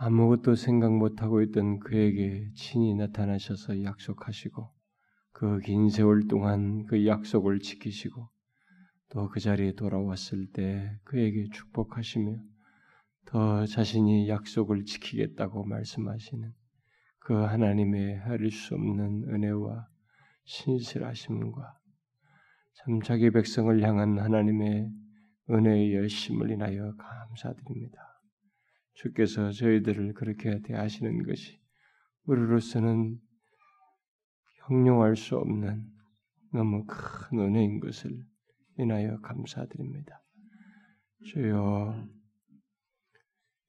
아무것도 0.01 0.55
생각 0.55 0.93
못하고 0.97 1.41
있던 1.41 1.79
그에게 1.79 2.49
친히 2.55 2.95
나타나셔서 2.95 3.83
약속하시고 3.83 4.71
그 5.33 5.59
긴 5.59 5.89
세월 5.89 6.27
동안 6.29 6.85
그 6.85 7.05
약속을 7.05 7.59
지키시고 7.59 8.29
또 9.09 9.27
그 9.27 9.41
자리에 9.41 9.73
돌아왔을 9.73 10.47
때 10.53 10.97
그에게 11.03 11.49
축복하시며 11.51 12.37
더 13.25 13.65
자신이 13.65 14.29
약속을 14.29 14.85
지키겠다고 14.85 15.65
말씀하시는 15.65 16.53
그 17.19 17.33
하나님의 17.33 18.19
하릴 18.19 18.51
수 18.51 18.75
없는 18.75 19.25
은혜와 19.27 19.85
신실하심과 20.45 21.77
참 22.75 23.01
자기 23.01 23.31
백성을 23.31 23.81
향한 23.83 24.17
하나님의 24.17 24.89
은혜의 25.49 25.93
열심을 25.95 26.51
인하여 26.51 26.95
감사드립니다. 26.95 28.18
주께서 28.99 29.51
저희들을 29.51 30.13
그렇게 30.13 30.61
대하시는 30.61 31.23
것이 31.23 31.57
우리로서는 32.25 33.17
형용할 34.67 35.15
수 35.15 35.37
없는 35.37 35.85
너무 36.51 36.85
큰 36.85 37.39
은혜인 37.39 37.79
것을 37.79 38.11
인하여 38.77 39.19
감사드립니다. 39.21 40.21
주여, 41.25 42.07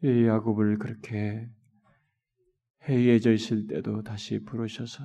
이 0.02 0.26
야곱을 0.26 0.78
그렇게 0.78 1.48
해이해져 2.88 3.32
있을 3.32 3.68
때도 3.68 4.02
다시 4.02 4.40
부르셔서 4.40 5.04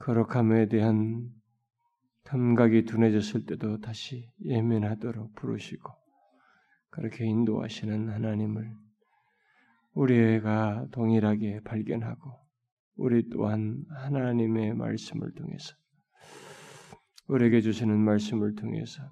거룩함에 0.00 0.68
대한 0.68 1.30
감각이 2.24 2.84
둔해졌을 2.84 3.46
때도 3.46 3.80
다시 3.80 4.30
예민하도록 4.44 5.34
부르시고 5.34 6.01
그렇게 6.92 7.24
인도하시는 7.24 8.10
하나님을 8.10 8.70
우리가 9.94 10.86
동일하게 10.92 11.60
발견하고 11.64 12.38
우리 12.96 13.28
또한 13.30 13.84
하나님의 13.88 14.74
말씀을 14.74 15.32
통해서 15.32 15.74
우리에게 17.28 17.62
주시는 17.62 17.98
말씀을 17.98 18.54
통해서 18.54 19.02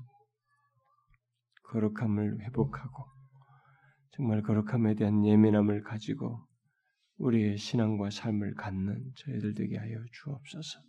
거룩함을 1.64 2.40
회복하고 2.42 3.06
정말 4.10 4.42
거룩함에 4.42 4.94
대한 4.94 5.24
예민함을 5.24 5.82
가지고 5.82 6.46
우리의 7.16 7.56
신앙과 7.56 8.10
삶을 8.10 8.54
갖는 8.54 9.12
저희들 9.16 9.54
되게 9.54 9.78
하여 9.78 9.98
주옵소서. 10.12 10.80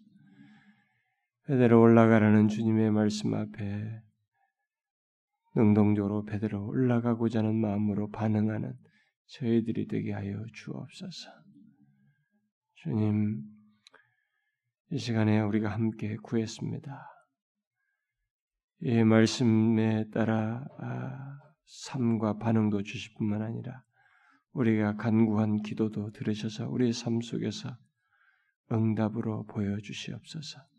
베드로 1.46 1.82
올라가라는 1.82 2.50
주님의 2.50 2.92
말씀 2.92 3.34
앞에 3.34 4.02
능동적으로 5.56 6.24
베드로 6.26 6.66
올라가고자 6.68 7.40
하는 7.40 7.56
마음으로 7.56 8.10
반응하는 8.10 8.74
저희들이 9.28 9.88
되게 9.88 10.14
하여 10.14 10.44
주옵소서. 10.54 11.30
주님, 12.76 13.44
이 14.92 14.98
시간에 14.98 15.40
우리가 15.42 15.70
함께 15.70 16.18
구했습니다. 16.24 17.08
이 18.84 19.04
말씀에 19.04 20.10
따라 20.10 20.66
아, 20.80 21.40
삶과 21.66 22.40
반응도 22.40 22.82
주실 22.84 23.14
뿐만 23.18 23.42
아니라 23.42 23.84
우리가 24.54 24.96
간구한 24.96 25.62
기도도 25.62 26.12
들으셔서 26.12 26.68
우리의 26.70 26.92
삶 26.92 27.22
속에서 27.22 27.78
응답으로 28.72 29.46
보여주시옵소서. 29.46 30.71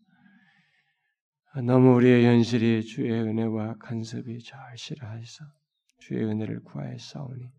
너무 1.60 1.96
우리의 1.96 2.24
현실이 2.24 2.82
주의 2.82 3.12
은혜와 3.12 3.74
간섭이 3.78 4.42
절실하여서 4.42 5.44
주의 5.98 6.24
은혜를 6.24 6.62
구하여 6.62 6.96
싸우니 6.96 7.52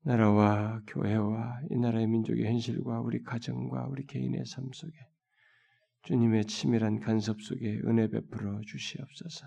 나라와 0.00 0.80
교회와 0.86 1.60
이 1.70 1.76
나라의 1.76 2.06
민족의 2.06 2.46
현실과 2.46 3.02
우리 3.02 3.22
가정과 3.22 3.88
우리 3.88 4.06
개인의 4.06 4.46
삶 4.46 4.72
속에 4.72 4.96
주님의 6.04 6.46
치밀한 6.46 7.00
간섭 7.00 7.42
속에 7.42 7.82
은혜 7.84 8.08
베풀어 8.08 8.62
주시옵소서. 8.62 9.46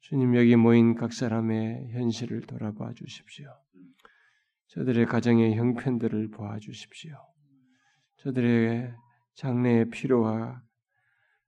주님 0.00 0.36
여기 0.36 0.56
모인 0.56 0.94
각 0.94 1.14
사람의 1.14 1.92
현실을 1.92 2.42
돌아봐 2.42 2.92
주십시오. 2.92 3.48
저들의 4.66 5.06
가정의 5.06 5.54
형편들을 5.54 6.32
보아 6.32 6.58
주십시오. 6.58 7.16
저들의 8.18 8.92
장래의 9.36 9.88
필요와 9.88 10.60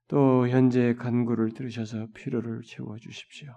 또 0.09 0.49
현재의 0.49 0.97
간구를 0.97 1.53
들으셔서 1.53 2.09
필요를 2.15 2.63
채워 2.63 2.99
주십시오. 2.99 3.49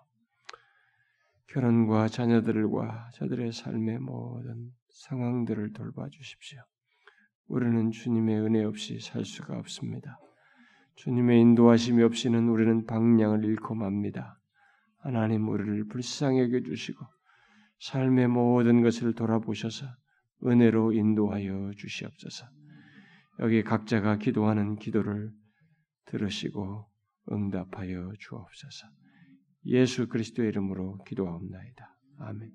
결혼과 1.50 2.08
자녀들과 2.08 3.10
저들의 3.16 3.52
삶의 3.52 4.00
모든 4.00 4.72
상황들을 4.90 5.74
돌봐 5.74 6.10
주십시오. 6.10 6.60
우리는 7.48 7.92
주님의 7.92 8.42
은혜 8.42 8.64
없이 8.64 9.00
살 9.00 9.24
수가 9.24 9.58
없습니다. 9.58 10.20
주님의 10.96 11.40
인도하심이 11.42 12.04
없이는 12.04 12.50
우리는 12.50 12.86
방향을 12.86 13.46
잃고 13.46 13.76
맙니다. 13.76 14.38
하나님 15.00 15.48
우리를 15.48 15.88
불쌍히 15.88 16.40
여겨 16.40 16.62
주시고 16.62 17.06
삶의 17.80 18.28
모든 18.28 18.82
것을 18.82 19.14
돌아보셔서 19.14 19.86
은혜로 20.46 20.94
인도하여 20.94 21.72
주시옵소서. 21.78 22.46
여기 23.40 23.64
각자가 23.64 24.18
기도하는 24.18 24.78
기도를 24.78 25.32
들으시고 26.08 26.90
응답하여 27.32 28.14
주옵소서. 28.20 28.88
예수 29.68 30.08
그리스도의 30.08 30.50
이름으로 30.50 31.04
기도하옵나이다. 31.04 31.98
아멘. 32.20 32.52